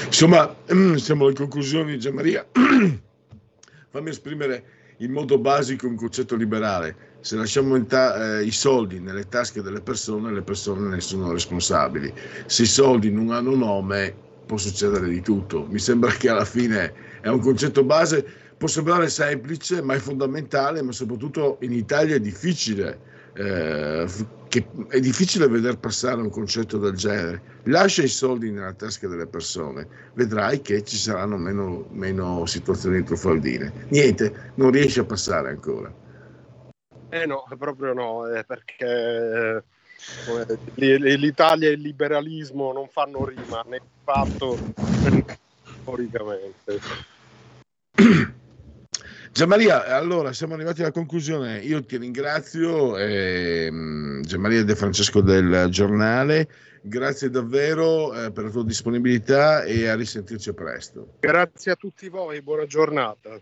Insomma, 0.06 0.56
siamo 0.98 1.26
alle 1.26 1.36
conclusioni, 1.36 1.98
Gianmaria. 1.98 2.46
Fammi 3.90 4.10
esprimere 4.10 4.82
in 4.98 5.12
modo 5.12 5.38
basico 5.38 5.88
un 5.88 5.96
concetto 5.96 6.36
liberale. 6.36 6.96
Se 7.22 7.36
lasciamo 7.36 7.84
ta- 7.86 8.38
eh, 8.38 8.44
i 8.44 8.52
soldi 8.52 9.00
nelle 9.00 9.28
tasche 9.28 9.62
delle 9.62 9.82
persone, 9.82 10.32
le 10.32 10.42
persone 10.42 10.90
ne 10.90 11.00
sono 11.02 11.32
responsabili. 11.32 12.14
Se 12.46 12.64
i 12.64 12.68
soldi 12.68 13.12
non 13.12 13.32
hanno 13.32 13.56
nome, 13.56 14.14
può 14.46 14.58
succedere 14.58 15.08
di 15.08 15.22
tutto. 15.22 15.66
Mi 15.70 15.80
sembra 15.80 16.12
che 16.12 16.30
alla 16.30 16.46
fine 16.46 16.94
è 17.22 17.30
un 17.30 17.40
concetto 17.40 17.84
base, 17.84 18.26
può 18.58 18.68
sembrare 18.68 19.10
semplice, 19.10 19.82
ma 19.82 19.94
è 19.94 20.00
fondamentale, 20.00 20.82
ma 20.82 20.92
soprattutto 20.92 21.58
in 21.62 21.72
Italia 21.72 22.16
è 22.16 22.20
difficile 22.20 23.12
eh, 23.34 24.08
che 24.48 24.68
è 24.90 25.00
difficile 25.00 25.48
vedere 25.48 25.78
passare 25.78 26.22
un 26.22 26.30
concetto 26.30 26.78
del 26.78 26.94
genere. 26.94 27.42
Lascia 27.64 28.04
i 28.04 28.08
soldi 28.08 28.52
nella 28.52 28.74
tasca 28.74 29.08
delle 29.08 29.26
persone, 29.26 29.88
vedrai 30.14 30.62
che 30.62 30.84
ci 30.84 30.98
saranno 30.98 31.38
meno, 31.38 31.88
meno 31.90 32.46
situazioni 32.46 33.04
truffaldine. 33.04 33.88
Niente, 33.90 34.52
non 34.56 34.72
riesce 34.72 35.00
a 35.00 35.06
passare 35.06 35.50
ancora. 35.50 35.92
Eh 37.10 37.26
no, 37.26 37.46
proprio 37.58 37.94
no, 37.94 38.28
eh, 38.28 38.44
perché 38.44 39.64
eh, 40.76 41.18
l'Italia 41.18 41.70
e 41.70 41.74
il 41.74 41.82
liberalismo 41.82 42.72
non 42.74 42.88
fanno 42.90 43.26
rima 43.26 43.64
né 43.68 43.82
fatto 44.04 44.58
storicamente. 45.82 46.80
Gianmaria, 49.34 49.86
allora 49.88 50.32
siamo 50.32 50.54
arrivati 50.54 50.82
alla 50.82 50.92
conclusione. 50.92 51.58
Io 51.58 51.84
ti 51.84 51.98
ringrazio, 51.98 52.96
ehm, 53.00 54.22
Gianmaria 54.22 54.64
De 54.64 54.76
Francesco 54.76 55.22
del 55.22 55.70
giornale. 55.72 56.48
Grazie 56.84 57.32
davvero 57.32 58.14
eh, 58.14 58.32
per 58.32 58.44
la 58.44 58.50
tua 58.52 58.64
disponibilità 58.64 59.64
e 59.64 59.88
a 59.88 59.96
risentirci 59.96 60.54
presto. 60.54 61.14
Grazie 61.20 61.72
a 61.72 61.76
tutti 61.76 62.10
voi, 62.10 62.44
buona 62.44 62.68
giornata. 62.68 63.42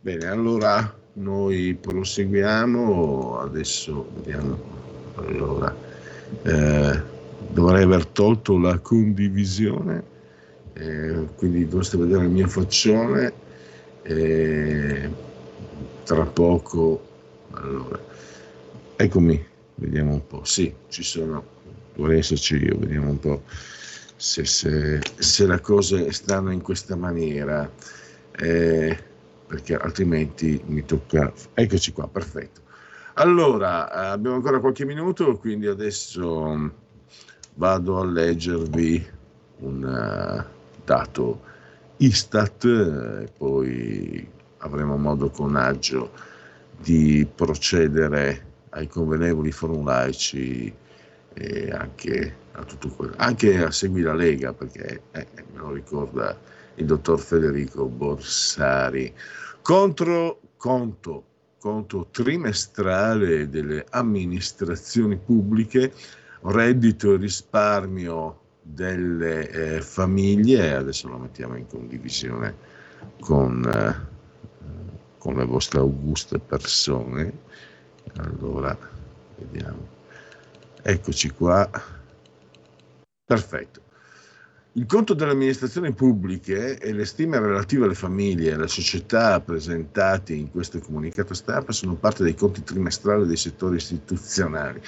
Bene, 0.00 0.26
allora 0.28 0.96
noi 1.14 1.76
proseguiamo. 1.80 3.40
Adesso 3.40 4.12
vediamo. 4.14 4.60
Allora, 5.16 5.74
eh, 6.44 7.02
dovrei 7.48 7.82
aver 7.82 8.06
tolto 8.06 8.56
la 8.58 8.78
condivisione, 8.78 10.04
eh, 10.74 11.26
quindi 11.34 11.66
dovreste 11.66 11.96
vedere 11.96 12.26
il 12.26 12.30
mio 12.30 12.46
faccione 12.46 13.39
tra 16.04 16.24
poco 16.24 17.06
allora 17.52 17.98
eccomi 18.96 19.46
vediamo 19.76 20.12
un 20.14 20.26
po' 20.26 20.44
sì 20.44 20.74
ci 20.88 21.02
sono 21.02 21.44
dovrei 21.94 22.18
esserci 22.18 22.56
io 22.56 22.78
vediamo 22.78 23.10
un 23.10 23.18
po' 23.18 23.42
se, 24.16 24.44
se, 24.44 25.00
se 25.16 25.46
le 25.46 25.60
cose 25.60 26.12
stanno 26.12 26.50
in 26.50 26.60
questa 26.60 26.94
maniera 26.96 27.70
eh, 28.32 28.98
perché 29.46 29.76
altrimenti 29.76 30.62
mi 30.66 30.84
tocca 30.84 31.32
eccoci 31.54 31.92
qua 31.92 32.06
perfetto. 32.06 32.60
Allora 33.14 33.90
abbiamo 33.90 34.36
ancora 34.36 34.60
qualche 34.60 34.84
minuto 34.84 35.36
quindi 35.38 35.66
adesso 35.66 36.72
vado 37.54 37.98
a 37.98 38.04
leggervi 38.04 39.06
un 39.58 39.82
uh, 39.82 40.84
dato 40.84 41.40
Istat 42.02 42.64
e 42.64 43.28
poi 43.36 44.26
avremo 44.58 44.96
modo 44.96 45.28
con 45.28 45.54
agio 45.54 46.10
di 46.78 47.28
procedere 47.34 48.46
ai 48.70 48.88
convenevoli 48.88 49.52
formulaici 49.52 50.72
e 51.34 51.70
anche 51.70 52.34
a 52.52 52.64
tutto 52.64 52.88
quello, 52.88 53.12
anche 53.16 53.62
a 53.62 53.70
Segui 53.70 54.00
la 54.00 54.14
Lega 54.14 54.54
perché 54.54 55.02
eh, 55.10 55.26
me 55.52 55.58
lo 55.58 55.72
ricorda 55.72 56.38
il 56.76 56.86
dottor 56.86 57.20
Federico 57.20 57.84
Borsari. 57.84 59.12
Contro 59.60 60.40
conto, 60.56 61.24
conto 61.58 62.08
trimestrale 62.10 63.50
delle 63.50 63.84
amministrazioni 63.90 65.18
pubbliche 65.18 65.92
reddito 66.44 67.12
e 67.12 67.16
risparmio 67.18 68.38
delle 68.62 69.48
eh, 69.48 69.80
famiglie, 69.80 70.74
adesso 70.74 71.08
lo 71.08 71.18
mettiamo 71.18 71.56
in 71.56 71.66
condivisione 71.66 72.54
con, 73.20 73.64
eh, 73.64 74.08
con 75.18 75.36
le 75.36 75.44
vostre 75.44 75.80
auguste 75.80 76.38
persone. 76.38 77.32
Allora, 78.16 78.76
vediamo. 79.36 79.86
Eccoci 80.82 81.30
qua. 81.30 81.68
Perfetto. 83.24 83.89
Il 84.74 84.86
conto 84.86 85.14
delle 85.14 85.32
amministrazioni 85.32 85.92
pubbliche 85.92 86.78
e 86.78 86.92
le 86.92 87.04
stime 87.04 87.40
relative 87.40 87.86
alle 87.86 87.96
famiglie 87.96 88.50
e 88.50 88.52
alle 88.52 88.68
società 88.68 89.40
presentati 89.40 90.38
in 90.38 90.48
questo 90.48 90.78
comunicato 90.78 91.34
stampa 91.34 91.72
sono 91.72 91.96
parte 91.96 92.22
dei 92.22 92.36
conti 92.36 92.62
trimestrali 92.62 93.26
dei 93.26 93.36
settori 93.36 93.78
istituzionali. 93.78 94.80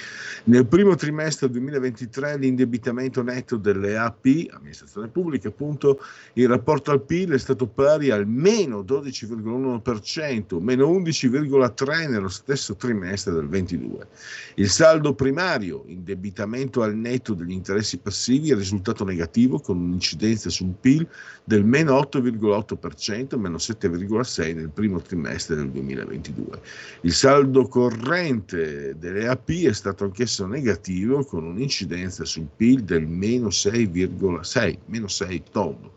Nel 0.45 0.67
primo 0.67 0.95
trimestre 0.95 1.49
2023 1.49 2.37
l'indebitamento 2.37 3.21
netto 3.23 3.57
delle 3.57 3.97
AP, 3.97 4.51
amministrazione 4.53 5.09
pubblica, 5.09 5.49
appunto, 5.49 5.99
in 6.35 6.47
rapporto 6.47 6.91
al 6.91 7.01
PIL 7.01 7.33
è 7.33 7.37
stato 7.37 7.67
pari 7.67 8.09
al 8.09 8.25
meno 8.25 8.83
12,1%, 8.83 10.61
meno 10.61 10.87
11,3% 10.97 12.09
nello 12.09 12.29
stesso 12.29 12.77
trimestre 12.77 13.33
del 13.33 13.49
2022. 13.49 14.07
Il 14.55 14.69
saldo 14.69 15.13
primario, 15.13 15.83
indebitamento 15.87 16.83
al 16.83 16.95
netto 16.95 17.33
degli 17.33 17.51
interessi 17.51 17.97
passivi, 17.97 18.51
è 18.51 18.55
risultato 18.55 19.03
negativo 19.03 19.59
con 19.59 19.71
un'incidenza 19.81 20.49
sul 20.49 20.73
PIL 20.79 21.07
del 21.43 21.65
meno 21.65 21.97
8,8%, 21.99 23.37
meno 23.37 23.57
7,6% 23.57 24.55
nel 24.55 24.69
primo 24.69 25.01
trimestre 25.01 25.55
del 25.55 25.69
2022. 25.69 26.59
Il 27.01 27.13
saldo 27.13 27.67
corrente 27.67 28.95
delle 28.97 29.27
AP 29.27 29.49
è 29.49 29.73
stato 29.73 30.05
anch'esso 30.05 30.45
negativo 30.45 31.23
con 31.23 31.43
un'incidenza 31.43 32.25
sul 32.25 32.47
PIL 32.55 32.83
del 32.83 33.07
meno 33.07 33.47
6,6, 33.47 34.77
meno 34.85 35.07
6 35.07 35.43
tondo, 35.51 35.93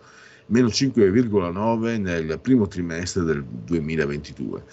meno 0.47 0.69
5,9 0.69 2.01
nel 2.01 2.39
primo 2.41 2.67
trimestre 2.67 3.23
del 3.25 3.45
2022. 3.45 4.65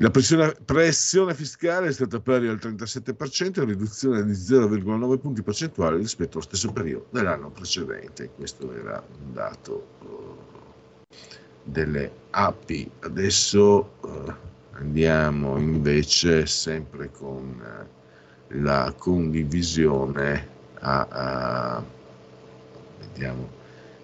La 0.00 0.10
pressione, 0.10 0.54
pressione, 0.64 1.34
fiscale 1.34 1.88
è 1.88 1.92
stata 1.92 2.20
pari 2.20 2.46
al 2.46 2.60
37%, 2.62 3.64
riduzione 3.64 4.24
di 4.24 4.30
0,9 4.30 5.18
punti 5.18 5.42
percentuali 5.42 5.96
rispetto 5.96 6.38
allo 6.38 6.46
stesso 6.46 6.70
periodo 6.70 7.06
dell'anno 7.10 7.50
precedente. 7.50 8.30
Questo 8.36 8.72
era 8.72 9.04
un 9.24 9.32
dato 9.32 9.86
uh, 10.02 10.36
delle 11.64 12.12
API. 12.30 12.88
Adesso 13.00 13.90
uh, 14.00 14.32
andiamo 14.74 15.58
invece 15.58 16.46
sempre 16.46 17.10
con 17.10 17.60
uh, 17.60 18.62
la 18.62 18.94
condivisione 18.96 20.48
a, 20.78 21.06
a, 21.10 21.84
vediamo, 23.00 23.48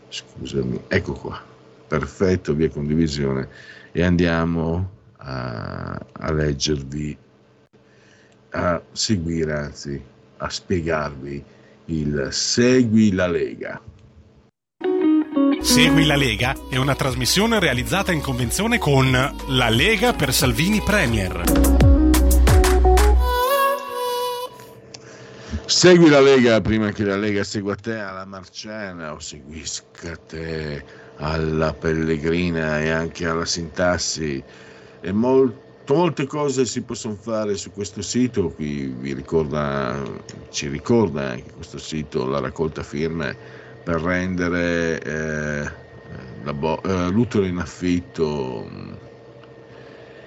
scusami, 0.09 0.83
ecco 0.89 1.13
qua, 1.13 1.41
perfetto, 1.87 2.53
via 2.53 2.69
condivisione 2.69 3.49
e 3.93 4.03
andiamo 4.03 4.94
a, 5.25 6.01
a 6.13 6.33
leggervi, 6.33 7.17
a 8.51 8.83
seguire, 8.93 9.53
anzi 9.53 10.03
a 10.37 10.49
spiegarvi 10.49 11.45
il 11.87 12.29
Segui 12.31 13.13
la 13.13 13.27
Lega. 13.27 13.81
Segui 15.61 16.05
la 16.05 16.17
Lega 16.17 16.55
è 16.69 16.77
una 16.77 16.95
trasmissione 16.95 17.59
realizzata 17.59 18.13
in 18.13 18.21
convenzione 18.21 18.79
con 18.79 19.11
La 19.49 19.69
Lega 19.71 20.13
per 20.13 20.33
Salvini 20.33 20.83
Premier. 20.83 21.43
Segui 25.67 26.11
la 26.11 26.21
Lega 26.21 26.61
prima 26.61 26.93
che 26.93 27.05
la 27.05 27.17
Lega 27.17 27.43
segua 27.43 27.75
te 27.75 27.99
alla 27.99 28.27
Marciana 28.27 29.15
o 29.15 29.19
seguisca 29.19 30.15
te 30.17 30.85
alla 31.17 31.73
Pellegrina 31.73 32.81
e 32.81 32.91
anche 32.91 33.27
alla 33.27 33.47
Sintassi 33.47 34.43
e 35.05 35.13
molto, 35.13 35.95
molte 35.95 36.27
cose 36.27 36.65
si 36.65 36.83
possono 36.83 37.17
fare 37.17 37.57
su 37.57 37.71
questo 37.73 38.01
sito, 38.01 38.55
qui 38.55 38.89
vi 38.89 39.13
ricorda, 39.13 40.03
ci 40.49 40.69
ricorda 40.69 41.33
anche 41.33 41.53
questo 41.53 41.77
sito 41.79 42.25
la 42.25 42.41
raccolta 42.41 42.83
firme 42.83 43.39
per 43.83 44.01
rendere 44.01 44.99
eh, 45.03 46.55
bo- 46.55 46.83
eh, 46.83 47.11
l'utero 47.11 47.45
in 47.45 47.59
affitto 47.59 48.67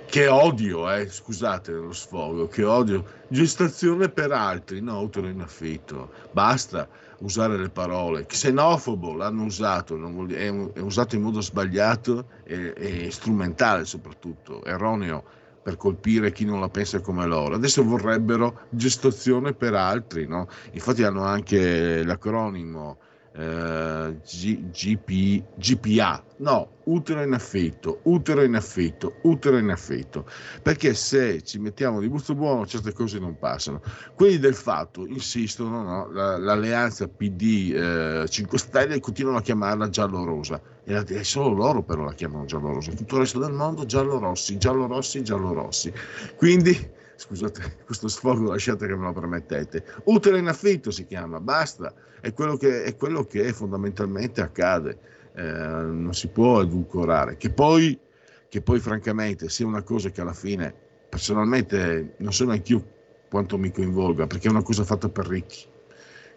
che 0.09 0.27
odio, 0.27 0.89
eh, 0.91 1.09
scusate 1.09 1.71
lo 1.73 1.91
sfogo, 1.91 2.47
che 2.47 2.63
odio, 2.63 3.03
gestazione 3.27 4.09
per 4.09 4.31
altri, 4.31 4.81
no, 4.81 5.01
utero 5.01 5.27
in 5.27 5.41
affitto, 5.41 6.11
basta 6.31 6.87
usare 7.19 7.57
le 7.57 7.69
parole, 7.69 8.25
xenofobo 8.25 9.13
l'hanno 9.13 9.43
usato, 9.43 9.97
vuol, 9.97 10.31
è, 10.31 10.47
è, 10.73 10.79
usato 10.79 11.15
in 11.15 11.23
modo 11.23 11.41
sbagliato 11.41 12.27
e, 12.43 12.73
e, 12.77 13.11
strumentale 13.11 13.85
soprattutto, 13.85 14.63
erroneo 14.63 15.23
per 15.61 15.75
colpire 15.75 16.31
chi 16.31 16.45
non 16.45 16.61
la 16.61 16.69
pensa 16.69 17.01
come 17.01 17.25
loro. 17.25 17.55
Adesso 17.55 17.83
vorrebbero 17.83 18.61
gestazione 18.69 19.53
per 19.53 19.73
altri, 19.73 20.25
no? 20.25 20.47
infatti 20.71 21.03
hanno 21.03 21.23
anche 21.25 22.03
l'acronimo 22.05 22.99
eh, 23.37 24.17
G, 24.25 24.69
GP, 24.71 25.43
GPA, 25.55 26.23
no, 26.37 26.77
utero 26.85 27.21
in 27.21 27.33
affitto, 27.33 27.99
utero 28.03 28.43
in 28.43 28.55
affitto, 28.55 29.17
utero 29.23 29.57
in 29.57 29.69
affitto, 29.69 30.25
perché 30.63 30.93
se 30.95 31.43
ci 31.43 31.59
mettiamo 31.59 31.99
di 31.99 32.07
gusto 32.07 32.33
buono 32.33 32.65
certe 32.65 32.93
cose 32.93 33.19
non 33.19 33.37
passano. 33.37 33.81
Quelli 34.15 34.39
del 34.39 34.55
fatto 34.55 35.05
insistono, 35.05 35.83
no? 35.83 36.11
La, 36.11 36.37
l'alleanza 36.37 37.07
PD 37.07 37.71
eh, 37.73 38.25
5 38.27 38.57
Stelle 38.57 38.99
continuano 38.99 39.37
a 39.37 39.41
chiamarla 39.41 39.89
giallo-rosa, 39.89 40.59
e 40.83 41.03
è 41.03 41.23
solo 41.23 41.53
loro 41.53 41.83
però 41.83 42.03
la 42.03 42.13
chiamano 42.13 42.45
giallo-rosa, 42.45 42.91
tutto 42.91 43.15
il 43.15 43.21
resto 43.21 43.39
del 43.39 43.53
mondo 43.53 43.85
giallo-rossi, 43.85 44.57
giallo-rossi, 44.57 45.23
giallo-rossi. 45.23 45.93
Quindi 46.35 46.95
scusate 47.17 47.79
questo 47.85 48.07
sfogo, 48.07 48.51
lasciate 48.51 48.87
che 48.87 48.95
me 48.95 49.05
lo 49.05 49.13
permettete. 49.13 49.83
Utero 50.05 50.37
in 50.37 50.47
affitto 50.47 50.91
si 50.91 51.05
chiama, 51.05 51.41
basta, 51.41 51.93
è 52.21 52.31
quello 52.31 52.55
che, 52.55 52.83
è 52.83 52.95
quello 52.95 53.25
che 53.25 53.51
fondamentalmente 53.51 54.41
accade, 54.41 54.97
eh, 55.33 55.43
non 55.43 56.13
si 56.13 56.29
può 56.29 56.61
edulcorare, 56.61 57.37
che 57.37 57.49
poi, 57.49 57.99
che 58.47 58.61
poi 58.61 58.79
francamente 58.79 59.49
sia 59.49 59.65
una 59.65 59.81
cosa 59.81 60.09
che 60.09 60.21
alla 60.21 60.33
fine 60.33 60.73
personalmente 61.09 62.15
non 62.17 62.33
so 62.33 62.45
neanche 62.45 62.73
io 62.73 62.95
quanto 63.29 63.57
mi 63.57 63.71
coinvolga, 63.71 64.27
perché 64.27 64.47
è 64.47 64.51
una 64.51 64.63
cosa 64.63 64.83
fatta 64.83 65.09
per 65.09 65.27
ricchi. 65.27 65.65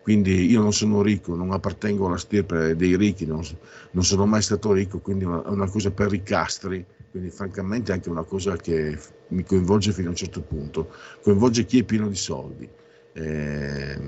quindi 0.03 0.51
io 0.51 0.63
non 0.63 0.73
sono 0.73 1.03
ricco, 1.03 1.37
non 1.37 1.53
appartengo 1.53 2.07
alla 2.07 2.17
stirpe 2.17 2.75
dei 2.75 2.97
ricchi, 2.97 3.27
non, 3.27 3.43
non 3.93 4.05
sono 4.05 4.27
mai 4.27 4.43
stato 4.43 4.73
ricco, 4.73 4.99
quindi 4.99 5.25
è 5.25 5.27
una, 5.27 5.43
una, 5.47 5.69
cosa 5.69 5.91
per 5.91 6.13
i 6.13 6.23
castri, 6.23 6.85
quindi 7.11 7.31
francamente 7.31 7.91
è 7.91 7.95
anche 7.95 8.09
una 8.09 8.23
cosa 8.23 8.57
che 8.57 8.99
mi 9.29 9.45
coinvolge 9.45 9.93
fino 9.93 10.09
a 10.09 10.11
un 10.11 10.17
certo 10.17 10.43
punto, 10.43 10.93
coinvolge 11.23 11.65
chi 11.65 11.81
è 11.81 11.85
pieno 11.85 12.09
di 12.09 12.17
soldi. 12.17 12.69
Eh, 13.13 13.99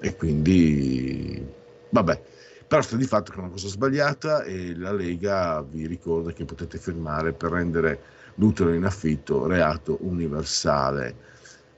e 0.00 0.16
quindi, 0.16 1.44
vabbè, 1.90 2.22
però 2.66 2.82
sta 2.82 2.96
di 2.96 3.06
fatto 3.06 3.30
che 3.30 3.38
è 3.38 3.40
una 3.40 3.50
cosa 3.50 3.68
sbagliata 3.68 4.42
e 4.42 4.74
la 4.74 4.92
Lega 4.92 5.62
vi 5.62 5.86
ricorda 5.86 6.32
che 6.32 6.44
potete 6.44 6.78
firmare 6.78 7.32
per 7.32 7.52
rendere 7.52 8.00
l'utero 8.36 8.72
in 8.72 8.84
affitto 8.84 9.46
reato 9.46 9.98
universale. 10.00 11.14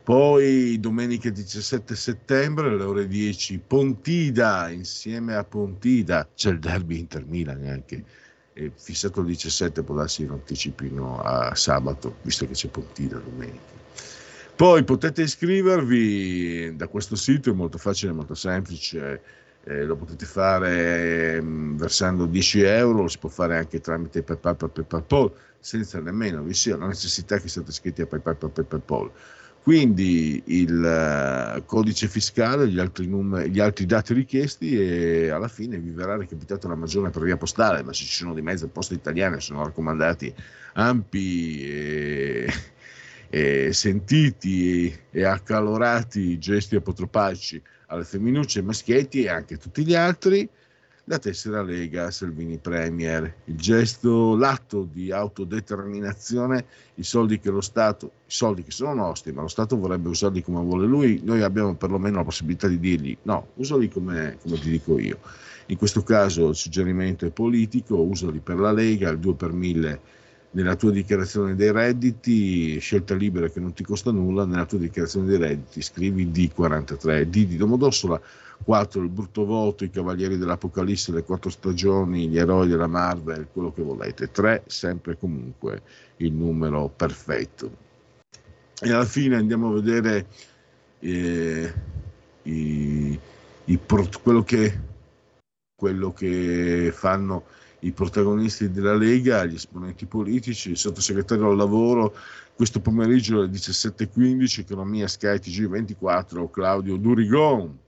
Poi 0.02 0.78
domenica 0.80 1.30
17 1.30 1.94
settembre 1.94 2.68
alle 2.68 2.84
ore 2.84 3.06
10 3.08 3.58
Pontida 3.66 4.68
insieme 4.68 5.34
a 5.34 5.44
Pontida 5.44 6.28
c'è 6.34 6.50
il 6.50 6.58
derby 6.58 6.98
Inter 6.98 7.24
Milan 7.26 7.64
anche 7.64 8.04
è 8.54 8.70
fissato 8.72 9.20
il 9.20 9.26
17 9.26 9.82
può 9.82 9.96
darsi 9.96 10.24
lo 10.24 10.34
anticipino 10.34 11.20
a 11.20 11.54
sabato 11.56 12.16
visto 12.22 12.46
che 12.46 12.52
c'è 12.52 12.68
Pontida 12.68 13.18
domenica. 13.18 13.82
Poi 14.54 14.84
potete 14.84 15.22
iscrivervi 15.22 16.76
da 16.76 16.86
questo 16.86 17.16
sito 17.16 17.50
è 17.50 17.52
molto 17.52 17.78
facile 17.78 18.12
molto 18.12 18.34
semplice. 18.34 19.20
Eh, 19.64 19.84
lo 19.84 19.96
potete 19.96 20.26
fare 20.26 21.36
eh, 21.36 21.40
versando 21.42 22.26
10 22.26 22.60
euro 22.60 23.08
si 23.08 23.18
può 23.18 23.30
fare 23.30 23.56
anche 23.56 23.80
tramite 23.80 24.22
PayPal 24.22 24.56
per 24.56 24.84
PayPal 24.84 25.32
senza 25.58 26.00
nemmeno 26.00 26.42
vi 26.42 26.52
sia 26.52 26.76
la 26.76 26.86
necessità 26.86 27.38
che 27.38 27.48
siate 27.48 27.70
iscritti 27.70 28.02
a 28.02 28.06
PayPal 28.06 28.36
per 28.36 28.64
PayPal 28.66 29.10
quindi 29.64 30.42
il 30.48 30.84
eh, 30.84 31.62
codice 31.64 32.06
fiscale, 32.06 32.68
gli 32.68 32.78
altri, 32.78 33.06
numeri, 33.06 33.48
gli 33.50 33.60
altri, 33.60 33.86
dati 33.86 34.12
richiesti 34.12 34.78
e 34.78 35.30
alla 35.30 35.48
fine 35.48 35.78
vi 35.78 35.88
verrà 35.88 36.18
recapitata 36.18 36.66
una 36.66 36.76
maggiore 36.76 37.08
per 37.08 37.22
via 37.22 37.38
postale, 37.38 37.82
ma 37.82 37.94
se 37.94 38.04
ci 38.04 38.12
sono 38.12 38.34
di 38.34 38.42
mezzo 38.42 38.68
poste 38.68 38.92
italiane 38.92 39.40
sono 39.40 39.64
raccomandati 39.64 40.34
ampi 40.74 41.62
e, 41.62 42.52
e 43.30 43.72
sentiti 43.72 44.94
e 45.10 45.24
accalorati 45.24 46.38
gesti 46.38 46.76
apotropaici 46.76 47.62
alle 47.86 48.04
femminucce, 48.04 48.58
ai 48.58 48.66
maschietti 48.66 49.22
e 49.22 49.30
anche 49.30 49.54
a 49.54 49.56
tutti 49.56 49.82
gli 49.82 49.94
altri 49.94 50.46
la 51.04 51.18
tessera 51.18 51.62
Lega 51.62 52.10
Salvini 52.10 52.58
Premier. 52.58 53.34
Il 53.44 53.56
gesto, 53.56 54.36
l'atto 54.36 54.88
di 54.90 55.12
autodeterminazione, 55.12 56.64
i 56.94 57.02
soldi 57.02 57.38
che 57.38 57.50
lo 57.50 57.60
Stato, 57.60 58.06
i 58.26 58.30
soldi 58.30 58.62
che 58.62 58.70
sono 58.70 58.94
nostri, 58.94 59.32
ma 59.32 59.42
lo 59.42 59.48
Stato 59.48 59.76
vorrebbe 59.76 60.08
usarli 60.08 60.42
come 60.42 60.62
vuole 60.62 60.86
lui, 60.86 61.20
noi 61.22 61.42
abbiamo 61.42 61.74
perlomeno 61.74 62.16
la 62.16 62.24
possibilità 62.24 62.68
di 62.68 62.78
dirgli 62.78 63.16
no, 63.22 63.48
usali 63.56 63.88
come, 63.90 64.38
come 64.42 64.58
ti 64.58 64.70
dico 64.70 64.98
io. 64.98 65.18
In 65.66 65.76
questo 65.76 66.02
caso 66.02 66.48
il 66.48 66.56
suggerimento 66.56 67.26
è 67.26 67.30
politico, 67.30 67.96
usali 67.96 68.38
per 68.38 68.58
la 68.58 68.72
Lega, 68.72 69.10
il 69.10 69.18
2 69.18 69.34
per 69.34 69.52
1000 69.52 70.00
nella 70.54 70.76
tua 70.76 70.92
dichiarazione 70.92 71.56
dei 71.56 71.72
redditi, 71.72 72.78
scelta 72.78 73.14
libera 73.14 73.48
che 73.48 73.58
non 73.58 73.72
ti 73.72 73.82
costa 73.82 74.12
nulla, 74.12 74.44
nella 74.44 74.66
tua 74.66 74.78
dichiarazione 74.78 75.26
dei 75.26 75.38
redditi 75.38 75.82
scrivi 75.82 76.26
D43, 76.26 77.22
D 77.22 77.46
di 77.46 77.56
Domodossola, 77.56 78.20
4 78.62 79.02
il 79.02 79.08
brutto 79.08 79.44
voto, 79.44 79.84
i 79.84 79.90
cavalieri 79.90 80.38
dell'Apocalisse, 80.38 81.12
le 81.12 81.24
quattro 81.24 81.50
stagioni, 81.50 82.28
gli 82.28 82.38
eroi 82.38 82.68
della 82.68 82.86
Marvel, 82.86 83.48
quello 83.52 83.72
che 83.72 83.82
volete, 83.82 84.30
3 84.30 84.64
sempre 84.66 85.18
comunque 85.18 85.82
il 86.18 86.32
numero 86.32 86.88
perfetto. 86.88 87.82
E 88.80 88.92
alla 88.92 89.04
fine 89.04 89.36
andiamo 89.36 89.70
a 89.70 89.74
vedere 89.74 90.26
eh, 91.00 91.72
i, 92.42 93.18
i, 93.64 93.80
quello, 94.22 94.42
che, 94.42 94.80
quello 95.74 96.12
che 96.12 96.90
fanno 96.94 97.44
i 97.80 97.92
protagonisti 97.92 98.70
della 98.70 98.94
Lega, 98.94 99.44
gli 99.44 99.54
esponenti 99.54 100.06
politici, 100.06 100.70
il 100.70 100.76
sottosegretario 100.76 101.50
al 101.50 101.56
lavoro, 101.56 102.14
questo 102.54 102.80
pomeriggio 102.80 103.40
alle 103.40 103.48
17.15, 103.48 104.60
Economia 104.60 105.06
Sky 105.06 105.36
TG24, 105.36 106.50
Claudio 106.50 106.96
Durigon. 106.96 107.78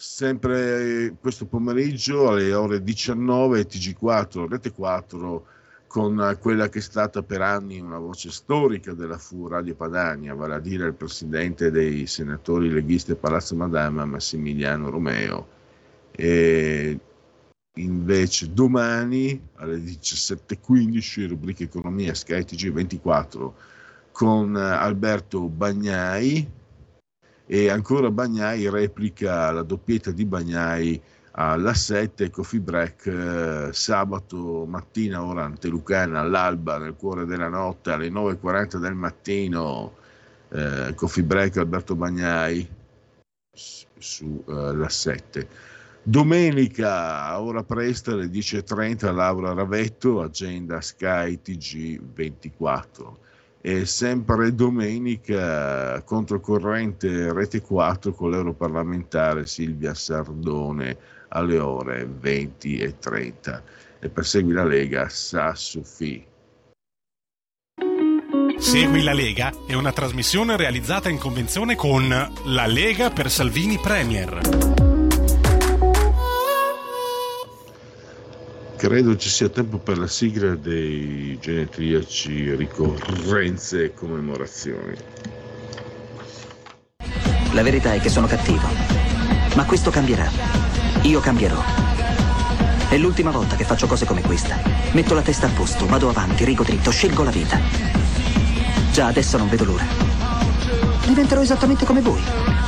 Sempre 0.00 1.16
questo 1.20 1.46
pomeriggio 1.46 2.28
alle 2.28 2.54
ore 2.54 2.84
19 2.84 3.66
TG4, 3.66 4.46
Rete 4.46 4.70
4, 4.70 5.46
con 5.88 6.38
quella 6.40 6.68
che 6.68 6.78
è 6.78 6.82
stata 6.82 7.24
per 7.24 7.40
anni 7.40 7.80
una 7.80 7.98
voce 7.98 8.30
storica 8.30 8.92
della 8.92 9.18
FU 9.18 9.48
Radio 9.48 9.74
Padania, 9.74 10.36
vale 10.36 10.54
a 10.54 10.60
dire 10.60 10.86
il 10.86 10.94
presidente 10.94 11.72
dei 11.72 12.06
senatori 12.06 12.70
leghisti 12.70 13.16
Palazzo 13.16 13.56
Madama, 13.56 14.04
Massimiliano 14.04 14.88
Romeo. 14.88 15.48
E 16.12 16.96
invece 17.74 18.52
domani 18.52 19.48
alle 19.54 19.78
17.15 19.78 21.26
rubrica 21.26 21.64
economia 21.64 22.14
Sky 22.14 22.42
TG24 22.42 23.52
con 24.12 24.54
Alberto 24.54 25.48
Bagnai 25.48 26.57
e 27.50 27.70
ancora 27.70 28.10
Bagnai 28.10 28.68
replica 28.68 29.50
la 29.50 29.62
doppietta 29.62 30.10
di 30.10 30.26
Bagnai 30.26 31.00
alla 31.30 31.72
7 31.72 32.28
Coffee 32.28 32.60
Break 32.60 33.06
eh, 33.06 33.72
sabato 33.72 34.66
mattina 34.66 35.24
ora 35.24 35.44
Antelucana 35.44 36.20
all'alba 36.20 36.76
nel 36.76 36.94
cuore 36.94 37.24
della 37.24 37.48
notte 37.48 37.90
alle 37.90 38.10
9.40 38.10 38.76
del 38.76 38.92
mattino 38.92 39.94
eh, 40.50 40.92
Coffee 40.94 41.24
Break 41.24 41.56
Alberto 41.56 41.94
Bagnai 41.96 42.68
su 43.50 44.44
eh, 44.46 44.52
la 44.52 44.88
7 44.90 45.48
Domenica, 46.08 47.38
ora 47.38 47.62
presto, 47.62 48.12
alle 48.12 48.28
10.30, 48.28 49.12
Laura 49.12 49.52
Ravetto, 49.52 50.22
agenda 50.22 50.80
Sky 50.80 51.38
TG24. 51.44 53.27
E 53.68 53.84
sempre 53.84 54.54
domenica, 54.54 56.00
controcorrente 56.00 57.30
Rete 57.34 57.60
4 57.60 58.14
con 58.14 58.30
l'europarlamentare 58.30 59.44
Silvia 59.44 59.92
Sardone 59.92 60.96
alle 61.28 61.58
ore 61.58 62.06
20.30. 62.06 63.62
E 63.98 64.08
per 64.08 64.24
Segui 64.24 64.54
la 64.54 64.64
Lega, 64.64 65.10
Sassufi. 65.10 66.24
Segui 68.56 69.02
la 69.02 69.12
Lega 69.12 69.52
è 69.66 69.74
una 69.74 69.92
trasmissione 69.92 70.56
realizzata 70.56 71.10
in 71.10 71.18
convenzione 71.18 71.76
con 71.76 72.08
La 72.08 72.66
Lega 72.66 73.10
per 73.10 73.30
Salvini 73.30 73.78
Premier. 73.78 74.77
Credo 78.78 79.16
ci 79.16 79.28
sia 79.28 79.48
tempo 79.48 79.78
per 79.78 79.98
la 79.98 80.06
sigla 80.06 80.54
dei 80.54 81.36
genetriaci 81.40 82.54
ricorrenze 82.54 83.86
e 83.86 83.92
commemorazioni. 83.92 84.94
La 87.54 87.62
verità 87.64 87.92
è 87.94 88.00
che 88.00 88.08
sono 88.08 88.28
cattivo, 88.28 88.68
ma 89.56 89.64
questo 89.64 89.90
cambierà. 89.90 90.30
Io 91.02 91.18
cambierò. 91.18 91.60
È 92.88 92.96
l'ultima 92.96 93.32
volta 93.32 93.56
che 93.56 93.64
faccio 93.64 93.88
cose 93.88 94.06
come 94.06 94.22
questa. 94.22 94.60
Metto 94.92 95.12
la 95.12 95.22
testa 95.22 95.48
a 95.48 95.50
posto, 95.50 95.84
vado 95.86 96.08
avanti, 96.08 96.44
rigo 96.44 96.62
dritto, 96.62 96.92
scelgo 96.92 97.24
la 97.24 97.32
vita. 97.32 97.58
Già 98.92 99.06
adesso 99.06 99.36
non 99.38 99.48
vedo 99.48 99.64
l'ora. 99.64 99.86
Diventerò 101.04 101.40
esattamente 101.40 101.84
come 101.84 102.00
voi 102.00 102.67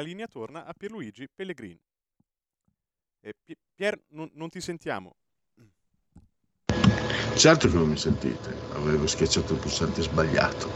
La 0.00 0.06
linea 0.06 0.26
torna 0.26 0.64
a 0.64 0.72
Pierluigi 0.72 1.28
Pellegrini. 1.34 1.78
E 3.20 3.34
Pier, 3.74 3.98
non, 4.08 4.30
non 4.34 4.48
ti 4.48 4.60
sentiamo. 4.60 5.14
Certo 7.36 7.68
che 7.68 7.74
non 7.74 7.88
mi 7.88 7.96
sentite, 7.96 8.54
avevo 8.72 9.06
schiacciato 9.06 9.52
il 9.52 9.60
pulsante 9.60 10.02
sbagliato. 10.02 10.70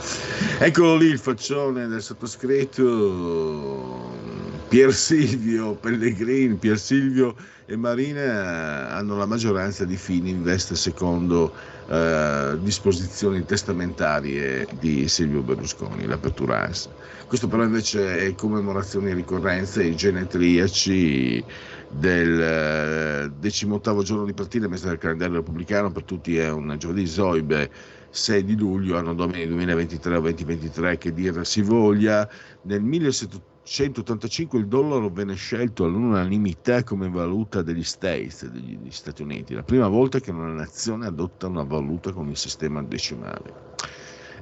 Eccolo 0.60 0.96
lì 0.96 1.06
il 1.06 1.18
faccione 1.18 1.88
del 1.88 2.02
sottoscritto 2.02 4.23
Pier 4.68 4.92
Silvio 4.92 5.74
Pellegrini, 5.74 6.54
Pier 6.56 6.78
Silvio 6.78 7.36
e 7.66 7.76
Marina 7.76 8.90
hanno 8.90 9.16
la 9.16 9.26
maggioranza 9.26 9.84
di 9.84 9.96
fini 9.96 10.30
in 10.30 10.42
veste 10.42 10.74
secondo 10.74 11.54
eh, 11.88 12.58
disposizioni 12.60 13.44
testamentarie 13.44 14.66
di 14.80 15.06
Silvio 15.08 15.42
Berlusconi, 15.42 16.06
l'apertura 16.06 16.62
ANS. 16.62 16.88
Questo 17.26 17.46
però 17.46 17.62
invece 17.62 18.26
è 18.26 18.34
commemorazioni 18.34 19.10
e 19.10 19.14
ricorrenze, 19.14 19.84
i 19.84 19.94
genetriaci 19.94 21.44
del 21.90 22.40
eh, 22.40 23.30
decimottavo 23.38 24.02
giorno 24.02 24.24
di 24.24 24.34
partita 24.34 24.66
messa 24.66 24.88
nel 24.88 24.98
calendario 24.98 25.36
repubblicano, 25.36 25.92
per 25.92 26.02
tutti 26.02 26.36
è 26.36 26.50
un 26.50 26.74
giovedì 26.78 27.06
Zoibe 27.06 27.70
6 28.10 28.44
di 28.44 28.56
luglio, 28.56 28.96
anno 28.96 29.14
domini 29.14 29.46
2023 29.46 30.16
o 30.16 30.20
2023, 30.20 30.98
che 30.98 31.12
dir 31.12 31.46
si 31.46 31.62
voglia, 31.62 32.28
nel 32.62 32.82
1700 32.82 33.52
185 33.64 34.58
il 34.58 34.66
dollaro 34.66 35.08
venne 35.08 35.34
scelto 35.34 35.84
all'unanimità 35.84 36.84
come 36.84 37.08
valuta 37.08 37.62
degli 37.62 37.82
States, 37.82 38.46
degli, 38.46 38.76
degli, 38.76 38.90
Stati 38.90 39.22
Uniti, 39.22 39.54
la 39.54 39.62
prima 39.62 39.88
volta 39.88 40.20
che 40.20 40.30
una 40.30 40.52
nazione 40.52 41.06
adotta 41.06 41.46
una 41.46 41.62
valuta 41.62 42.12
con 42.12 42.28
il 42.28 42.36
sistema 42.36 42.82
decimale. 42.82 43.72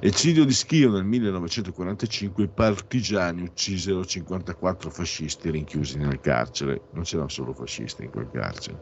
Eccidio 0.01 0.43
di 0.43 0.51
Schio 0.51 0.91
nel 0.91 1.05
1945 1.05 2.43
i 2.43 2.49
partigiani 2.49 3.43
uccisero 3.43 4.03
54 4.03 4.89
fascisti 4.89 5.49
rinchiusi 5.49 5.97
nel 5.97 6.19
carcere, 6.19 6.81
non 6.91 7.03
c'erano 7.03 7.29
solo 7.29 7.53
fascisti 7.53 8.03
in 8.03 8.09
quel 8.09 8.29
carcere. 8.29 8.81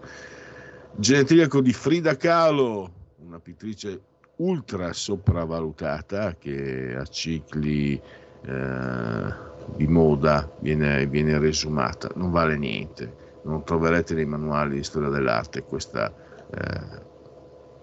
Genetriaco 0.96 1.62
di 1.62 1.72
Frida 1.72 2.18
Kahlo, 2.18 2.92
una 3.20 3.40
pittrice 3.40 4.02
ultra 4.38 4.92
sopravvalutata 4.92 6.36
che 6.36 6.96
ha 6.98 7.06
cicli 7.06 8.02
eh, 8.44 9.50
di 9.66 9.88
moda 9.88 10.50
viene, 10.60 11.06
viene 11.08 11.38
resumata, 11.40 12.10
non 12.16 12.32
vale 12.32 12.58
niente, 12.58 13.16
non 13.44 13.64
troverete 13.64 14.14
nei 14.14 14.26
manuali 14.26 14.76
di 14.76 14.84
storia 14.84 15.10
dell'arte 15.10 15.64
questa, 15.64 16.14
eh, 16.50 17.10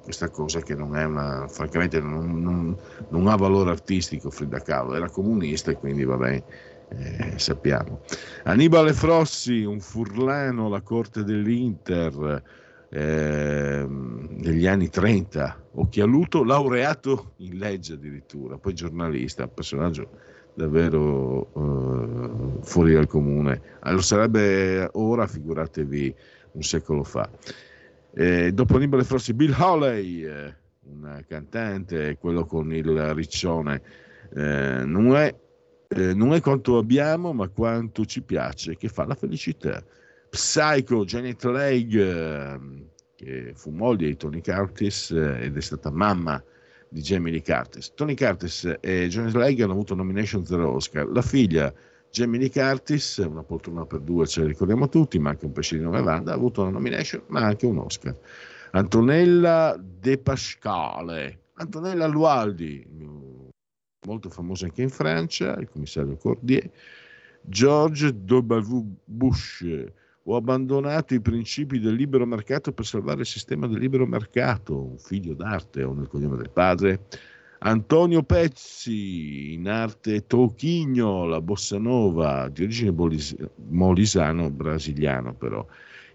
questa 0.03 0.31
cosa 0.31 0.61
che 0.61 0.75
non 0.75 0.97
è 0.97 1.05
una, 1.05 1.47
francamente 1.49 2.01
non, 2.01 2.41
non, 2.41 2.77
non, 3.09 3.27
ha 3.27 3.37
valore 3.37 3.71
artistico 3.71 4.31
Frida 4.31 4.61
Kahlo, 4.61 4.95
era 4.95 5.09
comunista 5.09 5.71
e 5.71 5.77
quindi 5.77 6.05
vabbè, 6.05 6.43
eh, 6.89 7.39
sappiamo. 7.39 8.01
Annibale 8.45 8.93
Frossi, 8.93 9.65
un 9.65 9.81
furlano 9.81 10.67
alla 10.67 10.83
corte 10.83 11.25
dell'Inter 11.25 12.43
eh, 12.91 13.87
negli 13.89 14.67
anni 14.67 14.89
30, 14.89 15.69
occhialuto, 15.73 16.45
laureato 16.45 17.33
in 17.39 17.59
legge 17.59 17.95
addirittura, 17.95 18.57
poi 18.57 18.75
giornalista, 18.75 19.47
personaggio 19.47 20.09
davvero 20.59 21.47
eh, 21.55 22.63
fuori 22.63 22.93
dal 22.93 23.07
comune. 23.07 23.63
Lo 23.85 24.01
sarebbe 24.01 24.89
ora, 24.95 25.27
figuratevi, 25.27 26.15
un 26.53 26.63
secolo 26.63 27.05
fa. 27.05 27.31
E 28.13 28.53
dopo 28.53 28.75
Annibale 28.75 29.05
Frossi, 29.05 29.33
Bill 29.33 29.55
Holly, 29.57 30.25
eh, 30.25 30.55
un 30.91 31.25
cantante, 31.29 32.19
quello 32.19 32.45
con 32.45 32.75
il 32.75 33.15
riccione, 33.15 33.81
eh, 34.35 34.83
non, 34.85 35.15
è, 35.15 35.33
eh, 35.89 36.15
non 36.15 36.33
è 36.33 36.41
quanto 36.41 36.77
abbiamo, 36.79 37.33
ma 37.33 37.49
quanto 37.49 38.05
ci 38.05 38.23
piace, 38.23 38.77
che 38.77 38.89
fa 38.89 39.07
la 39.07 39.15
felicità. 39.15 39.83
Psycho, 40.29 41.05
Janet 41.05 41.45
Leigh, 41.45 41.95
eh, 41.95 42.59
che 43.15 43.53
fu 43.55 43.71
moglie 43.71 44.09
di 44.09 44.17
Tony 44.17 44.41
Curtis 44.41 45.13
eh, 45.13 45.45
ed 45.45 45.57
è 45.57 45.61
stata 45.61 45.91
mamma 45.91 46.43
di 46.89 47.01
Jamie 47.01 47.33
Lee 47.33 47.43
Curtis. 47.43 47.93
Tony 47.95 48.15
Curtis 48.15 48.79
e 48.81 49.09
Jonas 49.09 49.35
Leigh 49.35 49.61
hanno 49.61 49.73
avuto 49.73 49.95
nomination 49.95 50.45
zero 50.45 50.73
Oscar. 50.73 51.07
La 51.09 51.23
figlia 51.23 51.73
Jamie 52.11 52.41
Lee 52.41 52.51
Curtis, 52.51 53.19
una 53.19 53.43
poltrona 53.43 53.85
per 53.85 54.01
due, 54.01 54.27
ce 54.27 54.41
la 54.41 54.47
ricordiamo 54.47 54.89
tutti, 54.89 55.19
ma 55.19 55.31
anche 55.31 55.45
un 55.45 55.53
pesce 55.53 55.77
di 55.77 55.83
nome 55.83 56.03
Vanda, 56.03 56.33
ha 56.33 56.35
avuto 56.35 56.63
una 56.63 56.71
nomination, 56.71 57.23
ma 57.29 57.41
anche 57.41 57.67
un 57.67 57.79
Oscar. 57.79 58.17
Antonella 58.73 59.79
De 59.79 60.19
Pascale, 60.19 61.41
Antonella 61.55 62.07
Lualdi, 62.07 62.87
molto 64.07 64.31
famosa 64.31 64.67
anche 64.67 64.83
in 64.83 64.91
Francia, 64.91 65.57
il 65.59 65.69
commissario 65.69 66.17
Cordier, 66.17 66.71
George 67.43 68.09
W. 68.09 68.97
Bush, 69.05 69.65
ho 70.31 70.37
abbandonato 70.37 71.15
i 71.15 71.21
principi 71.23 71.81
del 71.81 71.95
libero 71.95 72.27
mercato 72.27 72.73
per 72.73 72.85
salvare 72.85 73.21
il 73.21 73.27
sistema 73.27 73.67
del 73.67 73.79
libero 73.79 74.07
mercato, 74.07 74.79
un 74.79 74.99
figlio 74.99 75.33
d'arte 75.33 75.83
o 75.83 75.95
nel 75.95 76.07
cognome 76.07 76.37
del 76.37 76.51
padre. 76.51 77.07
Antonio 77.61 78.23
Pezzi, 78.23 79.55
in 79.55 79.69
arte 79.69 80.27
Toquinho, 80.27 81.25
la 81.25 81.41
bossa 81.41 81.79
nova, 81.79 82.49
di 82.51 82.63
origine 82.63 82.93
bolis- 82.93 83.35
molisano, 83.71 84.51
brasiliano 84.51 85.35
però. 85.35 85.67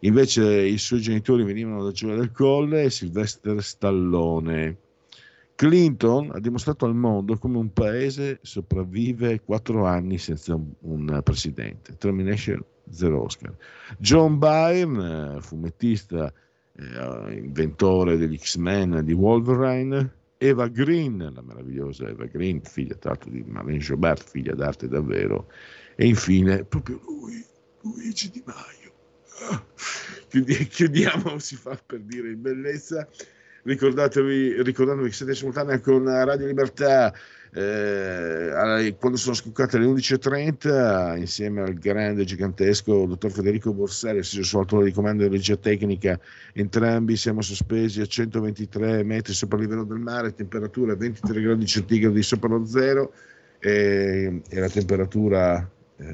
Invece 0.02 0.62
i 0.62 0.78
suoi 0.78 1.02
genitori 1.02 1.44
venivano 1.44 1.84
da 1.84 1.92
Gioia 1.92 2.16
del 2.16 2.32
Colle 2.32 2.84
e 2.84 2.90
Sylvester 2.92 3.64
Stallone. 3.64 4.78
Clinton 5.56 6.32
ha 6.34 6.40
dimostrato 6.40 6.86
al 6.86 6.96
mondo 6.96 7.38
come 7.38 7.58
un 7.58 7.74
paese 7.74 8.40
sopravvive 8.44 9.42
quattro 9.42 9.86
anni 9.86 10.20
senza 10.20 10.56
un 10.82 11.22
presidente. 11.24 11.96
Termination 11.98 12.64
zero 12.94 13.24
Oscar. 13.24 13.54
John 13.98 14.38
Byrne, 14.38 15.42
fumettista, 15.42 16.32
eh, 16.76 17.34
inventore 17.34 18.18
degli 18.18 18.38
X-Men, 18.38 19.02
di 19.04 19.14
Wolverine. 19.14 20.22
Eva 20.38 20.68
Green, 20.68 21.32
la 21.34 21.42
meravigliosa 21.42 22.08
Eva 22.08 22.26
Green, 22.26 22.62
figlia 22.62 22.98
l'altro 23.02 23.30
di 23.30 23.44
Marlene 23.48 23.78
Jobert, 23.78 24.30
figlia 24.30 24.54
d'arte 24.54 24.90
davvero. 24.90 25.48
E 25.96 26.06
infine, 26.06 26.66
proprio 26.66 27.00
lui, 27.06 27.46
Luigi 27.82 28.30
Di 28.30 28.44
Maio. 28.46 28.92
Ah, 29.50 29.64
chiudiamo, 30.68 31.38
si 31.40 31.56
fa 31.56 31.80
per 31.86 32.02
dire 32.02 32.32
in 32.32 32.42
bellezza. 32.42 33.08
Ricordatevi, 33.64 34.62
ricordandovi 34.62 35.08
che 35.08 35.16
siete 35.16 35.34
simultanei 35.34 35.80
con 35.80 36.04
Radio 36.04 36.46
Libertà 36.48 37.14
eh, 37.56 38.96
quando 38.98 39.18
sono 39.18 39.36
scoccate 39.36 39.78
alle 39.78 39.86
11.30 39.86 41.18
insieme 41.20 41.62
al 41.62 41.76
grande, 41.76 42.24
gigantesco 42.26 43.06
dottor 43.06 43.32
Federico 43.32 43.74
Borselli, 43.74 44.20
assiso 44.20 44.44
suo 44.44 44.60
autore 44.60 44.86
di 44.86 44.92
comando 44.92 45.22
di 45.24 45.30
regia 45.30 45.56
tecnica, 45.56 46.20
entrambi 46.54 47.16
siamo 47.16 47.42
sospesi 47.42 48.02
a 48.02 48.06
123 48.06 49.04
metri 49.04 49.34
sopra 49.34 49.58
il 49.58 49.66
livello 49.66 49.84
del 49.84 50.00
mare, 50.00 50.34
temperatura 50.34 50.96
23 50.96 51.42
gradi 51.42 51.66
centigradi 51.68 52.24
sopra 52.24 52.50
lo 52.50 52.66
zero 52.66 53.14
e, 53.60 54.42
e 54.50 54.60
la 54.60 54.70
temperatura 54.70 55.70
eh, 55.98 56.06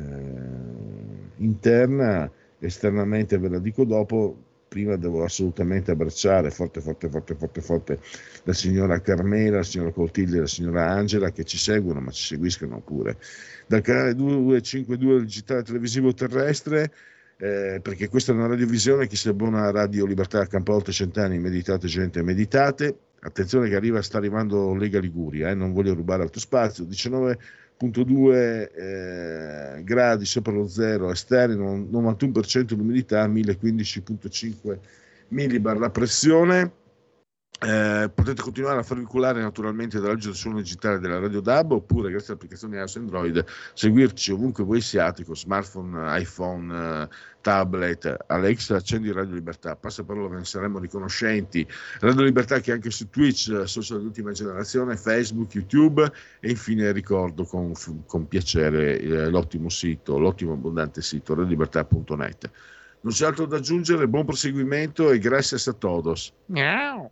interna, 1.37 2.29
esternamente 2.59 3.37
ve 3.37 3.47
la 3.47 3.59
dico 3.59 3.85
dopo, 3.85 4.37
prima 4.80 4.95
devo 4.95 5.23
assolutamente 5.23 5.91
abbracciare 5.91 6.49
forte, 6.51 6.80
forte, 6.80 7.09
forte, 7.09 7.36
forte, 7.36 7.61
forte 7.61 7.99
la 8.43 8.53
signora 8.53 9.01
Carmela, 9.01 9.57
la 9.57 9.63
signora 9.63 9.91
Coltiglia 9.91 10.38
e 10.38 10.39
la 10.41 10.47
signora 10.47 10.89
Angela 10.89 11.32
che 11.32 11.43
ci 11.43 11.57
seguono, 11.57 11.99
ma 11.99 12.11
ci 12.11 12.23
seguiscono 12.23 12.80
pure. 12.80 13.17
Dal 13.67 13.82
canale 13.82 14.15
252 14.15 15.21
digitale 15.21 15.63
televisivo 15.63 16.13
terrestre, 16.13 16.91
eh, 17.38 17.80
perché 17.82 18.07
questa 18.07 18.32
è 18.32 18.36
una 18.36 18.47
radiovisione, 18.47 19.07
chi 19.07 19.17
si 19.17 19.27
abbona 19.27 19.65
a 19.65 19.71
Radio 19.71 20.05
Libertà 20.05 20.45
Campolte 20.47 20.91
Cent'anni, 20.91 21.38
meditate 21.39 21.88
gente, 21.88 22.23
meditate. 22.23 22.97
Attenzione 23.21 23.67
che 23.67 23.75
arriva, 23.75 24.01
sta 24.01 24.17
arrivando 24.17 24.73
Lega 24.73 24.99
Liguria, 24.99 25.49
eh, 25.49 25.53
non 25.53 25.73
voglio 25.73 25.93
rubare 25.93 26.23
altro 26.23 26.39
spazio, 26.39 26.86
19 26.86 27.38
0,2 27.82 28.71
eh, 28.75 29.84
gradi 29.84 30.25
sopra 30.25 30.51
lo 30.51 30.67
zero 30.67 31.11
esterno, 31.11 31.77
91% 31.77 32.75
l'umidità, 32.75 33.25
1015,5 33.27 34.77
millibar 35.30 35.77
la 35.77 35.89
pressione. 35.89 36.71
Eh, 37.62 38.10
potete 38.16 38.41
continuare 38.41 38.80
a 38.80 38.84
far 38.84 38.95
vincolare 38.95 39.41
naturalmente 39.41 40.00
dalla 40.00 40.18
suono 40.18 40.60
digitale 40.60 40.97
della 41.00 41.20
Radio 41.20 41.41
DAB 41.41 41.74
oppure 41.74 42.10
grazie 42.10 42.28
all'applicazione 42.28 42.78
iOS 42.78 42.95
Android 42.95 43.43
seguirci 43.74 44.32
ovunque 44.32 44.64
voi 44.64 44.80
siate 44.80 45.26
con 45.26 45.36
smartphone, 45.36 46.22
iPhone, 46.22 46.74
eh, 46.74 47.10
tablet, 47.41 48.16
Alexa 48.28 48.78
accendi 48.78 49.12
Radio 49.12 49.34
Libertà, 49.34 49.76
passa 49.76 50.06
parola 50.06 50.30
ve 50.30 50.38
ne 50.38 50.45
saremo 50.45 50.80
riconoscenti, 50.80 51.68
Radio 52.00 52.22
Libertà 52.24 52.62
che 52.62 52.72
anche 52.72 52.91
su 52.91 53.10
Twitch, 53.10 53.64
social 53.66 53.97
dell'ultima 53.97 54.32
generazione, 54.32 54.95
Facebook, 54.95 55.54
YouTube 55.54 56.10
e 56.39 56.50
infine 56.52 56.93
ricordo 56.93 57.43
con, 57.43 57.74
con 58.06 58.28
piacere 58.30 59.02
eh, 59.02 59.30
l'ottimo 59.30 59.68
sito, 59.68 60.18
l'ottimo 60.18 60.54
abbondante 60.54 61.02
sito 61.02 61.34
radiolibertà.net. 61.34 62.50
Non 63.02 63.12
c'è 63.12 63.26
altro 63.26 63.45
da 63.45 63.58
aggiungere, 63.58 64.08
buon 64.08 64.24
proseguimento 64.24 65.12
e 65.12 65.20
gracias 65.20 65.68
a 65.68 65.74
todos. 65.74 66.32
Miau. 66.45 67.12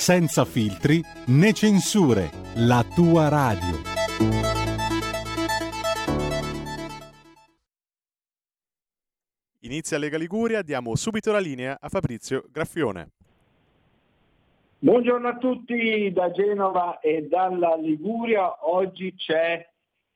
senza 0.00 0.46
filtri 0.46 1.02
né 1.26 1.52
censure, 1.52 2.30
la 2.54 2.82
tua 2.94 3.28
radio. 3.28 3.76
Inizia 9.60 9.98
Lega 9.98 10.16
Liguria, 10.16 10.62
diamo 10.62 10.96
subito 10.96 11.30
la 11.30 11.38
linea 11.38 11.76
a 11.78 11.90
Fabrizio 11.90 12.46
Graffione. 12.50 13.10
Buongiorno 14.78 15.28
a 15.28 15.36
tutti 15.36 16.10
da 16.14 16.30
Genova 16.30 16.98
e 17.00 17.28
dalla 17.28 17.76
Liguria. 17.76 18.70
Oggi 18.70 19.14
c'è 19.14 19.68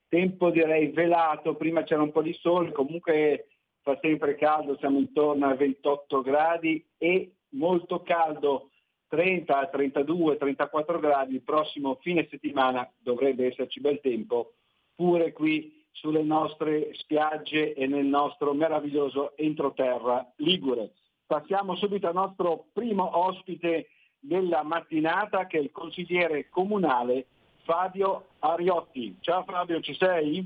tempo 0.08 0.48
direi 0.48 0.92
velato, 0.92 1.56
prima 1.56 1.82
c'era 1.82 2.00
un 2.00 2.10
po' 2.10 2.22
di 2.22 2.32
sole, 2.40 2.72
comunque 2.72 3.48
fa 3.82 3.98
sempre 4.00 4.34
caldo, 4.36 4.78
siamo 4.78 4.98
intorno 4.98 5.46
a 5.46 5.54
28 5.54 6.22
gradi 6.22 6.82
e 6.96 7.32
molto 7.50 8.00
caldo, 8.00 8.70
30, 9.14 9.68
32, 9.68 10.36
34 10.36 10.98
gradi. 10.98 11.34
Il 11.34 11.42
prossimo 11.42 11.98
fine 12.00 12.26
settimana 12.28 12.90
dovrebbe 12.98 13.46
esserci 13.46 13.80
bel 13.80 14.00
tempo, 14.00 14.54
pure 14.96 15.32
qui 15.32 15.84
sulle 15.92 16.24
nostre 16.24 16.90
spiagge 16.94 17.74
e 17.74 17.86
nel 17.86 18.06
nostro 18.06 18.52
meraviglioso 18.54 19.36
entroterra 19.36 20.28
ligure. 20.38 20.90
Passiamo 21.24 21.76
subito 21.76 22.08
al 22.08 22.14
nostro 22.14 22.66
primo 22.72 23.16
ospite 23.26 23.86
della 24.18 24.64
mattinata 24.64 25.46
che 25.46 25.58
è 25.58 25.60
il 25.60 25.70
consigliere 25.70 26.48
comunale 26.48 27.26
Fabio 27.62 28.26
Ariotti. 28.40 29.18
Ciao 29.20 29.44
Fabio, 29.44 29.80
ci 29.80 29.94
sei? 29.94 30.44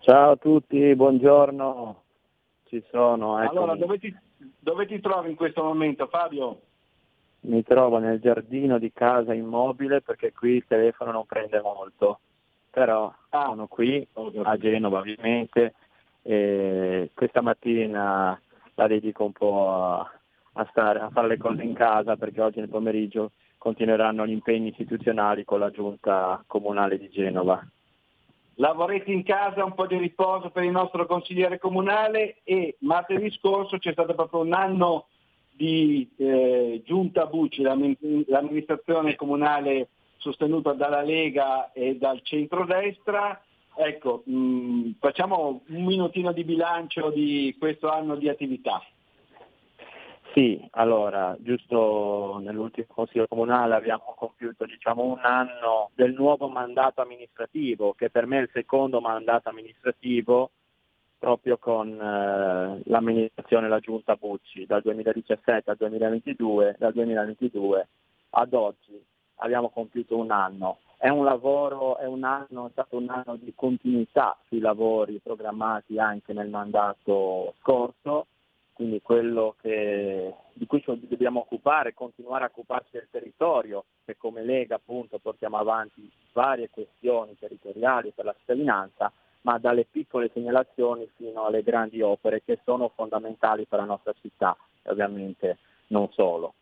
Ciao 0.00 0.30
a 0.30 0.36
tutti, 0.36 0.94
buongiorno. 0.94 2.02
Ci 2.68 2.84
sono. 2.92 3.42
eccomi. 3.42 3.58
Allora, 3.58 3.74
dove 3.74 3.98
ti, 3.98 4.16
dove 4.60 4.86
ti 4.86 5.00
trovi 5.00 5.30
in 5.30 5.36
questo 5.36 5.64
momento 5.64 6.06
Fabio? 6.06 6.60
Mi 7.46 7.62
trovo 7.62 7.98
nel 7.98 8.18
giardino 8.18 8.78
di 8.78 8.92
casa 8.92 9.32
immobile 9.32 10.00
perché 10.00 10.32
qui 10.32 10.56
il 10.56 10.64
telefono 10.66 11.12
non 11.12 11.26
prende 11.26 11.60
molto. 11.60 12.18
Però 12.70 13.12
sono 13.30 13.68
qui 13.68 14.06
a 14.42 14.56
Genova 14.56 14.98
ovviamente 14.98 15.74
e 16.22 17.10
questa 17.14 17.40
mattina 17.42 18.38
la 18.74 18.86
dedico 18.88 19.24
un 19.24 19.32
po' 19.32 19.72
a, 19.72 20.12
a 20.54 20.66
stare, 20.70 20.98
a 20.98 21.10
fare 21.10 21.28
le 21.28 21.38
cose 21.38 21.62
in 21.62 21.72
casa 21.72 22.16
perché 22.16 22.42
oggi 22.42 22.58
nel 22.58 22.68
pomeriggio 22.68 23.30
continueranno 23.58 24.26
gli 24.26 24.32
impegni 24.32 24.70
istituzionali 24.70 25.44
con 25.44 25.60
la 25.60 25.70
giunta 25.70 26.42
comunale 26.48 26.98
di 26.98 27.08
Genova. 27.10 27.64
Lavoretti 28.54 29.12
in 29.12 29.22
casa, 29.22 29.64
un 29.64 29.74
po' 29.74 29.86
di 29.86 29.98
riposo 29.98 30.50
per 30.50 30.64
il 30.64 30.70
nostro 30.72 31.06
consigliere 31.06 31.58
comunale 31.58 32.38
e 32.42 32.76
martedì 32.80 33.30
scorso 33.30 33.78
c'è 33.78 33.92
stato 33.92 34.14
proprio 34.14 34.40
un 34.40 34.52
anno 34.52 35.06
di 35.56 36.08
eh, 36.16 36.82
giunta 36.84 37.26
Bucci, 37.26 37.62
l'ammin- 37.62 38.24
l'amministrazione 38.28 39.16
comunale 39.16 39.88
sostenuta 40.18 40.72
dalla 40.72 41.02
Lega 41.02 41.72
e 41.72 41.96
dal 41.96 42.20
centrodestra. 42.22 43.40
Ecco, 43.74 44.22
mh, 44.24 44.96
facciamo 44.98 45.62
un 45.68 45.84
minutino 45.84 46.32
di 46.32 46.44
bilancio 46.44 47.10
di 47.10 47.54
questo 47.58 47.88
anno 47.88 48.16
di 48.16 48.28
attività. 48.28 48.82
Sì, 50.34 50.62
allora, 50.72 51.34
giusto 51.38 52.38
nell'ultimo 52.42 52.86
Consiglio 52.88 53.26
Comunale 53.26 53.74
abbiamo 53.74 54.14
compiuto 54.18 54.66
diciamo, 54.66 55.02
un 55.02 55.20
anno 55.22 55.90
del 55.94 56.12
nuovo 56.12 56.48
mandato 56.48 57.00
amministrativo, 57.00 57.94
che 57.94 58.10
per 58.10 58.26
me 58.26 58.38
è 58.38 58.42
il 58.42 58.50
secondo 58.52 59.00
mandato 59.00 59.48
amministrativo 59.48 60.50
proprio 61.18 61.58
con 61.58 61.88
eh, 61.88 62.80
l'amministrazione 62.84 63.64
della 63.64 63.80
Giunta 63.80 64.16
Bucci, 64.16 64.66
dal 64.66 64.82
2017 64.82 65.70
al 65.70 65.76
2022, 65.76 66.76
dal 66.78 66.92
2022 66.92 67.88
ad 68.30 68.52
oggi 68.52 69.04
abbiamo 69.36 69.70
compiuto 69.70 70.16
un 70.16 70.30
anno. 70.30 70.78
È 70.98 71.08
un 71.08 71.24
lavoro, 71.24 71.98
è 71.98 72.06
un 72.06 72.24
anno, 72.24 72.66
è 72.66 72.70
stato 72.70 72.96
un 72.96 73.08
anno 73.10 73.36
di 73.36 73.52
continuità 73.54 74.36
sui 74.46 74.60
lavori 74.60 75.20
programmati 75.22 75.98
anche 75.98 76.32
nel 76.32 76.48
mandato 76.48 77.54
scorso, 77.60 78.26
quindi 78.72 79.00
quello 79.02 79.54
che- 79.60 80.34
di 80.52 80.66
cui 80.66 80.82
ci 80.82 81.06
dobbiamo 81.06 81.40
occupare, 81.40 81.94
continuare 81.94 82.44
a 82.44 82.48
occuparci 82.48 82.90
del 82.92 83.08
territorio, 83.10 83.84
che 84.04 84.16
come 84.16 84.42
Lega 84.42 84.76
appunto 84.76 85.18
portiamo 85.18 85.58
avanti 85.58 86.10
varie 86.32 86.70
questioni 86.70 87.36
territoriali 87.38 88.12
per 88.14 88.24
la 88.24 88.34
cittadinanza, 88.38 89.12
ma 89.46 89.58
dalle 89.58 89.84
piccole 89.88 90.28
segnalazioni 90.34 91.08
fino 91.14 91.44
alle 91.44 91.62
grandi 91.62 92.02
opere 92.02 92.42
che 92.44 92.58
sono 92.64 92.90
fondamentali 92.96 93.64
per 93.64 93.78
la 93.78 93.84
nostra 93.84 94.12
città 94.20 94.56
e 94.82 94.90
ovviamente 94.90 95.58
non 95.88 96.10
solo. 96.10 96.54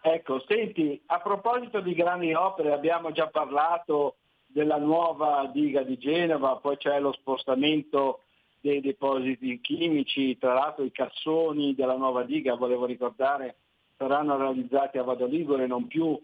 Ecco, 0.00 0.44
senti, 0.46 1.00
a 1.06 1.18
proposito 1.18 1.80
di 1.80 1.94
grandi 1.94 2.32
opere, 2.34 2.72
abbiamo 2.72 3.10
già 3.10 3.26
parlato 3.26 4.14
della 4.46 4.78
nuova 4.78 5.50
diga 5.52 5.82
di 5.82 5.98
Genova, 5.98 6.56
poi 6.56 6.76
c'è 6.76 7.00
lo 7.00 7.12
spostamento 7.12 8.20
dei 8.60 8.80
depositi 8.80 9.60
chimici, 9.60 10.38
tra 10.38 10.54
l'altro 10.54 10.84
i 10.84 10.92
cassoni 10.92 11.74
della 11.74 11.96
nuova 11.96 12.22
diga, 12.22 12.54
volevo 12.54 12.84
ricordare, 12.84 13.56
saranno 13.96 14.36
realizzati 14.36 14.98
a 14.98 15.02
Vado 15.02 15.26
Ligure, 15.26 15.66
non 15.66 15.88
più 15.88 16.16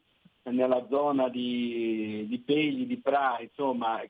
nella 0.45 0.87
zona 0.89 1.29
di, 1.29 2.27
di 2.29 2.39
Pegli, 2.39 2.87
di 2.87 2.99
Pra, 2.99 3.39
insomma, 3.41 4.01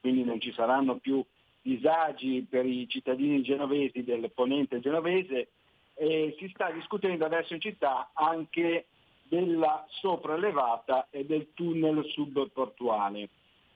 quindi 0.00 0.24
non 0.24 0.40
ci 0.40 0.52
saranno 0.52 0.96
più 0.96 1.24
disagi 1.60 2.46
per 2.48 2.64
i 2.64 2.88
cittadini 2.88 3.42
genovesi 3.42 4.04
del 4.04 4.30
ponente 4.32 4.80
genovese 4.80 5.48
e 5.94 6.34
si 6.38 6.48
sta 6.54 6.70
discutendo 6.70 7.24
adesso 7.24 7.54
in 7.54 7.60
città 7.60 8.10
anche 8.14 8.86
della 9.24 9.84
sopraelevata 9.88 11.08
e 11.10 11.24
del 11.26 11.48
tunnel 11.54 12.04
subportuale. 12.06 13.28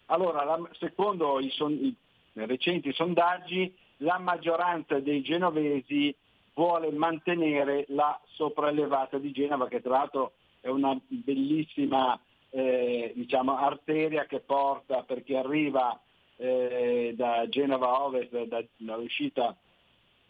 Allora, 0.07 0.59
secondo 0.79 1.41
i, 1.41 1.51
son- 1.51 1.73
i 1.73 1.95
recenti 2.33 2.93
sondaggi, 2.93 3.75
la 3.99 4.19
maggioranza 4.19 4.99
dei 4.99 5.23
genovesi 5.23 6.15
vuole 6.55 6.91
mantenere 6.91 7.85
la 7.89 8.19
sopraelevata 8.27 9.19
di 9.19 9.31
Genova, 9.33 9.69
che 9.69 9.81
tra 9.81 9.99
l'altro 9.99 10.33
è 10.61 10.69
una 10.69 10.99
bellissima 11.07 12.19
eh, 12.51 13.13
diciamo, 13.15 13.57
arteria 13.57 14.27
che 14.27 14.41
porta, 14.41 15.03
perché 15.03 15.37
arriva 15.37 15.99
eh, 16.43 17.13
da 17.15 17.49
Genova 17.49 18.05
Ovest, 18.05 18.47
da- 18.47 18.65
dall'uscita 18.77 19.57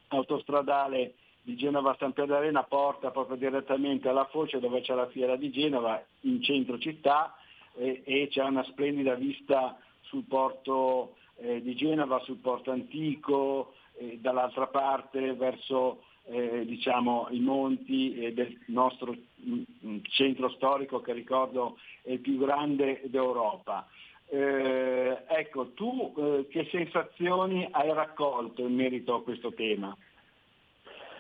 autostradale 0.08 1.14
di 1.42 1.56
Genova 1.56 1.96
San 1.98 2.12
Pietro 2.12 2.36
Arena 2.36 2.62
porta 2.62 3.10
proprio 3.10 3.36
direttamente 3.36 4.08
alla 4.08 4.26
foce 4.26 4.60
dove 4.60 4.82
c'è 4.82 4.94
la 4.94 5.08
fiera 5.08 5.36
di 5.36 5.50
Genova 5.50 6.04
in 6.20 6.42
centro 6.42 6.78
città 6.78 7.34
e, 7.74 8.02
e 8.04 8.28
c'è 8.30 8.44
una 8.44 8.62
splendida 8.64 9.14
vista 9.14 9.78
sul 10.02 10.24
porto 10.24 11.16
eh, 11.36 11.62
di 11.62 11.74
Genova, 11.74 12.20
sul 12.20 12.36
porto 12.36 12.70
antico, 12.70 13.72
e 13.96 14.18
dall'altra 14.20 14.66
parte 14.66 15.32
verso 15.32 16.02
eh, 16.24 16.64
diciamo, 16.66 17.28
i 17.30 17.40
monti 17.40 18.14
eh, 18.14 18.32
del 18.32 18.56
nostro 18.66 19.14
mm, 19.14 19.62
mm, 19.86 19.96
centro 20.02 20.50
storico 20.50 21.00
che 21.00 21.12
ricordo 21.12 21.78
è 22.02 22.12
il 22.12 22.20
più 22.20 22.38
grande 22.38 23.00
d'Europa. 23.06 23.88
Eh, 24.34 25.24
ecco, 25.28 25.72
tu 25.72 26.14
eh, 26.16 26.46
che 26.48 26.66
sensazioni 26.70 27.68
hai 27.70 27.92
raccolto 27.92 28.62
in 28.62 28.74
merito 28.74 29.14
a 29.14 29.22
questo 29.22 29.52
tema? 29.52 29.94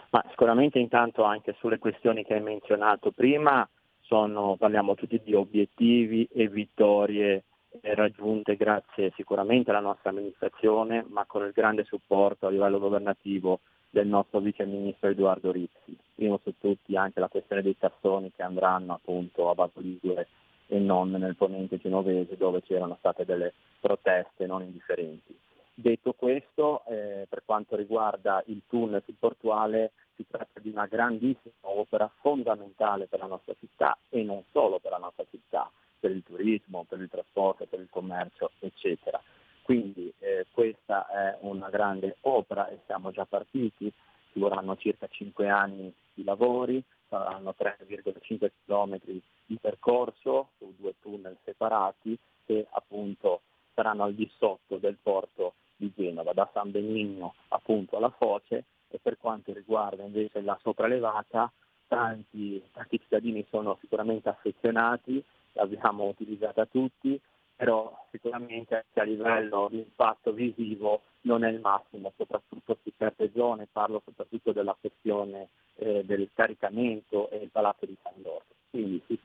Ma 0.08 0.24
sicuramente 0.30 0.78
intanto 0.78 1.22
anche 1.22 1.54
sulle 1.58 1.78
questioni 1.78 2.24
che 2.24 2.32
hai 2.32 2.40
menzionato 2.40 3.10
prima, 3.10 3.68
sono- 4.00 4.56
parliamo 4.56 4.94
tutti 4.94 5.20
di 5.22 5.34
obiettivi 5.34 6.26
e 6.32 6.48
vittorie 6.48 7.44
raggiunte 7.82 8.56
grazie 8.56 9.12
sicuramente 9.14 9.68
alla 9.68 9.80
nostra 9.80 10.08
amministrazione, 10.08 11.04
ma 11.08 11.26
con 11.26 11.44
il 11.44 11.52
grande 11.52 11.84
supporto 11.84 12.46
a 12.46 12.50
livello 12.50 12.78
governativo 12.78 13.60
del 13.90 14.06
nostro 14.06 14.40
vice 14.40 14.64
ministro 14.64 15.10
Edoardo 15.10 15.52
Rizzi. 15.52 15.94
Primo 16.14 16.40
su 16.42 16.54
tutti 16.58 16.96
anche 16.96 17.20
la 17.20 17.28
questione 17.28 17.60
dei 17.60 17.76
tassoni 17.76 18.32
che 18.34 18.42
andranno 18.42 18.94
appunto 18.94 19.50
a 19.50 19.70
Ligure 19.74 20.28
e 20.66 20.78
non 20.78 21.10
nel 21.10 21.36
ponente 21.36 21.78
genovese 21.78 22.36
dove 22.36 22.62
c'erano 22.62 22.96
state 22.98 23.24
delle 23.24 23.52
proteste 23.80 24.46
non 24.46 24.62
indifferenti. 24.62 25.36
Detto 25.74 26.12
questo, 26.12 26.84
eh, 26.86 27.26
per 27.28 27.42
quanto 27.44 27.76
riguarda 27.76 28.42
il 28.46 28.62
tunnel 28.68 29.02
subportuale, 29.04 29.92
si 30.16 30.26
tratta 30.28 30.60
di 30.60 30.68
una 30.68 30.86
grandissima 30.86 31.54
opera 31.62 32.10
fondamentale 32.20 33.06
per 33.06 33.20
la 33.20 33.26
nostra 33.26 33.54
città 33.58 33.96
e 34.10 34.22
non 34.22 34.42
solo 34.52 34.78
per 34.78 34.90
la 34.90 34.98
nostra 34.98 35.24
città, 35.30 35.70
per 35.98 36.10
il 36.10 36.22
turismo, 36.22 36.84
per 36.86 37.00
il 37.00 37.08
trasporto, 37.08 37.66
per 37.66 37.80
il 37.80 37.88
commercio, 37.90 38.50
eccetera. 38.58 39.20
Quindi 39.62 40.12
eh, 40.18 40.46
questa 40.50 41.08
è 41.08 41.38
una 41.40 41.70
grande 41.70 42.16
opera 42.22 42.68
e 42.68 42.80
siamo 42.86 43.10
già 43.10 43.24
partiti, 43.24 43.90
ci 44.32 44.38
vorranno 44.38 44.76
circa 44.76 45.06
5 45.08 45.48
anni 45.48 45.92
di 46.12 46.24
lavori, 46.24 46.82
saranno 47.12 47.54
3,5 47.58 48.50
km 48.64 48.98
di 49.44 49.58
percorso 49.60 50.48
su 50.56 50.72
due 50.78 50.94
tunnel 51.02 51.36
separati 51.44 52.18
che 52.46 52.66
appunto 52.70 53.42
saranno 53.74 54.04
al 54.04 54.14
di 54.14 54.30
sotto 54.38 54.78
del 54.78 54.96
porto 55.02 55.54
di 55.76 55.92
Genova, 55.94 56.32
da 56.32 56.48
San 56.54 56.70
Benigno 56.70 57.34
appunto 57.48 57.98
alla 57.98 58.08
Foce. 58.08 58.64
E 58.88 58.98
per 59.00 59.18
quanto 59.18 59.52
riguarda 59.52 60.04
invece 60.04 60.40
la 60.40 60.58
sopraelevata, 60.62 61.50
tanti, 61.86 62.62
tanti 62.72 62.98
cittadini 62.98 63.44
sono 63.48 63.76
sicuramente 63.80 64.28
affezionati, 64.28 65.22
l'abbiamo 65.52 66.04
utilizzata 66.04 66.66
tutti, 66.66 67.18
però 67.62 67.96
sicuramente 68.10 68.86
a 68.94 69.02
livello 69.04 69.68
di 69.70 69.78
impatto 69.78 70.32
visivo 70.32 71.02
non 71.20 71.44
è 71.44 71.48
il 71.48 71.60
massimo, 71.60 72.12
soprattutto 72.16 72.76
su 72.82 72.90
certe 72.98 73.30
zone, 73.32 73.68
parlo 73.70 74.02
soprattutto 74.04 74.50
della 74.50 74.76
questione 74.80 75.50
eh, 75.76 76.02
del 76.04 76.28
caricamento 76.34 77.30
e 77.30 77.36
il 77.36 77.50
palazzo 77.50 77.86
di 77.86 77.96
San 78.02 78.14
Giorgio. 78.20 78.54
Quindi 78.68 79.00
si, 79.06 79.16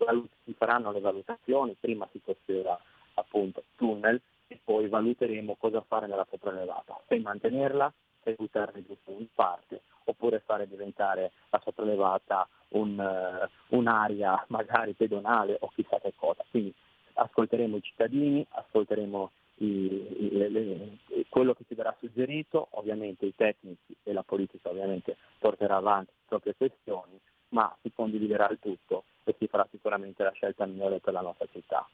si 0.44 0.54
faranno 0.54 0.92
le 0.92 1.00
valutazioni, 1.00 1.76
prima 1.80 2.08
si 2.12 2.22
costruirà 2.24 2.80
appunto 3.16 3.64
tunnel 3.76 4.22
e 4.46 4.60
poi 4.64 4.88
valuteremo 4.88 5.56
cosa 5.56 5.82
fare 5.82 6.06
nella 6.06 6.28
sopraelevata, 6.30 6.96
se 7.08 7.18
mantenerla, 7.18 7.92
se 8.22 8.36
buttarne 8.38 8.86
giusto 8.86 9.10
in 9.18 9.26
parte, 9.34 9.82
oppure 10.04 10.44
fare 10.46 10.68
diventare 10.68 11.32
la 11.50 11.60
sopraelevata 11.64 12.48
un, 12.70 13.00
uh, 13.00 13.76
un'area 13.76 14.46
magari 14.50 14.94
pedonale 14.94 15.58
o 15.60 15.72
chissà 15.74 15.98
che 16.00 16.14
cosa. 16.16 16.46
Quindi 16.52 16.72
ascolteremo 17.18 17.78
i 17.78 17.82
cittadini, 17.82 18.46
ascolteremo 18.50 19.32
i, 19.58 19.66
i, 19.66 20.30
le, 20.32 20.98
quello 21.30 21.54
che 21.54 21.64
ci 21.68 21.76
verrà 21.76 21.96
suggerito, 22.00 22.68
ovviamente 22.72 23.26
i 23.26 23.36
tecnici 23.36 23.96
e 24.04 24.14
la 24.14 24.24
politica 24.24 24.70
ovviamente 24.70 25.18
porterà 25.40 25.78
avanti 25.78 26.12
le 26.14 26.26
proprie 26.28 26.56
questioni, 26.56 27.20
ma 27.50 27.76
si 27.82 27.92
condividerà 27.94 28.48
il 28.50 28.60
tutto 28.62 29.04
e 29.24 29.36
si 29.38 29.48
farà 29.48 29.68
sicuramente 29.72 30.24
la 30.24 30.32
scelta 30.32 30.66
migliore 30.66 31.00
per 31.00 31.14
la 31.14 31.22
nostra 31.22 31.48
città. 31.52 31.88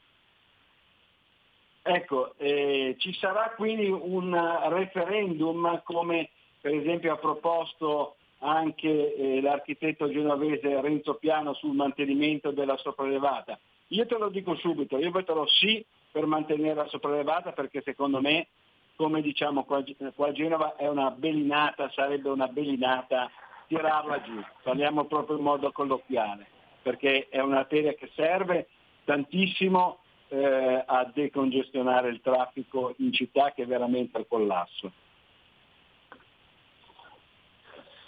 Ecco, 1.86 2.34
eh, 2.38 2.96
ci 2.98 3.12
sarà 3.14 3.52
quindi 3.56 3.88
un 3.88 4.34
referendum 4.68 5.82
come 5.84 6.30
per 6.60 6.72
esempio 6.72 7.12
ha 7.12 7.18
proposto 7.18 8.16
anche 8.38 9.14
eh, 9.14 9.40
l'architetto 9.42 10.10
genovese 10.10 10.80
Renzo 10.80 11.14
Piano 11.16 11.52
sul 11.52 11.74
mantenimento 11.74 12.52
della 12.52 12.76
sopraelevata. 12.78 13.58
Io 13.94 14.06
te 14.06 14.18
lo 14.18 14.28
dico 14.28 14.56
subito, 14.56 14.98
io 14.98 15.12
voterò 15.12 15.46
sì 15.46 15.84
per 16.10 16.26
mantenere 16.26 16.74
la 16.74 16.88
sopraelevata 16.88 17.52
perché 17.52 17.80
secondo 17.82 18.20
me, 18.20 18.48
come 18.96 19.22
diciamo 19.22 19.62
qua, 19.64 19.84
qua 20.16 20.28
a 20.28 20.32
Genova, 20.32 20.74
è 20.74 20.88
una 20.88 21.12
belinata, 21.12 21.88
sarebbe 21.90 22.28
una 22.28 22.48
belinata 22.48 23.30
tirarla 23.68 24.20
giù, 24.22 24.42
parliamo 24.64 25.04
proprio 25.04 25.36
in 25.36 25.44
modo 25.44 25.70
colloquiale, 25.70 26.46
perché 26.82 27.28
è 27.28 27.38
un'arteria 27.38 27.94
che 27.94 28.10
serve 28.16 28.66
tantissimo 29.04 30.00
eh, 30.26 30.82
a 30.84 31.08
decongestionare 31.14 32.08
il 32.08 32.20
traffico 32.20 32.94
in 32.98 33.12
città 33.12 33.52
che 33.52 33.62
è 33.62 33.66
veramente 33.66 34.16
al 34.16 34.26
collasso. 34.26 34.90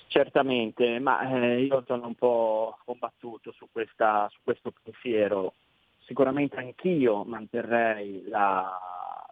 Certamente, 0.08 0.98
ma 0.98 1.20
eh, 1.30 1.62
io 1.62 1.84
sono 1.86 2.08
un 2.08 2.14
po' 2.16 2.76
combattuto 2.84 3.52
su, 3.52 3.68
questa, 3.70 4.28
su 4.30 4.38
questo 4.42 4.72
pensiero. 4.82 5.52
Sicuramente 6.06 6.56
anch'io 6.56 7.24
manterrei 7.24 8.26
la, 8.28 8.78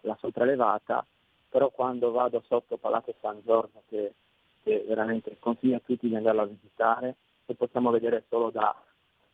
la 0.01 0.17
sopraelevata, 0.19 1.05
però 1.49 1.69
quando 1.69 2.11
vado 2.11 2.43
sotto 2.45 2.75
Palazzo 2.75 3.15
San 3.21 3.39
Giorgio, 3.45 3.81
che, 3.87 4.13
che 4.61 4.83
veramente 4.85 5.37
consiglio 5.39 5.77
a 5.77 5.81
tutti 5.85 6.09
di 6.09 6.15
andarlo 6.17 6.41
a 6.41 6.47
visitare, 6.47 7.15
lo 7.45 7.53
possiamo 7.53 7.91
vedere 7.91 8.25
solo 8.27 8.49
da, 8.49 8.75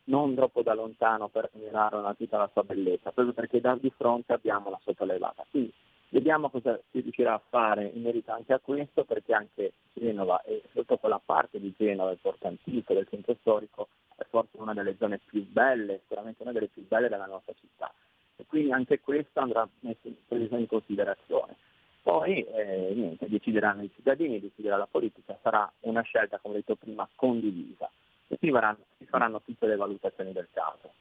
non 0.04 0.36
troppo 0.36 0.62
da 0.62 0.74
lontano 0.74 1.28
per 1.28 1.50
ammirare 1.52 1.96
una 1.96 2.14
tutta 2.14 2.38
la 2.38 2.48
sua 2.52 2.62
bellezza, 2.62 3.10
proprio 3.10 3.34
perché 3.34 3.60
da 3.60 3.74
di 3.74 3.92
fronte 3.96 4.32
abbiamo 4.32 4.70
la 4.70 4.78
sopraelevata. 4.80 5.44
Quindi 5.50 5.72
vediamo 6.10 6.48
cosa 6.48 6.78
si 6.92 7.00
riuscirà 7.00 7.34
a 7.34 7.42
fare 7.48 7.90
in 7.92 8.02
merito 8.02 8.30
anche 8.30 8.52
a 8.52 8.60
questo, 8.60 9.02
perché 9.04 9.34
anche 9.34 9.72
Genova 9.94 10.42
e 10.42 10.62
soprattutto 10.66 10.98
quella 10.98 11.20
parte 11.24 11.58
di 11.58 11.74
Genova, 11.76 12.12
il 12.12 12.18
porto 12.22 12.46
antico, 12.46 12.94
del 12.94 13.08
centro 13.08 13.36
storico, 13.40 13.88
è 14.22 14.26
forse 14.28 14.56
una 14.58 14.72
delle 14.72 14.96
zone 14.98 15.20
più 15.24 15.46
belle, 15.46 16.00
sicuramente 16.02 16.42
una 16.42 16.52
delle 16.52 16.68
più 16.68 16.86
belle 16.86 17.08
della 17.08 17.26
nostra 17.26 17.52
città. 17.58 17.92
E 18.36 18.44
quindi 18.46 18.72
anche 18.72 19.00
questo 19.00 19.40
andrà 19.40 19.68
messo, 19.80 20.08
preso 20.26 20.56
in 20.56 20.66
considerazione. 20.66 21.56
Poi 22.02 22.42
eh, 22.42 22.92
niente, 22.94 23.28
decideranno 23.28 23.82
i 23.82 23.90
cittadini, 23.94 24.40
deciderà 24.40 24.76
la 24.76 24.88
politica, 24.90 25.38
sarà 25.40 25.70
una 25.80 26.02
scelta, 26.02 26.38
come 26.40 26.56
detto 26.56 26.74
prima, 26.74 27.08
condivisa 27.14 27.88
e 28.26 28.38
si 28.40 28.50
faranno, 28.50 28.84
si 28.98 29.04
faranno 29.04 29.40
tutte 29.42 29.66
le 29.66 29.76
valutazioni 29.76 30.32
del 30.32 30.48
caso. 30.52 30.92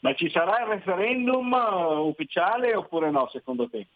Ma 0.00 0.14
ci 0.14 0.30
sarà 0.30 0.60
il 0.60 0.68
referendum 0.68 1.52
uh, 1.52 2.06
ufficiale 2.06 2.74
oppure 2.74 3.10
no, 3.10 3.28
secondo 3.28 3.68
te? 3.68 3.86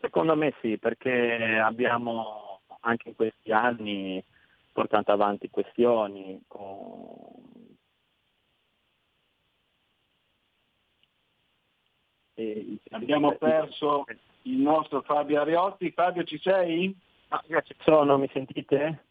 Secondo 0.00 0.36
me 0.36 0.54
sì, 0.60 0.78
perché 0.78 1.58
abbiamo 1.62 2.60
anche 2.80 3.08
in 3.08 3.16
questi 3.16 3.52
anni 3.52 4.22
portato 4.76 5.10
avanti 5.10 5.48
questioni 5.48 6.38
con... 6.46 7.34
E 12.34 12.76
abbiamo 12.90 13.32
perso 13.36 14.04
il 14.42 14.58
nostro 14.58 15.00
Fabio 15.00 15.40
Ariotti. 15.40 15.90
Fabio 15.92 16.24
ci 16.24 16.38
sei? 16.38 16.94
Ah, 17.28 17.42
ci 17.62 17.74
sono, 17.78 18.18
mi 18.18 18.28
sentite? 18.30 19.04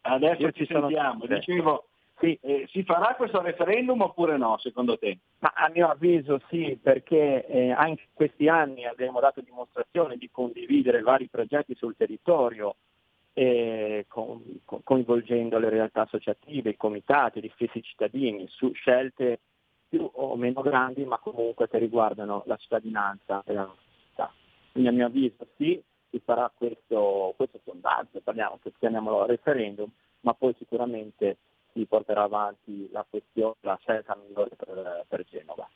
Adesso 0.00 0.40
Io 0.40 0.52
ci, 0.52 0.64
ci 0.64 0.72
sentiamo. 0.72 1.26
Dicevo, 1.26 1.88
sì. 2.18 2.38
eh, 2.40 2.66
si 2.70 2.82
farà 2.82 3.14
questo 3.14 3.42
referendum 3.42 4.00
oppure 4.00 4.38
no, 4.38 4.56
secondo 4.56 4.96
te? 4.96 5.18
Ma 5.40 5.52
a 5.54 5.68
mio 5.68 5.90
avviso 5.90 6.40
sì, 6.48 6.78
perché 6.82 7.46
eh, 7.46 7.72
anche 7.72 8.04
in 8.04 8.14
questi 8.14 8.48
anni 8.48 8.86
abbiamo 8.86 9.20
dato 9.20 9.42
dimostrazione 9.42 10.16
di 10.16 10.30
condividere 10.30 11.02
vari 11.02 11.28
progetti 11.28 11.74
sul 11.74 11.94
territorio, 11.94 12.76
eh, 13.34 14.06
con, 14.08 14.42
coinvolgendo 14.64 15.58
le 15.58 15.68
realtà 15.68 16.02
associative, 16.02 16.70
i 16.70 16.76
comitati, 16.76 17.40
gli 17.40 17.50
stessi 17.54 17.82
cittadini, 17.82 18.46
su 18.48 18.72
scelte 18.72 19.40
più 19.88 20.08
o 20.12 20.36
meno 20.36 20.62
grandi, 20.62 21.04
ma 21.04 21.18
comunque 21.18 21.68
che 21.68 21.78
riguardano 21.78 22.42
la 22.46 22.56
cittadinanza 22.56 23.42
della 23.44 23.66
nostra 23.66 23.90
città. 24.08 24.32
Quindi 24.72 24.88
a 24.88 24.92
mio 24.92 25.06
avviso 25.06 25.46
sì, 25.56 25.80
si 26.10 26.20
farà 26.24 26.50
questo, 26.56 27.34
questo 27.36 27.60
sondaggio, 27.64 28.20
parliamo, 28.22 28.58
chiamiamolo 28.78 29.26
referendum, 29.26 29.90
ma 30.20 30.32
poi 30.34 30.54
sicuramente 30.58 31.36
si 31.72 31.84
porterà 31.86 32.22
avanti 32.22 32.88
la 32.92 33.04
questione, 33.08 33.54
la 33.60 33.78
scelta 33.82 34.16
migliore 34.16 34.54
per, 34.56 35.04
per 35.08 35.24
Genova. 35.28 35.68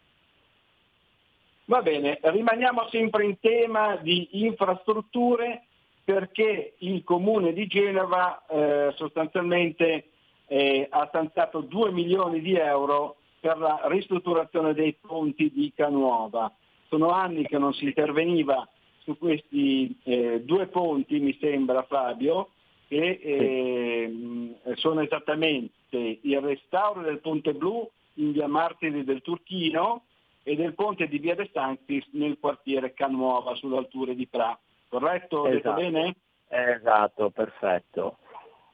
Va 1.65 1.83
bene, 1.83 2.19
rimaniamo 2.23 2.89
sempre 2.89 3.25
in 3.25 3.39
tema 3.41 3.97
di 3.97 4.45
infrastrutture 4.45 5.68
perché 6.09 6.73
il 6.79 7.05
comune 7.05 7.53
di 7.53 7.67
Genova 7.67 8.43
eh, 8.47 8.95
sostanzialmente 8.97 10.05
eh, 10.47 10.87
ha 10.89 11.05
stanziato 11.09 11.61
2 11.61 11.93
milioni 11.93 12.41
di 12.41 12.55
euro 12.55 13.17
per 13.39 13.59
la 13.59 13.83
ristrutturazione 13.85 14.73
dei 14.73 14.97
ponti 14.99 15.53
di 15.53 15.71
Canuova. 15.77 16.51
Sono 16.89 17.11
anni 17.11 17.43
che 17.43 17.59
non 17.59 17.75
si 17.75 17.85
interveniva 17.85 18.67
su 19.01 19.19
questi 19.19 19.95
eh, 20.05 20.41
due 20.45 20.69
ponti, 20.69 21.19
mi 21.19 21.37
sembra 21.39 21.83
Fabio, 21.83 22.53
che 22.87 23.21
eh, 23.23 24.55
sono 24.77 25.03
esattamente 25.03 26.21
il 26.23 26.41
restauro 26.41 27.03
del 27.03 27.19
Ponte 27.19 27.53
Blu 27.53 27.87
in 28.15 28.33
via 28.33 28.49
Martiri 28.49 29.05
del 29.05 29.21
Turchino 29.21 30.05
e 30.43 30.57
del 30.57 30.73
ponte 30.73 31.07
di 31.07 31.19
via 31.19 31.35
De 31.35 31.51
Sanctis 31.53 32.07
nel 32.13 32.39
quartiere 32.41 32.95
Canuova 32.95 33.55
sulle 33.57 33.77
alture 33.77 34.15
di 34.15 34.27
Pra. 34.27 34.59
Corretto? 34.89 35.47
Esatto. 35.47 35.75
Bene? 35.75 36.15
Esatto, 36.49 37.31
perfetto. 37.31 38.19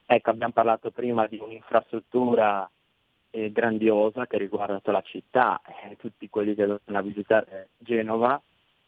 Ecco, 0.07 0.31
abbiamo 0.31 0.53
parlato 0.53 0.91
prima 0.91 1.27
di 1.27 1.39
un'infrastruttura 1.39 2.71
eh, 3.31 3.51
grandiosa 3.51 4.27
che 4.27 4.39
riguarda 4.39 4.77
tutta 4.77 4.93
la 4.93 5.03
città, 5.03 5.61
eh, 5.65 5.97
tutti 5.97 6.29
quelli 6.29 6.55
che 6.55 6.67
vanno 6.67 6.99
a 6.99 7.03
visitare 7.03 7.71
Genova, 7.79 8.41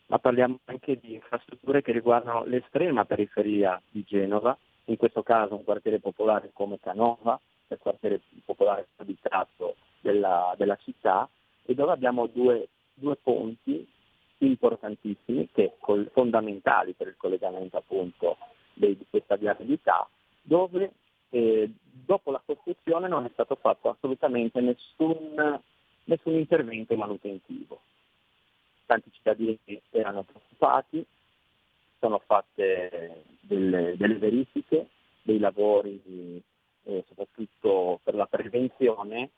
ma 0.06 0.18
parliamo 0.18 0.60
anche 0.66 1.00
di 1.00 1.14
infrastrutture 1.14 1.82
che 1.82 1.92
riguardano 1.92 2.44
l'estrema 2.44 3.04
periferia 3.04 3.80
di 3.90 4.04
Genova, 4.06 4.56
in 4.84 4.96
questo 4.96 5.22
caso 5.24 5.56
un 5.56 5.64
quartiere 5.64 5.98
popolare 5.98 6.50
come 6.52 6.78
Canova, 6.80 7.38
il 7.68 7.78
quartiere 7.80 8.20
popolare 8.44 8.86
abitato 8.96 9.74
della, 10.00 10.54
della 10.56 10.76
città, 10.76 11.28
e 11.64 11.74
dove 11.74 11.90
abbiamo 11.90 12.26
due, 12.26 12.68
due 12.94 13.16
ponti 13.16 13.84
importantissimi, 14.38 15.48
che, 15.52 15.74
fondamentali 16.12 16.92
per 16.92 17.08
il 17.08 17.16
collegamento 17.16 17.76
appunto 17.76 18.36
di 18.74 19.06
questa 19.08 19.36
viabilità, 19.36 20.08
dove 20.42 20.92
eh, 21.30 21.70
dopo 21.92 22.30
la 22.30 22.42
costruzione 22.44 23.08
non 23.08 23.24
è 23.24 23.30
stato 23.32 23.56
fatto 23.56 23.88
assolutamente 23.88 24.60
nessun, 24.60 25.60
nessun 26.04 26.34
intervento 26.34 26.94
manutentivo. 26.96 27.80
Tanti 28.84 29.10
cittadini 29.12 29.58
erano 29.90 30.22
preoccupati, 30.22 31.04
sono 31.98 32.20
fatte 32.24 33.24
delle, 33.40 33.96
delle 33.96 34.18
verifiche, 34.18 34.88
dei 35.22 35.38
lavori 35.38 36.42
eh, 36.84 37.04
soprattutto 37.08 38.00
per 38.02 38.14
la 38.14 38.26
prevenzione, 38.26 39.30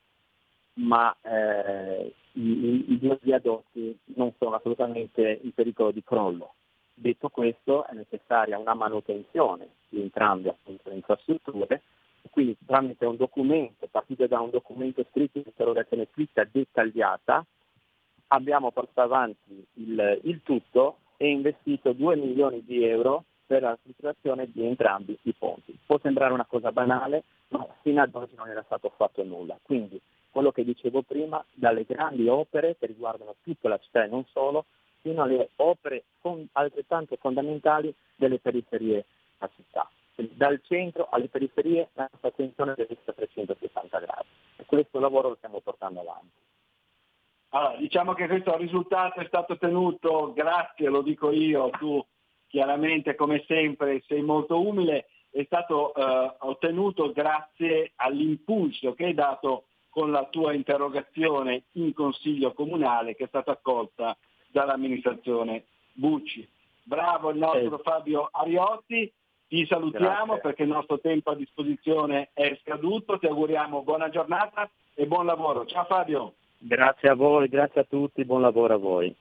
ma 0.78 1.14
eh, 1.22 2.12
i, 2.32 2.98
due 3.00 3.18
viadotti 3.20 3.98
non 4.16 4.32
sono 4.38 4.56
assolutamente 4.56 5.40
in 5.42 5.52
pericolo 5.52 5.90
di 5.90 6.02
crollo. 6.02 6.54
Detto 6.94 7.28
questo 7.28 7.86
è 7.86 7.94
necessaria 7.94 8.58
una 8.58 8.74
manutenzione 8.74 9.68
di 9.88 10.00
entrambe 10.00 10.50
appunto, 10.50 10.88
le 10.88 10.96
infrastrutture, 10.96 11.82
quindi 12.30 12.56
tramite 12.66 13.06
un 13.06 13.16
documento, 13.16 13.86
partito 13.90 14.26
da 14.26 14.40
un 14.40 14.50
documento 14.50 15.04
scritto, 15.10 15.38
interrogazione 15.38 16.08
scritta 16.12 16.44
dettagliata, 16.44 17.44
abbiamo 18.28 18.70
portato 18.70 19.00
avanti 19.00 19.66
il, 19.74 20.20
il 20.24 20.42
tutto 20.42 20.98
e 21.16 21.28
investito 21.30 21.92
2 21.92 22.16
milioni 22.16 22.62
di 22.64 22.84
euro 22.84 23.24
per 23.46 23.62
la 23.62 23.70
ristrutturazione 23.70 24.50
di 24.52 24.64
entrambi 24.64 25.16
i 25.22 25.32
ponti. 25.32 25.76
Può 25.86 25.98
sembrare 26.00 26.32
una 26.32 26.44
cosa 26.44 26.70
banale, 26.70 27.24
ma 27.48 27.66
fino 27.80 28.02
ad 28.02 28.14
oggi 28.14 28.34
non 28.36 28.48
era 28.48 28.62
stato 28.64 28.92
fatto 28.94 29.24
nulla. 29.24 29.58
Quindi 29.62 30.00
quello 30.30 30.52
che 30.52 30.64
dicevo 30.64 31.02
prima, 31.02 31.44
dalle 31.52 31.84
grandi 31.84 32.28
opere 32.28 32.76
che 32.78 32.86
riguardano 32.86 33.36
tutta 33.42 33.68
la 33.68 33.78
città 33.78 34.04
e 34.04 34.08
non 34.08 34.24
solo, 34.26 34.66
fino 35.00 35.22
alle 35.22 35.50
opere 35.56 36.04
altrettanto 36.52 37.16
fondamentali 37.16 37.94
delle 38.14 38.38
periferie 38.38 39.06
della 39.38 39.52
città. 39.54 39.90
Dal 40.14 40.60
centro 40.64 41.08
alle 41.10 41.28
periferie 41.28 41.90
la 41.92 42.08
nostra 42.10 42.28
attenzione 42.28 42.74
deve 42.74 42.96
essere 42.98 43.12
a 43.12 43.26
360 43.26 43.98
gradi 44.00 44.28
e 44.56 44.64
questo 44.64 44.98
lavoro 44.98 45.28
lo 45.28 45.34
stiamo 45.36 45.60
portando 45.60 46.00
avanti. 46.00 46.30
Allora, 47.50 47.76
diciamo 47.76 48.12
che 48.14 48.26
questo 48.26 48.56
risultato 48.56 49.20
è 49.20 49.26
stato 49.26 49.54
ottenuto, 49.54 50.32
grazie, 50.34 50.88
lo 50.88 51.02
dico 51.02 51.30
io, 51.30 51.70
tu 51.70 52.04
chiaramente 52.48 53.14
come 53.14 53.44
sempre 53.46 54.02
sei 54.06 54.22
molto 54.22 54.60
umile, 54.60 55.06
è 55.30 55.44
stato 55.44 55.94
eh, 55.94 56.34
ottenuto 56.40 57.12
grazie 57.12 57.92
all'impulso 57.96 58.94
che 58.94 59.04
hai 59.04 59.14
dato 59.14 59.67
con 59.98 60.12
la 60.12 60.26
tua 60.26 60.52
interrogazione 60.52 61.64
in 61.72 61.92
Consiglio 61.92 62.52
Comunale 62.52 63.16
che 63.16 63.24
è 63.24 63.26
stata 63.26 63.50
accolta 63.50 64.16
dall'amministrazione 64.46 65.64
Bucci. 65.92 66.48
Bravo 66.84 67.30
il 67.30 67.38
nostro 67.38 67.80
eh. 67.80 67.82
Fabio 67.82 68.28
Ariotti, 68.30 69.12
ti 69.48 69.66
salutiamo 69.66 70.34
Grazie. 70.34 70.40
perché 70.40 70.62
il 70.62 70.68
nostro 70.68 71.00
tempo 71.00 71.30
a 71.30 71.34
disposizione 71.34 72.30
è 72.32 72.56
scaduto, 72.62 73.18
ti 73.18 73.26
auguriamo 73.26 73.82
buona 73.82 74.08
giornata 74.08 74.70
e 74.94 75.04
buon 75.06 75.26
lavoro. 75.26 75.66
Ciao 75.66 75.84
Fabio. 75.86 76.34
Grazie 76.58 77.08
a 77.08 77.14
voi, 77.14 77.48
grazie 77.48 77.80
a 77.80 77.84
tutti, 77.84 78.24
buon 78.24 78.42
lavoro 78.42 78.74
a 78.74 78.78
voi. 78.78 79.12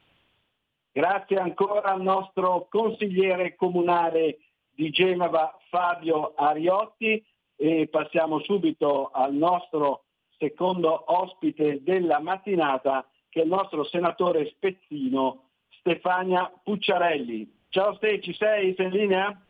Grazie 0.92 1.38
ancora 1.38 1.92
al 1.92 2.04
nostro 2.04 2.68
consigliere 2.70 3.56
comunale 3.56 4.38
di 4.76 4.92
Genova 4.92 5.58
Fabio 5.70 6.34
Ariotti 6.36 7.26
e 7.56 7.88
passiamo 7.90 8.42
subito 8.42 9.10
al 9.12 9.34
nostro 9.34 10.04
secondo 10.38 11.04
ospite 11.08 11.82
della 11.84 12.20
mattinata 12.20 13.06
che 13.30 13.42
è 13.42 13.44
il 13.44 13.50
nostro 13.50 13.84
senatore 13.86 14.48
spezzino 14.48 15.44
Stefania 15.80 16.52
Pucciarelli. 16.64 17.52
Ciao 17.70 17.96
Ste, 17.96 18.22
ci 18.22 18.34
sei? 18.34 18.74
Sei 18.76 18.86
in 18.86 18.92
linea? 18.92 19.42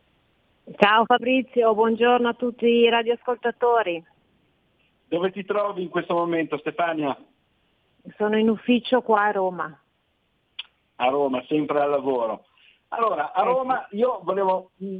Ciao 0.75 1.05
Fabrizio, 1.05 1.73
buongiorno 1.73 2.27
a 2.27 2.33
tutti 2.33 2.65
i 2.65 2.89
radioascoltatori. 2.89 4.03
Dove 5.07 5.31
ti 5.31 5.45
trovi 5.45 5.83
in 5.83 5.89
questo 5.89 6.13
momento 6.13 6.57
Stefania? 6.57 7.17
Sono 8.17 8.37
in 8.37 8.49
ufficio 8.49 9.01
qua 9.01 9.23
a 9.23 9.31
Roma. 9.31 9.81
A 10.95 11.07
Roma, 11.07 11.43
sempre 11.47 11.79
al 11.79 11.89
lavoro. 11.89 12.45
Allora, 12.89 13.33
a 13.33 13.43
Roma 13.43 13.87
io 13.91 14.19
volevo 14.23 14.71
mm, 14.83 14.97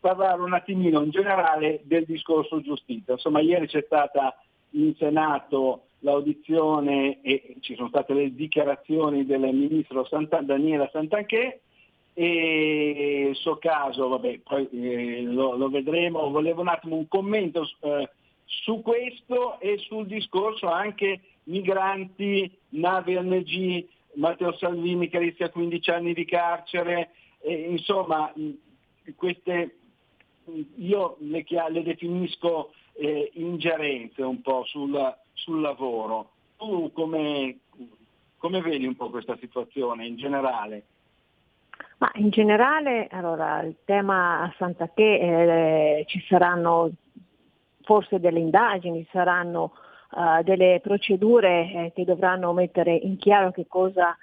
parlare 0.00 0.40
un 0.40 0.54
attimino 0.54 1.02
in 1.02 1.10
generale 1.10 1.80
del 1.84 2.04
discorso 2.04 2.60
giustizia. 2.60 3.14
Insomma, 3.14 3.40
ieri 3.40 3.66
c'è 3.66 3.82
stata 3.84 4.34
in 4.70 4.94
Senato 4.96 5.82
l'audizione 6.00 7.20
e 7.22 7.56
ci 7.60 7.74
sono 7.74 7.88
state 7.88 8.12
le 8.14 8.34
dichiarazioni 8.34 9.24
del 9.24 9.40
ministro 9.40 10.04
Santa, 10.04 10.40
Daniela 10.40 10.88
Santanché 10.92 11.60
e 12.12 13.28
il 13.30 13.36
suo 13.36 13.56
caso, 13.56 14.08
vabbè, 14.08 14.38
poi 14.38 14.68
eh, 14.70 15.22
lo, 15.22 15.54
lo, 15.56 15.68
vedremo, 15.68 16.30
volevo 16.30 16.62
un 16.62 16.68
attimo 16.68 16.96
un 16.96 17.08
commento 17.08 17.68
eh, 17.80 18.08
su 18.44 18.80
questo 18.80 19.60
e 19.60 19.76
sul 19.78 20.06
discorso 20.06 20.66
anche 20.68 21.20
migranti, 21.44 22.50
navi 22.70 23.16
ONG, 23.16 23.84
Matteo 24.14 24.56
Salvini 24.56 25.08
che 25.08 25.18
rischia 25.18 25.50
15 25.50 25.90
anni 25.90 26.14
di 26.14 26.24
carcere, 26.24 27.10
eh, 27.40 27.52
insomma 27.52 28.32
queste 29.14 29.76
io 30.76 31.16
le, 31.20 31.44
le 31.68 31.82
definisco 31.82 32.72
eh, 32.98 33.30
ingerenze 33.34 34.22
un 34.22 34.40
po' 34.40 34.64
sul, 34.64 35.16
sul 35.32 35.60
lavoro. 35.60 36.30
Tu 36.56 36.90
come, 36.92 37.58
come, 38.38 38.60
vedi 38.60 38.86
un 38.86 38.96
po' 38.96 39.10
questa 39.10 39.36
situazione 39.38 40.06
in 40.06 40.16
generale? 40.16 40.84
Ma 41.98 42.10
in 42.14 42.30
generale, 42.30 43.08
allora, 43.10 43.62
il 43.62 43.76
tema 43.84 44.42
a 44.42 44.54
Santa 44.58 44.90
Che 44.92 45.98
eh, 45.98 46.04
ci 46.06 46.22
saranno 46.28 46.90
forse 47.82 48.18
delle 48.18 48.40
indagini, 48.40 49.06
saranno 49.12 49.72
uh, 50.10 50.42
delle 50.42 50.80
procedure 50.82 51.70
eh, 51.72 51.92
che 51.94 52.04
dovranno 52.04 52.52
mettere 52.52 52.94
in 52.94 53.16
chiaro 53.16 53.52
che 53.52 53.66
cosa 53.68 54.16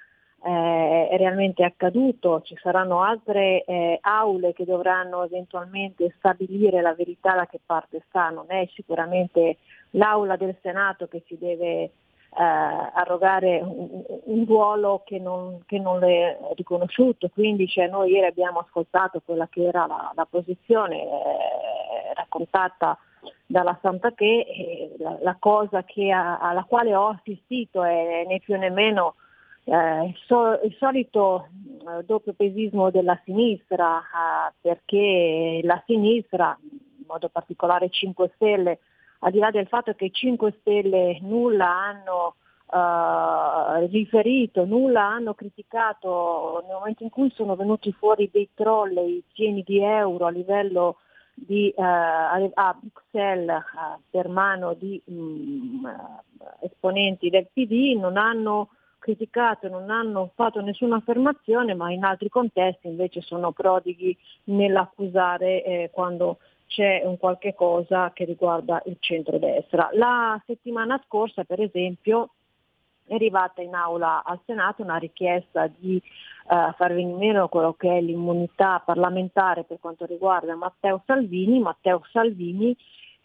eh, 0.46 1.08
è 1.08 1.16
realmente 1.16 1.64
accaduto, 1.64 2.42
ci 2.42 2.54
saranno 2.60 3.00
altre 3.00 3.64
eh, 3.64 3.98
aule 4.02 4.52
che 4.52 4.66
dovranno 4.66 5.24
eventualmente 5.24 6.14
stabilire 6.18 6.82
la 6.82 6.94
verità 6.94 7.34
da 7.34 7.46
che 7.46 7.60
parte 7.64 8.02
sta, 8.08 8.28
non 8.28 8.44
è 8.48 8.68
sicuramente 8.74 9.56
l'aula 9.90 10.36
del 10.36 10.54
Senato 10.60 11.08
che 11.08 11.22
si 11.26 11.38
deve 11.38 11.64
eh, 11.64 11.92
arrogare 12.36 13.60
un, 13.62 14.02
un, 14.24 14.44
ruolo 14.44 15.02
che 15.06 15.18
non, 15.18 15.62
che 15.64 15.78
non 15.78 15.98
le 16.00 16.36
è 16.36 16.38
riconosciuto, 16.56 17.30
quindi 17.32 17.66
cioè, 17.66 17.88
noi 17.88 18.10
ieri 18.10 18.26
abbiamo 18.26 18.58
ascoltato 18.58 19.22
quella 19.24 19.48
che 19.48 19.64
era 19.64 19.86
la, 19.86 20.12
la 20.14 20.26
posizione 20.26 21.04
eh, 21.04 22.14
raccontata 22.14 22.98
dalla 23.46 23.78
Santa 23.80 24.12
Che, 24.12 24.94
la, 24.98 25.16
la, 25.22 25.36
cosa 25.38 25.84
che 25.84 26.10
ha, 26.10 26.36
alla 26.38 26.64
quale 26.64 26.94
ho 26.94 27.08
assistito 27.08 27.82
è 27.82 28.24
né 28.26 28.40
più 28.40 28.58
né 28.58 28.68
meno 28.68 29.14
eh, 29.64 30.04
il, 30.06 30.16
so, 30.26 30.60
il, 30.62 30.74
solito 30.78 31.48
eh, 31.88 32.04
doppio 32.04 32.34
pesismo 32.34 32.90
della 32.90 33.18
sinistra, 33.24 33.98
eh, 33.98 34.52
perché 34.60 35.60
la 35.62 35.82
sinistra, 35.86 36.56
in 36.60 37.04
modo 37.06 37.28
particolare 37.28 37.88
5 37.88 38.32
Stelle, 38.34 38.78
al 39.20 39.32
di 39.32 39.38
là 39.38 39.50
del 39.50 39.66
fatto 39.66 39.94
che 39.94 40.10
5 40.10 40.54
Stelle 40.60 41.18
nulla 41.22 41.68
hanno 41.68 42.34
Uh, 42.66 43.86
riferito, 43.88 44.64
nulla 44.64 45.04
hanno 45.04 45.34
criticato 45.34 46.64
nel 46.66 46.74
momento 46.74 47.04
in 47.04 47.10
cui 47.10 47.30
sono 47.32 47.54
venuti 47.54 47.92
fuori 47.92 48.28
dei 48.32 48.48
trolley 48.52 49.22
pieni 49.32 49.62
di 49.64 49.80
euro 49.80 50.24
a 50.24 50.30
livello 50.30 50.96
di, 51.34 51.72
uh, 51.76 51.82
a 51.82 52.76
Bruxelles 52.80 53.62
uh, 53.74 54.00
per 54.10 54.28
mano 54.28 54.74
di 54.74 55.00
um, 55.04 55.88
esponenti 56.62 57.28
del 57.28 57.48
PD, 57.52 57.96
non 57.96 58.16
hanno 58.16 58.70
criticato, 59.04 59.68
non 59.68 59.90
hanno 59.90 60.30
fatto 60.34 60.62
nessuna 60.62 60.96
affermazione, 60.96 61.74
ma 61.74 61.92
in 61.92 62.04
altri 62.04 62.30
contesti 62.30 62.86
invece 62.86 63.20
sono 63.20 63.52
prodighi 63.52 64.16
nell'accusare 64.44 65.62
eh, 65.62 65.90
quando 65.92 66.38
c'è 66.68 67.02
un 67.04 67.18
qualche 67.18 67.52
cosa 67.52 68.12
che 68.14 68.24
riguarda 68.24 68.82
il 68.86 68.96
centrodestra. 68.98 69.90
La 69.92 70.42
settimana 70.46 70.98
scorsa, 71.04 71.44
per 71.44 71.60
esempio, 71.60 72.30
è 73.04 73.12
arrivata 73.12 73.60
in 73.60 73.74
aula 73.74 74.24
al 74.24 74.40
Senato 74.46 74.80
una 74.80 74.96
richiesta 74.96 75.66
di 75.66 76.00
uh, 76.48 76.72
far 76.72 76.94
venire 76.94 77.18
meno 77.18 77.48
quello 77.48 77.74
che 77.74 77.98
è 77.98 78.00
l'immunità 78.00 78.82
parlamentare 78.82 79.64
per 79.64 79.80
quanto 79.80 80.06
riguarda 80.06 80.56
Matteo 80.56 81.02
Salvini. 81.04 81.58
Matteo 81.58 82.00
Salvini 82.10 82.74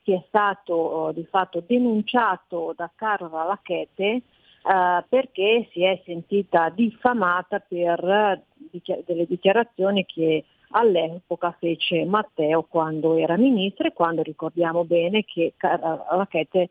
che 0.03 0.15
è 0.15 0.23
stato 0.27 0.73
oh, 0.73 1.11
di 1.13 1.23
fatto 1.23 1.63
denunciato 1.65 2.73
da 2.75 2.91
Carola 2.93 3.45
Lachete 3.45 4.23
eh, 4.69 5.03
perché 5.09 5.67
si 5.71 5.83
è 5.83 5.99
sentita 6.05 6.69
diffamata 6.69 7.59
per 7.59 8.43
dichi- 8.53 9.03
delle 9.03 9.25
dichiarazioni 9.25 10.05
che 10.05 10.43
all'epoca 10.71 11.55
fece 11.57 12.05
Matteo 12.05 12.61
quando 12.69 13.15
era 13.15 13.35
ministro 13.35 13.87
e 13.87 13.93
quando 13.93 14.21
ricordiamo 14.21 14.85
bene 14.85 15.25
che 15.25 15.53
Carola 15.57 16.05
Lachete 16.11 16.59
eh, 16.59 16.69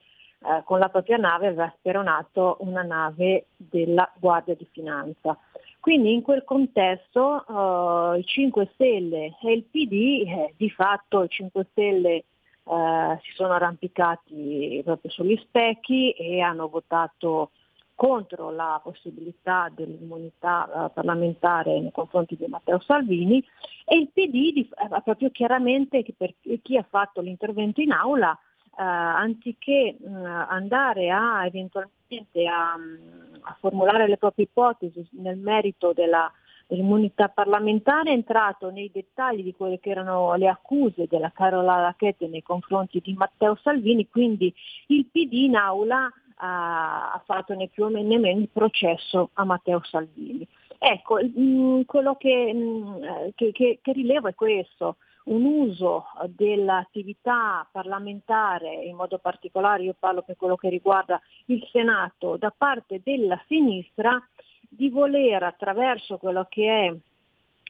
con 0.64 0.78
la 0.78 0.88
propria 0.90 1.16
nave 1.16 1.48
aveva 1.48 1.74
speronato 1.76 2.58
una 2.60 2.82
nave 2.82 3.46
della 3.56 4.08
Guardia 4.20 4.54
di 4.54 4.68
Finanza. 4.70 5.36
Quindi 5.80 6.12
in 6.12 6.22
quel 6.22 6.44
contesto 6.44 7.44
uh, 7.48 8.16
i 8.16 8.24
5 8.24 8.70
Stelle 8.74 9.36
e 9.42 9.52
il 9.52 9.64
PD, 9.64 10.22
eh, 10.24 10.54
di 10.56 10.70
fatto 10.70 11.24
i 11.24 11.28
5 11.28 11.66
Stelle 11.70 12.24
uh, 12.64 13.18
si 13.22 13.32
sono 13.34 13.54
arrampicati 13.54 14.82
proprio 14.84 15.10
sugli 15.10 15.36
specchi 15.38 16.10
e 16.12 16.40
hanno 16.40 16.68
votato 16.68 17.50
contro 17.98 18.52
la 18.52 18.80
possibilità 18.80 19.68
dell'immunità 19.74 20.68
uh, 20.72 20.92
parlamentare 20.92 21.80
nei 21.80 21.90
confronti 21.90 22.36
di 22.36 22.46
Matteo 22.46 22.78
Salvini 22.78 23.44
e 23.84 23.96
il 23.96 24.10
PD 24.12 24.52
di, 24.52 24.68
proprio 25.02 25.30
chiaramente 25.32 26.04
per 26.16 26.32
chi 26.62 26.76
ha 26.76 26.86
fatto 26.88 27.20
l'intervento 27.20 27.80
in 27.80 27.90
aula 27.90 28.38
eh, 28.78 28.82
anziché 28.84 29.96
mh, 29.98 30.24
andare 30.48 31.10
a 31.10 31.44
eventualmente 31.44 32.46
a, 32.46 32.74
a, 32.74 33.56
formulare 33.58 34.06
le 34.06 34.16
proprie 34.16 34.44
ipotesi 34.44 35.04
nel 35.14 35.36
merito 35.36 35.92
della, 35.92 36.30
dell'immunità 36.68 37.28
parlamentare, 37.28 38.10
è 38.10 38.12
entrato 38.12 38.70
nei 38.70 38.92
dettagli 38.92 39.42
di 39.42 39.56
quelle 39.56 39.80
che 39.80 39.90
erano 39.90 40.36
le 40.36 40.46
accuse 40.46 41.08
della 41.08 41.32
Carola 41.34 41.80
Racchette 41.80 42.28
nei 42.28 42.44
confronti 42.44 43.00
di 43.02 43.12
Matteo 43.14 43.58
Salvini, 43.60 44.08
quindi 44.08 44.54
il 44.86 45.06
PD 45.06 45.32
in 45.32 45.56
aula 45.56 46.08
ha, 46.38 47.12
ha 47.12 47.22
fatto 47.24 47.54
né 47.54 47.68
più 47.68 47.86
né 47.88 48.02
meno 48.02 48.40
il 48.40 48.48
processo 48.48 49.30
a 49.34 49.44
Matteo 49.44 49.82
Salvini. 49.84 50.46
Ecco, 50.78 51.18
mh, 51.22 51.84
quello 51.84 52.14
che, 52.16 52.52
mh, 52.52 53.32
che, 53.34 53.52
che, 53.52 53.78
che 53.82 53.92
rilevo 53.92 54.28
è 54.28 54.34
questo 54.34 54.96
un 55.28 55.44
uso 55.44 56.06
dell'attività 56.28 57.66
parlamentare, 57.70 58.72
in 58.84 58.96
modo 58.96 59.18
particolare 59.18 59.82
io 59.82 59.94
parlo 59.98 60.22
per 60.22 60.36
quello 60.36 60.56
che 60.56 60.68
riguarda 60.68 61.20
il 61.46 61.66
Senato, 61.70 62.36
da 62.36 62.52
parte 62.56 63.00
della 63.04 63.40
sinistra 63.46 64.20
di 64.60 64.88
voler 64.88 65.42
attraverso 65.42 66.18
quello 66.18 66.46
che 66.48 66.86
è 66.86 66.94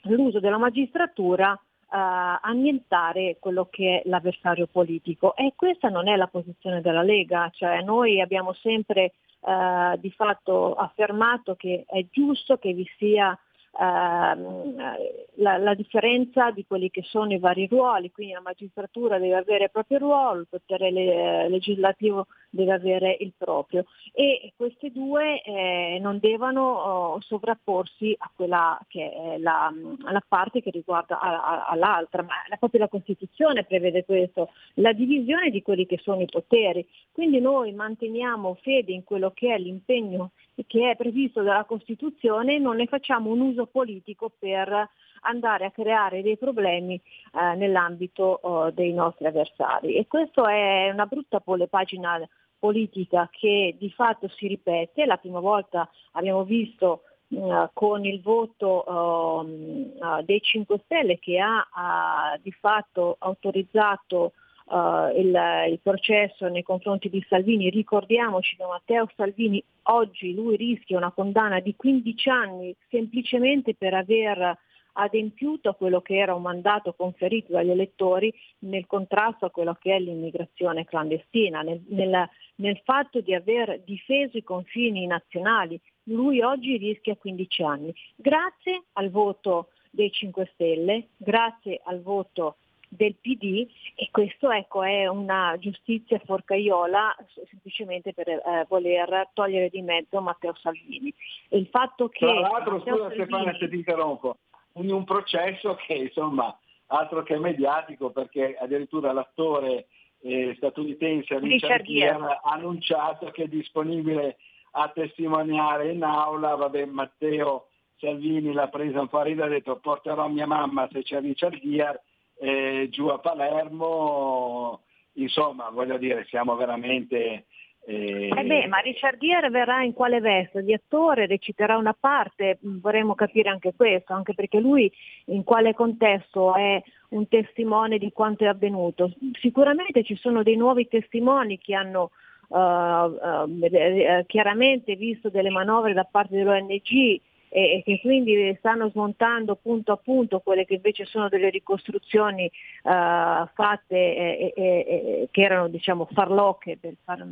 l'uso 0.08 0.40
della 0.40 0.58
magistratura 0.58 1.58
eh, 1.90 2.38
annientare 2.42 3.36
quello 3.40 3.68
che 3.70 4.02
è 4.02 4.08
l'avversario 4.08 4.66
politico. 4.66 5.34
E 5.36 5.52
questa 5.56 5.88
non 5.88 6.08
è 6.08 6.16
la 6.16 6.26
posizione 6.26 6.80
della 6.80 7.02
Lega, 7.02 7.50
cioè 7.52 7.82
noi 7.82 8.20
abbiamo 8.20 8.52
sempre 8.54 9.12
eh, 9.40 9.96
di 9.98 10.10
fatto 10.10 10.74
affermato 10.74 11.54
che 11.54 11.84
è 11.86 12.04
giusto 12.10 12.58
che 12.58 12.72
vi 12.72 12.86
sia 12.96 13.38
la, 13.80 15.56
la, 15.56 15.74
differenza 15.74 16.50
di 16.50 16.64
quelli 16.66 16.90
che 16.90 17.02
sono 17.04 17.32
i 17.32 17.38
vari 17.38 17.68
ruoli, 17.68 18.10
quindi 18.10 18.32
la 18.32 18.40
magistratura 18.40 19.18
deve 19.18 19.36
avere 19.36 19.64
il 19.64 19.70
proprio 19.70 19.98
ruolo, 19.98 20.40
il 20.40 20.48
potere 20.48 20.90
le, 20.90 21.48
legislativo 21.48 22.26
deve 22.50 22.72
avere 22.72 23.16
il 23.20 23.32
proprio. 23.38 23.84
E 24.12 24.52
questi 24.56 24.90
due 24.90 25.42
eh, 25.42 25.98
non 26.00 26.18
devono 26.18 26.62
oh, 26.62 27.20
sovrapporsi 27.20 28.16
a 28.18 28.30
quella 28.34 28.80
che 28.88 29.12
è 29.12 29.38
la, 29.38 29.72
la 30.10 30.24
parte 30.26 30.60
che 30.60 30.70
riguarda 30.70 31.20
a, 31.20 31.42
a, 31.42 31.66
all'altra, 31.66 32.22
ma 32.22 32.34
la, 32.48 32.56
proprio 32.56 32.80
la 32.80 32.88
Costituzione 32.88 33.62
prevede 33.62 34.04
questo, 34.04 34.50
la 34.74 34.92
divisione 34.92 35.50
di 35.50 35.62
quelli 35.62 35.86
che 35.86 36.00
sono 36.02 36.20
i 36.20 36.26
poteri, 36.26 36.84
quindi 37.12 37.38
noi 37.38 37.72
manteniamo 37.72 38.58
fede 38.60 38.90
in 38.92 39.04
quello 39.04 39.30
che 39.30 39.54
è 39.54 39.58
l'impegno 39.58 40.32
che 40.66 40.90
è 40.90 40.96
previsto 40.96 41.42
dalla 41.42 41.64
Costituzione 41.64 42.58
non 42.58 42.76
ne 42.76 42.86
facciamo 42.86 43.30
un 43.30 43.40
uso 43.40 43.66
politico 43.66 44.32
per 44.36 44.88
andare 45.22 45.64
a 45.64 45.70
creare 45.70 46.22
dei 46.22 46.36
problemi 46.36 46.94
eh, 46.94 47.54
nell'ambito 47.56 48.38
oh, 48.42 48.70
dei 48.70 48.92
nostri 48.92 49.26
avversari. 49.26 49.94
E 49.94 50.06
questa 50.06 50.50
è 50.50 50.90
una 50.90 51.06
brutta 51.06 51.42
pagina 51.68 52.20
politica 52.58 53.28
che 53.30 53.76
di 53.78 53.90
fatto 53.90 54.28
si 54.28 54.46
ripete. 54.46 55.06
La 55.06 55.16
prima 55.16 55.40
volta 55.40 55.88
abbiamo 56.12 56.44
visto 56.44 57.02
uh, 57.28 57.68
con 57.72 58.04
il 58.04 58.20
voto 58.20 58.84
uh, 58.86 60.04
uh, 60.04 60.22
dei 60.24 60.40
5 60.40 60.80
Stelle 60.84 61.18
che 61.18 61.38
ha 61.38 62.38
di 62.42 62.52
fatto 62.52 63.16
autorizzato 63.18 64.32
Uh, 64.68 65.18
il, 65.18 65.34
il, 65.70 65.80
processo 65.82 66.46
nei 66.48 66.62
confronti 66.62 67.08
di 67.08 67.24
Salvini. 67.26 67.70
Ricordiamoci 67.70 68.54
che 68.54 68.66
Matteo 68.66 69.08
Salvini 69.16 69.64
oggi 69.84 70.34
lui 70.34 70.56
rischia 70.56 70.98
una 70.98 71.10
condanna 71.10 71.58
di 71.60 71.74
15 71.74 72.28
anni 72.28 72.76
semplicemente 72.90 73.74
per 73.74 73.94
aver 73.94 74.58
adempiuto 74.98 75.70
a 75.70 75.74
quello 75.74 76.00
che 76.00 76.16
era 76.16 76.34
un 76.34 76.42
mandato 76.42 76.92
conferito 76.92 77.52
dagli 77.52 77.70
elettori 77.70 78.32
nel 78.60 78.86
contrasto 78.86 79.46
a 79.46 79.50
quello 79.50 79.76
che 79.80 79.94
è 79.94 79.98
l'immigrazione 79.98 80.84
clandestina, 80.84 81.62
nel, 81.62 81.80
nel, 81.88 82.28
nel 82.56 82.80
fatto 82.84 83.20
di 83.20 83.34
aver 83.34 83.80
difeso 83.84 84.36
i 84.36 84.42
confini 84.42 85.06
nazionali. 85.06 85.80
Lui 86.04 86.40
oggi 86.40 86.76
rischia 86.76 87.16
15 87.16 87.62
anni. 87.62 87.94
Grazie 88.16 88.84
al 88.94 89.10
voto 89.10 89.68
dei 89.90 90.10
5 90.10 90.50
Stelle, 90.52 91.08
grazie 91.16 91.80
al 91.84 92.02
voto 92.02 92.56
del 92.88 93.14
PD 93.16 93.66
e 93.94 94.08
questo 94.10 94.50
ecco, 94.50 94.82
è 94.82 95.06
una 95.06 95.56
giustizia 95.58 96.20
forcaiola 96.24 97.14
semplicemente 97.48 98.12
per 98.12 98.28
eh, 98.28 98.66
voler 98.68 99.28
togliere 99.32 99.68
di 99.68 99.82
mezzo 99.82 100.20
Matteo 100.20 100.54
Salvini. 100.60 101.12
E 101.48 101.58
il 101.58 101.68
fatto 101.68 102.08
che... 102.08 102.26
Tra 102.26 102.40
l'altro, 102.40 102.78
Matteo 102.78 102.94
scusa 102.94 103.08
Salvini... 103.08 103.24
Stefania 103.24 103.56
se 103.58 103.68
ti 103.68 103.76
interrompo, 103.76 104.36
in 104.74 104.92
un 104.92 105.04
processo 105.04 105.74
che 105.86 105.94
insomma 105.94 106.56
altro 106.86 107.22
che 107.22 107.38
mediatico 107.38 108.10
perché 108.10 108.56
addirittura 108.58 109.12
l'attore 109.12 109.88
eh, 110.20 110.54
statunitense 110.56 111.38
Richard 111.38 111.84
Gere 111.84 112.40
ha 112.42 112.52
annunciato 112.52 113.30
che 113.30 113.44
è 113.44 113.48
disponibile 113.48 114.38
a 114.72 114.88
testimoniare 114.88 115.92
in 115.92 116.02
aula, 116.02 116.54
vabbè 116.54 116.84
Matteo 116.86 117.68
Salvini 117.98 118.52
l'ha 118.52 118.68
presa 118.68 119.00
un 119.00 119.08
po' 119.08 119.18
a 119.18 119.22
ridere, 119.24 119.46
ha 119.46 119.50
detto 119.50 119.78
porterò 119.78 120.28
mia 120.28 120.46
mamma 120.46 120.88
se 120.92 121.02
c'è 121.02 121.20
Richard 121.20 121.60
Gere 121.60 122.02
eh, 122.40 122.88
giù 122.90 123.06
a 123.06 123.18
Palermo, 123.18 124.82
insomma 125.14 125.70
voglio 125.70 125.98
dire 125.98 126.24
siamo 126.28 126.56
veramente 126.56 127.46
eh, 127.88 128.28
eh 128.28 128.44
beh, 128.44 128.66
ma 128.66 128.80
Richard 128.80 129.18
Gere 129.18 129.48
verrà 129.48 129.82
in 129.82 129.94
quale 129.94 130.20
veste? 130.20 130.62
Di 130.62 130.74
attore, 130.74 131.24
reciterà 131.24 131.78
una 131.78 131.96
parte, 131.98 132.58
mm, 132.64 132.80
vorremmo 132.80 133.14
capire 133.14 133.48
anche 133.48 133.72
questo, 133.74 134.12
anche 134.12 134.34
perché 134.34 134.60
lui 134.60 134.92
in 135.26 135.42
quale 135.42 135.72
contesto 135.72 136.54
è 136.54 136.82
un 137.10 137.26
testimone 137.28 137.96
di 137.96 138.12
quanto 138.12 138.44
è 138.44 138.48
avvenuto. 138.48 139.14
Sicuramente 139.40 140.04
ci 140.04 140.16
sono 140.16 140.42
dei 140.42 140.56
nuovi 140.56 140.86
testimoni 140.86 141.56
che 141.56 141.74
hanno 141.74 142.10
uh, 142.48 142.58
uh, 142.58 144.24
chiaramente 144.26 144.94
visto 144.94 145.30
delle 145.30 145.48
manovre 145.48 145.94
da 145.94 146.04
parte 146.04 146.36
dell'ONG 146.36 147.20
e, 147.48 147.82
che 147.84 148.00
quindi 148.00 148.54
stanno 148.58 148.90
smontando 148.90 149.56
punto 149.56 149.92
a 149.92 149.96
punto 149.96 150.40
quelle 150.40 150.64
che 150.64 150.74
invece 150.74 151.04
sono 151.04 151.28
delle 151.28 151.50
ricostruzioni 151.50 152.44
uh, 152.44 153.46
fatte 153.54 153.96
e, 153.96 154.52
e, 154.54 155.28
che 155.30 155.42
erano 155.42 155.68
diciamo 155.68 156.08
farlocche 156.12 156.78
per 156.80 156.94
far 157.04 157.26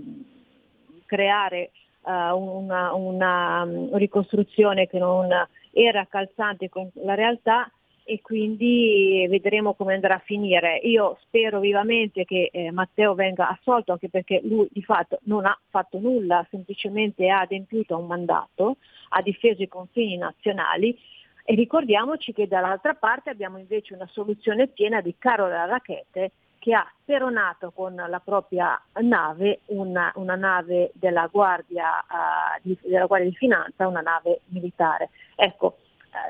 creare 1.05 1.71
uh, 2.03 2.11
una, 2.37 2.95
una, 2.95 3.63
um, 3.63 3.97
ricostruzione 3.97 4.87
che 4.87 4.99
non 4.99 5.29
era 5.73 6.07
calzante 6.09 6.69
con 6.69 6.91
la 6.95 7.15
realtà 7.15 7.71
e 8.09 8.21
quindi 8.23 9.27
vedremo 9.29 9.75
come 9.75 9.95
andrà 9.95 10.15
a 10.15 10.23
finire. 10.25 10.77
Io 10.85 11.19
spero 11.23 11.59
vivamente 11.59 12.25
che 12.25 12.51
eh, 12.53 12.71
Matteo 12.71 13.15
venga 13.15 13.49
assolto 13.49 13.91
anche 13.91 14.09
perché 14.09 14.41
lui 14.45 14.69
di 14.71 14.83
fatto 14.83 15.19
non 15.25 15.45
ha 15.45 15.59
fatto 15.69 15.99
nulla, 15.99 16.47
semplicemente 16.49 17.29
ha 17.29 17.41
adempiuto 17.41 17.95
a 17.95 17.99
un 17.99 18.07
mandato, 18.07 18.77
ha 19.09 19.23
difeso 19.23 19.63
i 19.63 19.69
confini 19.69 20.17
nazionali 20.17 20.97
e 21.45 21.55
ricordiamoci 21.57 22.33
che 22.33 22.47
dall'altra 22.47 22.95
parte 22.95 23.31
abbiamo 23.31 23.59
invece 23.59 23.95
una 23.95 24.09
soluzione 24.13 24.69
piena 24.69 25.01
di 25.01 25.17
Carola 25.19 25.65
Racchete 25.65 26.31
che 26.61 26.75
ha 26.75 26.89
speronato 27.01 27.73
con 27.73 27.95
la 27.95 28.21
propria 28.21 28.81
nave 29.01 29.61
una, 29.67 30.13
una 30.17 30.35
nave 30.37 30.91
della 30.95 31.29
Guardia, 31.31 32.05
uh, 32.09 32.61
di, 32.63 32.77
della 32.83 33.07
Guardia 33.07 33.31
di 33.31 33.37
Finanza, 33.37 33.87
una 33.87 34.01
nave 34.01 34.41
militare. 34.47 35.11
Ecco, 35.37 35.79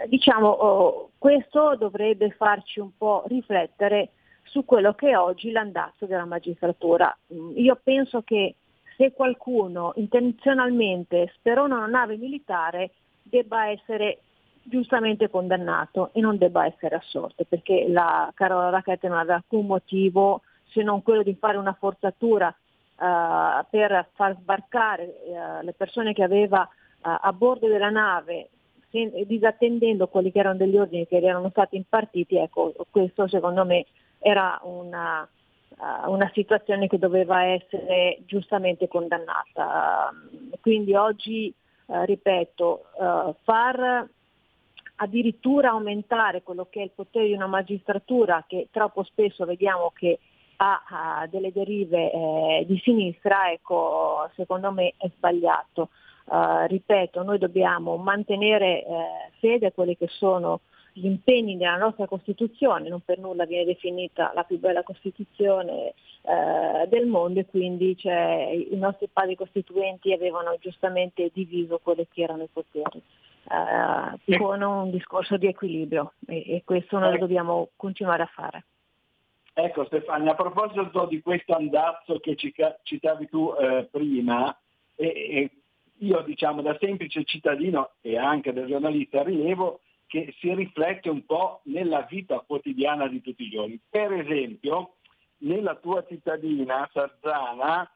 diciamo, 0.06 0.48
oh, 0.48 1.10
questo 1.18 1.76
dovrebbe 1.76 2.30
farci 2.30 2.80
un 2.80 2.96
po' 2.96 3.24
riflettere 3.26 4.10
su 4.44 4.64
quello 4.64 4.94
che 4.94 5.10
è 5.10 5.18
oggi 5.18 5.50
l'andazzo 5.50 6.06
della 6.06 6.24
magistratura. 6.24 7.16
Mm, 7.32 7.52
io 7.56 7.78
penso 7.82 8.22
che 8.22 8.54
se 8.96 9.12
qualcuno 9.12 9.92
intenzionalmente 9.96 11.32
sperona 11.36 11.76
una 11.76 11.86
nave 11.86 12.16
militare 12.16 12.92
debba 13.22 13.68
essere 13.68 14.20
giustamente 14.62 15.28
condannato 15.30 16.10
e 16.12 16.20
non 16.20 16.38
debba 16.38 16.66
essere 16.66 16.96
assorto 16.96 17.44
perché 17.48 17.86
la 17.88 18.30
Carola 18.34 18.70
Racchette 18.70 19.08
non 19.08 19.18
aveva 19.18 19.36
alcun 19.36 19.66
motivo 19.66 20.42
se 20.72 20.82
non 20.82 21.02
quello 21.02 21.22
di 21.22 21.36
fare 21.38 21.56
una 21.56 21.76
forzatura 21.78 22.48
uh, 22.48 23.64
per 23.70 24.08
far 24.14 24.36
sbarcare 24.40 25.04
uh, 25.04 25.64
le 25.64 25.72
persone 25.72 26.12
che 26.12 26.22
aveva 26.22 26.62
uh, 26.62 27.16
a 27.20 27.32
bordo 27.32 27.68
della 27.68 27.90
nave 27.90 28.48
disattendendo 29.26 30.08
quelli 30.08 30.32
che 30.32 30.38
erano 30.38 30.56
degli 30.56 30.76
ordini 30.76 31.06
che 31.06 31.16
erano 31.16 31.50
stati 31.50 31.76
impartiti, 31.76 32.36
ecco, 32.36 32.72
questo 32.90 33.28
secondo 33.28 33.64
me 33.64 33.86
era 34.18 34.60
una, 34.64 35.28
una 36.06 36.30
situazione 36.32 36.88
che 36.88 36.98
doveva 36.98 37.44
essere 37.44 38.18
giustamente 38.26 38.88
condannata. 38.88 40.12
Quindi 40.60 40.94
oggi, 40.94 41.52
ripeto, 41.86 42.84
far 43.42 44.08
addirittura 44.96 45.70
aumentare 45.70 46.42
quello 46.42 46.66
che 46.70 46.80
è 46.80 46.84
il 46.84 46.92
potere 46.94 47.26
di 47.26 47.34
una 47.34 47.46
magistratura 47.46 48.44
che 48.46 48.68
troppo 48.70 49.02
spesso 49.02 49.44
vediamo 49.44 49.92
che 49.94 50.18
ha, 50.56 51.26
delle 51.30 51.52
derive 51.52 52.10
eh, 52.10 52.64
di 52.66 52.80
sinistra, 52.82 53.50
ecco, 53.50 54.30
secondo 54.34 54.72
me 54.72 54.94
è 54.96 55.08
sbagliato. 55.14 55.90
Uh, 56.26 56.66
ripeto, 56.66 57.22
noi 57.22 57.38
dobbiamo 57.38 57.96
mantenere 57.96 58.84
eh, 58.84 58.86
fede 59.38 59.66
a 59.66 59.72
quelli 59.72 59.96
che 59.96 60.08
sono 60.08 60.60
gli 60.92 61.06
impegni 61.06 61.56
della 61.56 61.76
nostra 61.76 62.06
Costituzione, 62.06 62.88
non 62.88 63.00
per 63.04 63.18
nulla 63.18 63.44
viene 63.44 63.66
definita 63.66 64.32
la 64.34 64.44
più 64.44 64.58
bella 64.58 64.82
Costituzione 64.82 65.92
eh, 66.22 66.88
del 66.88 67.06
mondo 67.06 67.40
e 67.40 67.46
quindi 67.46 67.96
cioè, 67.98 68.48
i 68.50 68.76
nostri 68.76 69.08
padri 69.12 69.36
costituenti 69.36 70.12
avevano 70.12 70.56
giustamente 70.58 71.30
diviso 71.34 71.80
quelli 71.82 72.08
che 72.10 72.22
erano 72.22 72.44
i 72.44 72.48
poteri. 72.50 73.02
Uh, 73.48 74.38
con 74.38 74.60
un 74.60 74.90
discorso 74.90 75.36
di 75.36 75.46
equilibrio 75.46 76.14
e, 76.26 76.54
e 76.54 76.62
questo 76.64 76.98
noi 76.98 77.16
dobbiamo 77.16 77.68
continuare 77.76 78.24
a 78.24 78.30
fare. 78.34 78.64
Ecco 79.52 79.84
Stefania, 79.84 80.32
a 80.32 80.34
proposito 80.34 81.06
di 81.06 81.20
questo 81.20 81.54
andazzo 81.54 82.18
che 82.18 82.34
citavi 82.34 83.28
tu 83.28 83.54
eh, 83.58 83.86
prima, 83.88 84.58
e, 84.96 85.06
e 85.06 85.50
io 85.98 86.20
diciamo 86.22 86.62
da 86.62 86.76
semplice 86.80 87.24
cittadino 87.24 87.92
e 88.00 88.18
anche 88.18 88.52
da 88.52 88.66
giornalista 88.66 89.22
rilevo 89.22 89.80
che 90.06 90.34
si 90.38 90.54
riflette 90.54 91.08
un 91.08 91.24
po' 91.24 91.60
nella 91.64 92.02
vita 92.02 92.38
quotidiana 92.40 93.08
di 93.08 93.20
tutti 93.20 93.44
i 93.44 93.50
giorni. 93.50 93.78
Per 93.88 94.12
esempio, 94.12 94.96
nella 95.38 95.74
tua 95.76 96.04
cittadina, 96.06 96.88
Sarzana, 96.92 97.90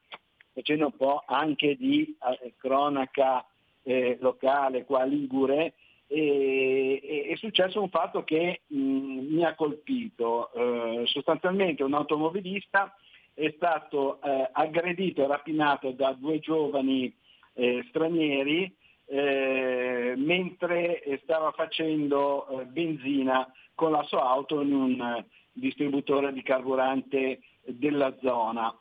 facendo 0.52 0.86
un 0.86 0.97
po' 0.97 1.22
anche 1.27 1.77
di 1.77 2.16
eh, 2.43 2.55
cronaca 2.56 3.47
eh, 3.82 4.18
locale 4.20 4.85
qua 4.85 5.02
a 5.02 5.05
Ligure, 5.05 5.74
e, 6.06 7.28
è 7.31 7.36
successo 7.36 7.81
un 7.81 7.89
fatto 7.89 8.24
che 8.24 8.62
mh, 8.66 8.77
mi 8.77 9.44
ha 9.44 9.55
colpito. 9.55 10.52
Eh, 10.52 11.02
sostanzialmente 11.06 11.85
un 11.85 11.94
automobilista 11.94 12.94
è 13.32 13.52
stato 13.56 14.20
eh, 14.20 14.48
aggredito 14.52 15.22
e 15.22 15.27
rapinato 15.28 15.93
da 15.93 16.12
due 16.12 16.40
giovani 16.40 17.14
eh, 17.60 17.84
stranieri 17.88 18.74
eh, 19.04 20.14
mentre 20.16 21.02
stava 21.22 21.50
facendo 21.50 22.60
eh, 22.60 22.64
benzina 22.64 23.46
con 23.74 23.92
la 23.92 24.02
sua 24.04 24.22
auto 24.22 24.62
in 24.62 24.72
un 24.72 25.24
distributore 25.52 26.32
di 26.32 26.42
carburante 26.42 27.40
della 27.64 28.16
zona, 28.22 28.74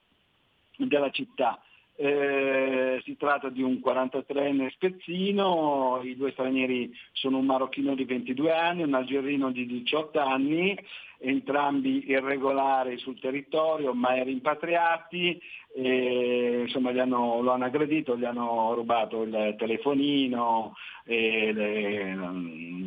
della 0.78 1.10
città. 1.10 1.62
Eh, 1.96 3.02
si 3.04 3.18
tratta 3.18 3.50
di 3.50 3.62
un 3.62 3.82
43enne 3.84 4.70
spezzino, 4.70 6.00
i 6.02 6.16
due 6.16 6.32
stranieri 6.32 6.90
sono 7.12 7.40
un 7.40 7.46
marocchino 7.46 7.94
di 7.94 8.06
22 8.06 8.54
anni 8.54 8.84
un 8.84 8.94
algerino 8.94 9.52
di 9.52 9.66
18 9.66 10.20
anni, 10.20 10.78
entrambi 11.20 12.10
irregolari 12.10 12.98
sul 12.98 13.20
territorio, 13.20 13.94
mai 13.94 14.24
rimpatriati, 14.24 15.40
e, 15.76 16.62
insomma 16.62 16.90
hanno, 16.90 17.42
lo 17.42 17.52
hanno 17.52 17.66
aggredito, 17.66 18.18
gli 18.18 18.26
hanno 18.26 18.74
rubato 18.74 19.24
il 19.24 19.56
telefonino, 19.58 20.74
le, 21.04 22.16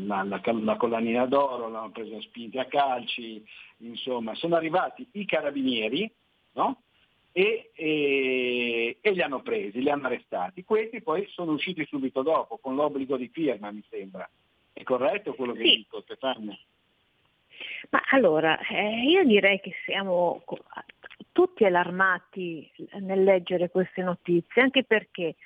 la, 0.06 0.22
la, 0.22 0.40
la, 0.42 0.76
collanina 0.76 1.26
d'oro, 1.26 1.68
l'hanno 1.68 1.90
preso 1.90 2.20
spinti 2.22 2.58
a 2.58 2.64
calci, 2.64 3.44
insomma 3.78 4.34
sono 4.34 4.56
arrivati 4.56 5.06
i 5.12 5.24
carabinieri, 5.26 6.10
no? 6.52 6.82
e, 7.32 7.70
e, 7.74 8.98
e, 9.00 9.10
li 9.10 9.22
hanno 9.22 9.42
presi, 9.42 9.80
li 9.80 9.90
hanno 9.90 10.06
arrestati. 10.06 10.64
Questi 10.64 11.02
poi 11.02 11.26
sono 11.30 11.52
usciti 11.52 11.84
subito 11.86 12.22
dopo, 12.22 12.58
con 12.58 12.74
l'obbligo 12.74 13.16
di 13.16 13.28
firma, 13.28 13.70
mi 13.70 13.82
sembra. 13.88 14.28
È 14.72 14.82
corretto 14.82 15.34
quello 15.34 15.52
che 15.52 15.64
sì. 15.64 15.76
dico, 15.76 16.00
Stefania? 16.02 16.58
Ma 17.90 18.02
allora, 18.10 18.58
eh, 18.68 19.04
io 19.04 19.24
direi 19.24 19.60
che 19.60 19.72
siamo 19.84 20.42
tutti 21.32 21.64
allarmati 21.64 22.70
nel 23.00 23.22
leggere 23.22 23.70
queste 23.70 24.02
notizie, 24.02 24.62
anche 24.62 24.84
perché 24.84 25.36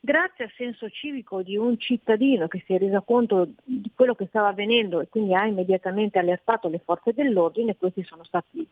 grazie 0.00 0.44
al 0.44 0.52
senso 0.56 0.88
civico 0.90 1.42
di 1.42 1.56
un 1.56 1.78
cittadino 1.78 2.48
che 2.48 2.62
si 2.66 2.74
è 2.74 2.78
reso 2.78 3.02
conto 3.02 3.50
di 3.62 3.90
quello 3.94 4.14
che 4.14 4.26
stava 4.26 4.48
avvenendo 4.48 5.00
e 5.00 5.08
quindi 5.08 5.34
ha 5.34 5.46
immediatamente 5.46 6.18
allertato 6.18 6.68
le 6.68 6.80
forze 6.84 7.12
dell'ordine, 7.12 7.76
questi 7.76 8.02
sono 8.04 8.24
stati 8.24 8.66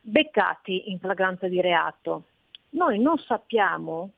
beccati 0.00 0.90
in 0.90 0.98
flagranza 0.98 1.48
di 1.48 1.60
reato. 1.60 2.24
Noi 2.70 2.98
non 2.98 3.18
sappiamo 3.18 4.10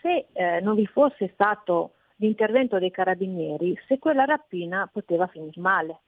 se 0.00 0.26
eh, 0.32 0.60
non 0.60 0.74
vi 0.74 0.86
fosse 0.86 1.30
stato 1.34 1.94
l'intervento 2.16 2.78
dei 2.78 2.90
carabinieri, 2.90 3.78
se 3.86 3.98
quella 3.98 4.24
rapina 4.24 4.88
poteva 4.92 5.26
finire 5.26 5.60
male. 5.60 5.98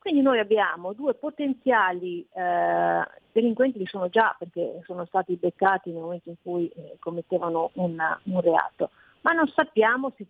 Quindi 0.00 0.22
noi 0.22 0.38
abbiamo 0.38 0.94
due 0.94 1.12
potenziali 1.12 2.26
eh, 2.32 3.06
delinquenti 3.32 3.78
che 3.78 3.86
sono 3.86 4.08
già 4.08 4.34
perché 4.38 4.80
sono 4.86 5.04
stati 5.04 5.36
beccati 5.36 5.90
nel 5.90 6.00
momento 6.00 6.30
in 6.30 6.36
cui 6.42 6.68
eh, 6.68 6.96
commettevano 6.98 7.70
una, 7.74 8.18
un 8.24 8.40
reato 8.40 8.90
ma 9.22 9.32
non 9.32 9.46
sappiamo 9.48 10.12
se 10.16 10.26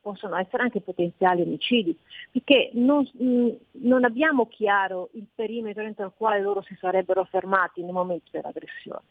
possono 0.00 0.36
essere 0.36 0.64
anche 0.64 0.80
potenziali 0.80 1.42
omicidi, 1.42 1.96
perché 2.32 2.70
non, 2.72 3.08
mm, 3.22 3.48
non, 3.84 4.04
abbiamo 4.04 4.46
chiaro 4.48 5.10
il 5.12 5.26
perimetro 5.32 5.84
entro 5.84 6.06
il 6.06 6.12
quale 6.16 6.40
loro 6.40 6.62
si 6.62 6.76
sarebbero 6.80 7.24
fermati 7.24 7.82
nel 7.82 7.92
momento 7.92 8.30
dell'aggressione. 8.32 9.02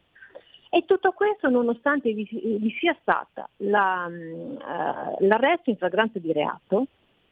E 0.70 0.84
tutto 0.84 1.14
questo 1.14 1.50
nonostante 1.50 2.12
vi, 2.12 2.28
vi 2.30 2.76
sia 2.78 2.98
stata 3.00 3.50
la, 3.58 4.08
uh, 4.10 5.26
l'arresto 5.26 5.70
in 5.70 5.78
flagranza 5.78 6.20
di 6.20 6.34
reato, 6.34 6.88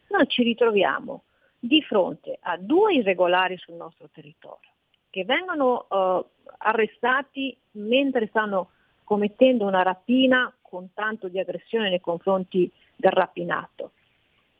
noi 0.08 0.28
ci 0.28 0.44
ritroviamo 0.44 1.24
di 1.66 1.82
fronte 1.82 2.38
a 2.42 2.58
due 2.58 2.96
irregolari 2.96 3.58
sul 3.58 3.76
nostro 3.76 4.10
territorio, 4.14 4.70
che 5.10 5.26
vengono 5.26 5.88
uh, 5.90 6.26
arrestati 6.58 7.56
mentre 7.72 8.28
stanno 8.28 8.70
commettendo 9.04 9.66
una 9.66 9.82
rapina 9.82 10.54
con 10.62 10.94
tanto 10.94 11.28
di 11.28 11.40
aggressione 11.40 11.90
nei 11.90 12.02
confronti 12.02 12.72
del 12.96 13.12
rapinato, 13.12 13.92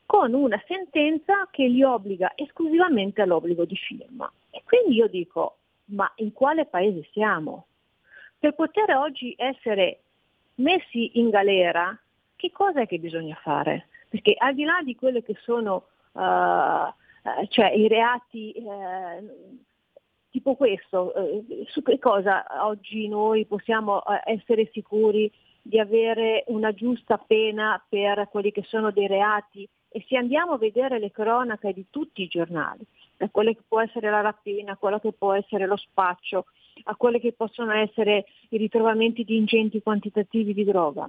con 0.04 0.34
una 0.34 0.60
sentenza 0.66 1.48
che 1.50 1.66
li 1.66 1.82
obbliga 1.82 2.32
esclusivamente 2.34 3.22
all'obbligo 3.22 3.64
di 3.64 3.76
firma. 3.76 4.30
E 4.50 4.62
quindi 4.64 4.96
io 4.96 5.08
dico, 5.08 5.58
ma 5.86 6.10
in 6.16 6.32
quale 6.32 6.66
paese 6.66 7.08
siamo? 7.12 7.66
Per 8.38 8.54
poter 8.54 8.90
oggi 8.96 9.34
essere 9.36 10.00
messi 10.56 11.18
in 11.18 11.30
galera, 11.30 11.96
che 12.34 12.50
cosa 12.50 12.82
è 12.82 12.86
che 12.86 12.98
bisogna 12.98 13.38
fare? 13.42 13.88
Perché 14.08 14.34
al 14.38 14.54
di 14.54 14.64
là 14.64 14.80
di 14.82 14.94
quelli 14.94 15.22
che 15.22 15.36
sono 15.42 15.86
uh, 16.16 17.46
cioè 17.48 17.72
i 17.72 17.88
reati 17.88 18.54
uh, 18.56 19.58
tipo 20.30 20.54
questo, 20.54 21.12
uh, 21.14 21.64
su 21.66 21.82
che 21.82 21.98
cosa 21.98 22.44
oggi 22.66 23.08
noi 23.08 23.44
possiamo 23.46 24.02
essere 24.24 24.70
sicuri 24.72 25.30
di 25.60 25.78
avere 25.80 26.44
una 26.48 26.72
giusta 26.72 27.18
pena 27.18 27.82
per 27.88 28.28
quelli 28.30 28.52
che 28.52 28.62
sono 28.66 28.90
dei 28.90 29.06
reati? 29.06 29.68
E 29.88 30.04
se 30.06 30.16
andiamo 30.16 30.52
a 30.52 30.58
vedere 30.58 30.98
le 30.98 31.10
cronache 31.10 31.72
di 31.72 31.86
tutti 31.90 32.22
i 32.22 32.28
giornali, 32.28 32.84
da 33.16 33.28
quelle 33.30 33.54
che 33.54 33.62
può 33.66 33.80
essere 33.80 34.10
la 34.10 34.20
rapina, 34.20 34.72
a 34.72 34.76
quello 34.76 35.00
che 35.00 35.12
può 35.12 35.32
essere 35.32 35.66
lo 35.66 35.76
spaccio, 35.76 36.46
a 36.84 36.96
quelli 36.96 37.18
che 37.18 37.32
possono 37.32 37.72
essere 37.72 38.26
i 38.50 38.58
ritrovamenti 38.58 39.24
di 39.24 39.36
ingenti 39.36 39.82
quantitativi 39.82 40.52
di 40.52 40.64
droga, 40.64 41.08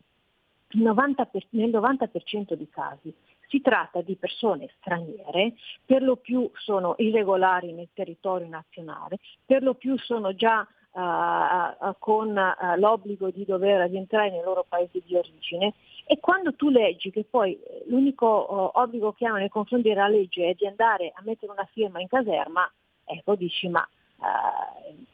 90 0.70 1.26
per, 1.26 1.46
nel 1.50 1.70
90% 1.70 2.54
dei 2.54 2.70
casi 2.70 3.14
si 3.48 3.62
tratta 3.62 4.02
di 4.02 4.16
persone 4.16 4.70
straniere, 4.80 5.54
per 5.86 6.02
lo 6.02 6.18
più 6.18 6.50
sono 6.56 6.96
irregolari 6.98 7.72
nel 7.74 7.90
territorio 7.94 8.48
nazionale, 8.48 9.20
per 9.46 9.64
lo 9.64 9.74
più 9.74 9.98
sono 9.98 10.36
già 10.36 10.68
uh, 10.92 11.96
con 12.00 12.30
uh, 12.30 12.80
l'obbligo 12.80 13.30
di 13.30 13.46
dover 13.46 13.90
rientrare 13.90 14.32
nei 14.32 14.44
loro 14.44 14.66
paesi 14.68 15.02
di 15.06 15.16
origine. 15.16 15.74
E 16.06 16.20
quando 16.20 16.56
tu 16.56 16.70
leggi 16.70 17.12
che 17.12 17.26
poi 17.30 17.58
l'unico 17.88 18.72
uh, 18.74 18.80
obbligo 18.80 19.14
che 19.14 19.26
hanno 19.26 19.38
nei 19.38 19.50
confronti 19.50 19.90
della 19.90 20.08
legge 20.08 20.50
è 20.50 20.54
di 20.54 20.68
andare 20.68 21.12
a 21.14 21.22
mettere 21.24 21.52
una 21.52 21.68
firma 21.72 22.00
in 22.00 22.08
caserma, 22.08 22.70
ecco 23.06 23.36
dici 23.36 23.68
ma 23.70 23.88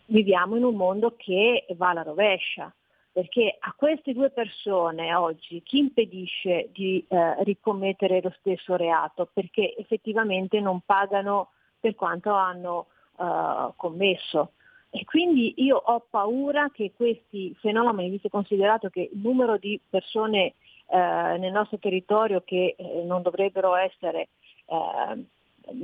viviamo 0.05 0.55
in 0.55 0.63
un 0.63 0.75
mondo 0.75 1.13
che 1.17 1.65
va 1.75 1.89
alla 1.89 2.03
rovescia 2.03 2.73
perché 3.13 3.55
a 3.59 3.73
queste 3.77 4.11
due 4.11 4.31
persone 4.31 5.13
oggi 5.13 5.61
chi 5.61 5.77
impedisce 5.77 6.69
di 6.73 7.05
eh, 7.07 7.43
ricommettere 7.43 8.19
lo 8.21 8.33
stesso 8.39 8.75
reato? 8.75 9.29
Perché 9.31 9.75
effettivamente 9.77 10.59
non 10.59 10.81
pagano 10.83 11.51
per 11.79 11.93
quanto 11.93 12.33
hanno 12.33 12.87
eh, 13.19 13.71
commesso. 13.75 14.53
E 14.89 15.05
quindi 15.05 15.53
io 15.57 15.77
ho 15.77 16.05
paura 16.09 16.71
che 16.71 16.91
questi 16.95 17.55
fenomeni, 17.59 18.09
visto 18.09 18.29
considerato 18.29 18.89
che 18.89 19.09
il 19.11 19.19
numero 19.19 19.57
di 19.57 19.79
persone 19.87 20.55
eh, 20.87 21.37
nel 21.37 21.51
nostro 21.51 21.77
territorio 21.77 22.41
che 22.43 22.73
eh, 22.75 23.03
non 23.03 23.21
dovrebbero 23.21 23.75
essere 23.75 24.29
eh, 24.65 25.25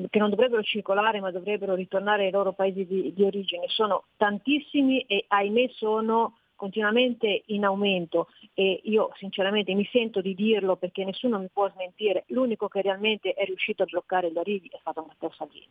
che 0.10 0.20
non 0.20 0.30
dovrebbero 0.30 0.62
circolare 0.62 1.22
ma 1.22 1.32
dovrebbero 1.32 1.74
ritornare 1.74 2.26
ai 2.26 2.32
loro 2.32 2.52
paesi 2.52 2.86
di, 2.86 3.14
di 3.14 3.24
origine 3.24 3.64
sono 3.68 4.04
tantissimi 4.18 5.02
e 5.02 5.24
ahimè 5.28 5.70
sono 5.70 6.39
continuamente 6.60 7.44
in 7.46 7.64
aumento 7.64 8.28
e 8.54 8.82
io 8.84 9.12
sinceramente 9.16 9.74
mi 9.74 9.88
sento 9.90 10.20
di 10.20 10.36
dirlo 10.36 10.76
perché 10.76 11.06
nessuno 11.06 11.40
mi 11.40 11.48
può 11.48 11.70
smentire, 11.70 12.26
l'unico 12.28 12.68
che 12.68 12.82
realmente 12.82 13.34
è 13.34 13.46
riuscito 13.46 13.84
a 13.84 13.86
bloccare 13.86 14.30
gli 14.30 14.38
arrivi 14.38 14.68
è 14.68 14.78
stato 14.82 15.06
Matteo 15.08 15.32
Salvini, 15.32 15.70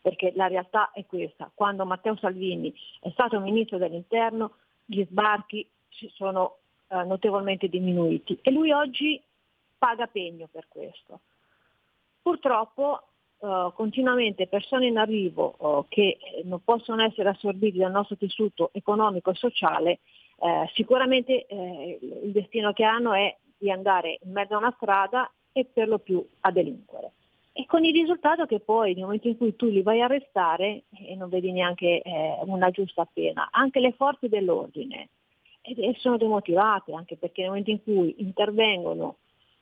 perché 0.00 0.32
la 0.36 0.46
realtà 0.46 0.92
è 0.92 1.04
questa, 1.06 1.50
quando 1.52 1.84
Matteo 1.84 2.16
Salvini 2.16 2.72
è 3.00 3.10
stato 3.10 3.40
ministro 3.40 3.78
dell'interno 3.78 4.52
gli 4.84 5.04
sbarchi 5.10 5.68
si 5.88 6.08
sono 6.14 6.58
eh, 6.86 7.02
notevolmente 7.02 7.68
diminuiti 7.68 8.38
e 8.40 8.52
lui 8.52 8.70
oggi 8.70 9.20
paga 9.76 10.06
pegno 10.06 10.46
per 10.50 10.66
questo. 10.68 11.20
Purtroppo 12.22 13.02
Uh, 13.40 13.72
continuamente 13.72 14.48
persone 14.48 14.88
in 14.88 14.98
arrivo 14.98 15.54
uh, 15.58 15.84
che 15.88 16.18
non 16.42 16.60
possono 16.64 17.04
essere 17.04 17.28
assorbiti 17.28 17.78
dal 17.78 17.92
nostro 17.92 18.16
tessuto 18.16 18.70
economico 18.72 19.30
e 19.30 19.36
sociale 19.36 20.00
eh, 20.40 20.70
sicuramente 20.74 21.46
eh, 21.46 21.98
il 22.00 22.32
destino 22.32 22.72
che 22.72 22.84
hanno 22.84 23.12
è 23.12 23.36
di 23.56 23.70
andare 23.70 24.18
in 24.22 24.32
mezzo 24.32 24.54
a 24.54 24.58
una 24.58 24.74
strada 24.76 25.30
e 25.52 25.64
per 25.64 25.88
lo 25.88 25.98
più 25.98 26.24
a 26.40 26.50
delinquere. 26.50 27.12
E 27.52 27.66
con 27.66 27.84
il 27.84 27.92
risultato 27.92 28.46
che 28.46 28.60
poi 28.60 28.94
nel 28.94 29.04
momento 29.04 29.26
in 29.26 29.36
cui 29.36 29.56
tu 29.56 29.66
li 29.66 29.82
vai 29.82 30.00
a 30.00 30.04
arrestare 30.04 30.84
e 30.90 31.16
non 31.16 31.28
vedi 31.28 31.50
neanche 31.50 32.00
eh, 32.02 32.38
una 32.44 32.70
giusta 32.70 33.08
pena, 33.12 33.48
anche 33.50 33.80
le 33.80 33.92
forze 33.92 34.28
dell'ordine 34.28 35.08
sono 35.96 36.16
demotivate, 36.16 36.94
anche 36.94 37.16
perché 37.16 37.42
nel 37.42 37.50
momento 37.50 37.70
in 37.70 37.82
cui 37.82 38.14
intervengono 38.18 39.16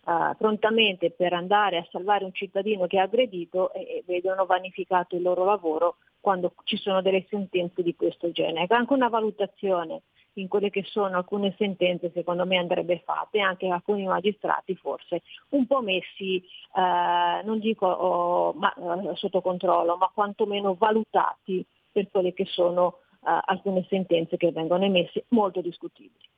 Uh, 0.06 0.36
prontamente 0.36 1.10
per 1.10 1.32
andare 1.32 1.78
a 1.78 1.86
salvare 1.90 2.24
un 2.24 2.32
cittadino 2.32 2.86
che 2.86 3.00
ha 3.00 3.02
aggredito 3.02 3.72
e, 3.72 3.80
e, 3.80 4.02
vedono 4.06 4.46
vanificato 4.46 5.16
il 5.16 5.22
loro 5.22 5.44
lavoro 5.44 5.96
quando 6.20 6.52
ci 6.62 6.76
sono 6.76 7.02
delle 7.02 7.26
sentenze 7.28 7.82
di 7.82 7.96
questo 7.96 8.30
genere. 8.30 8.72
Anche 8.72 8.92
una 8.92 9.08
valutazione 9.08 10.02
in 10.40 10.48
quelle 10.48 10.70
che 10.70 10.82
sono 10.84 11.16
alcune 11.16 11.54
sentenze 11.56 12.10
secondo 12.12 12.44
me 12.46 12.56
andrebbe 12.56 13.02
fatte, 13.04 13.40
anche 13.40 13.68
alcuni 13.68 14.04
magistrati 14.04 14.74
forse 14.76 15.22
un 15.50 15.66
po' 15.66 15.80
messi, 15.82 16.36
eh, 16.36 17.42
non 17.44 17.58
dico 17.58 17.86
oh, 17.86 18.52
ma, 18.54 18.72
eh, 18.74 19.16
sotto 19.16 19.40
controllo, 19.40 19.96
ma 19.96 20.10
quantomeno 20.12 20.74
valutati 20.74 21.64
per 21.90 22.08
quelle 22.10 22.32
che 22.32 22.44
sono 22.46 22.98
eh, 23.24 23.40
alcune 23.44 23.84
sentenze 23.88 24.36
che 24.36 24.52
vengono 24.52 24.84
emesse 24.84 25.24
molto 25.28 25.60
discutibili. 25.60 26.28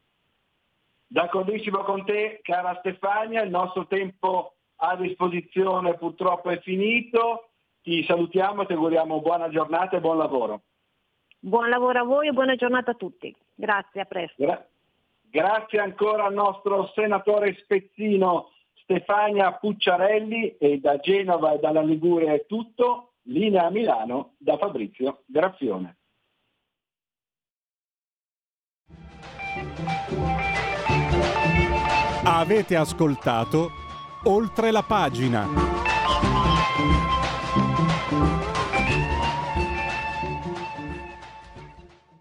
D'accordissimo 1.10 1.78
con 1.84 2.04
te, 2.04 2.40
cara 2.42 2.76
Stefania, 2.80 3.42
il 3.42 3.50
nostro 3.50 3.86
tempo 3.86 4.52
a 4.76 4.94
disposizione 4.96 5.96
purtroppo 5.96 6.50
è 6.50 6.60
finito. 6.60 7.48
Ti 7.82 8.04
salutiamo 8.04 8.62
e 8.62 8.66
ti 8.66 8.74
auguriamo 8.74 9.20
buona 9.20 9.48
giornata 9.48 9.96
e 9.96 10.00
buon 10.00 10.18
lavoro. 10.18 10.62
Buon 11.40 11.68
lavoro 11.68 12.00
a 12.00 12.04
voi 12.04 12.28
e 12.28 12.32
buona 12.32 12.56
giornata 12.56 12.90
a 12.90 12.94
tutti. 12.94 13.34
Grazie, 13.54 14.00
a 14.00 14.04
presto. 14.04 14.44
Gra- 14.44 14.66
grazie 15.22 15.78
ancora 15.78 16.24
al 16.24 16.34
nostro 16.34 16.90
senatore 16.94 17.56
spezzino 17.62 18.50
Stefania 18.74 19.52
Pucciarelli 19.52 20.56
e 20.58 20.78
da 20.80 20.96
Genova 20.98 21.52
e 21.52 21.58
dalla 21.58 21.82
Liguria 21.82 22.32
è 22.32 22.46
tutto. 22.46 23.12
Linea 23.28 23.66
a 23.66 23.70
Milano 23.70 24.34
da 24.38 24.56
Fabrizio 24.56 25.22
Graffione. 25.26 25.96
Avete 32.24 32.76
ascoltato 32.76 33.68
oltre 34.24 34.70
la 34.70 34.82
pagina. 34.82 35.77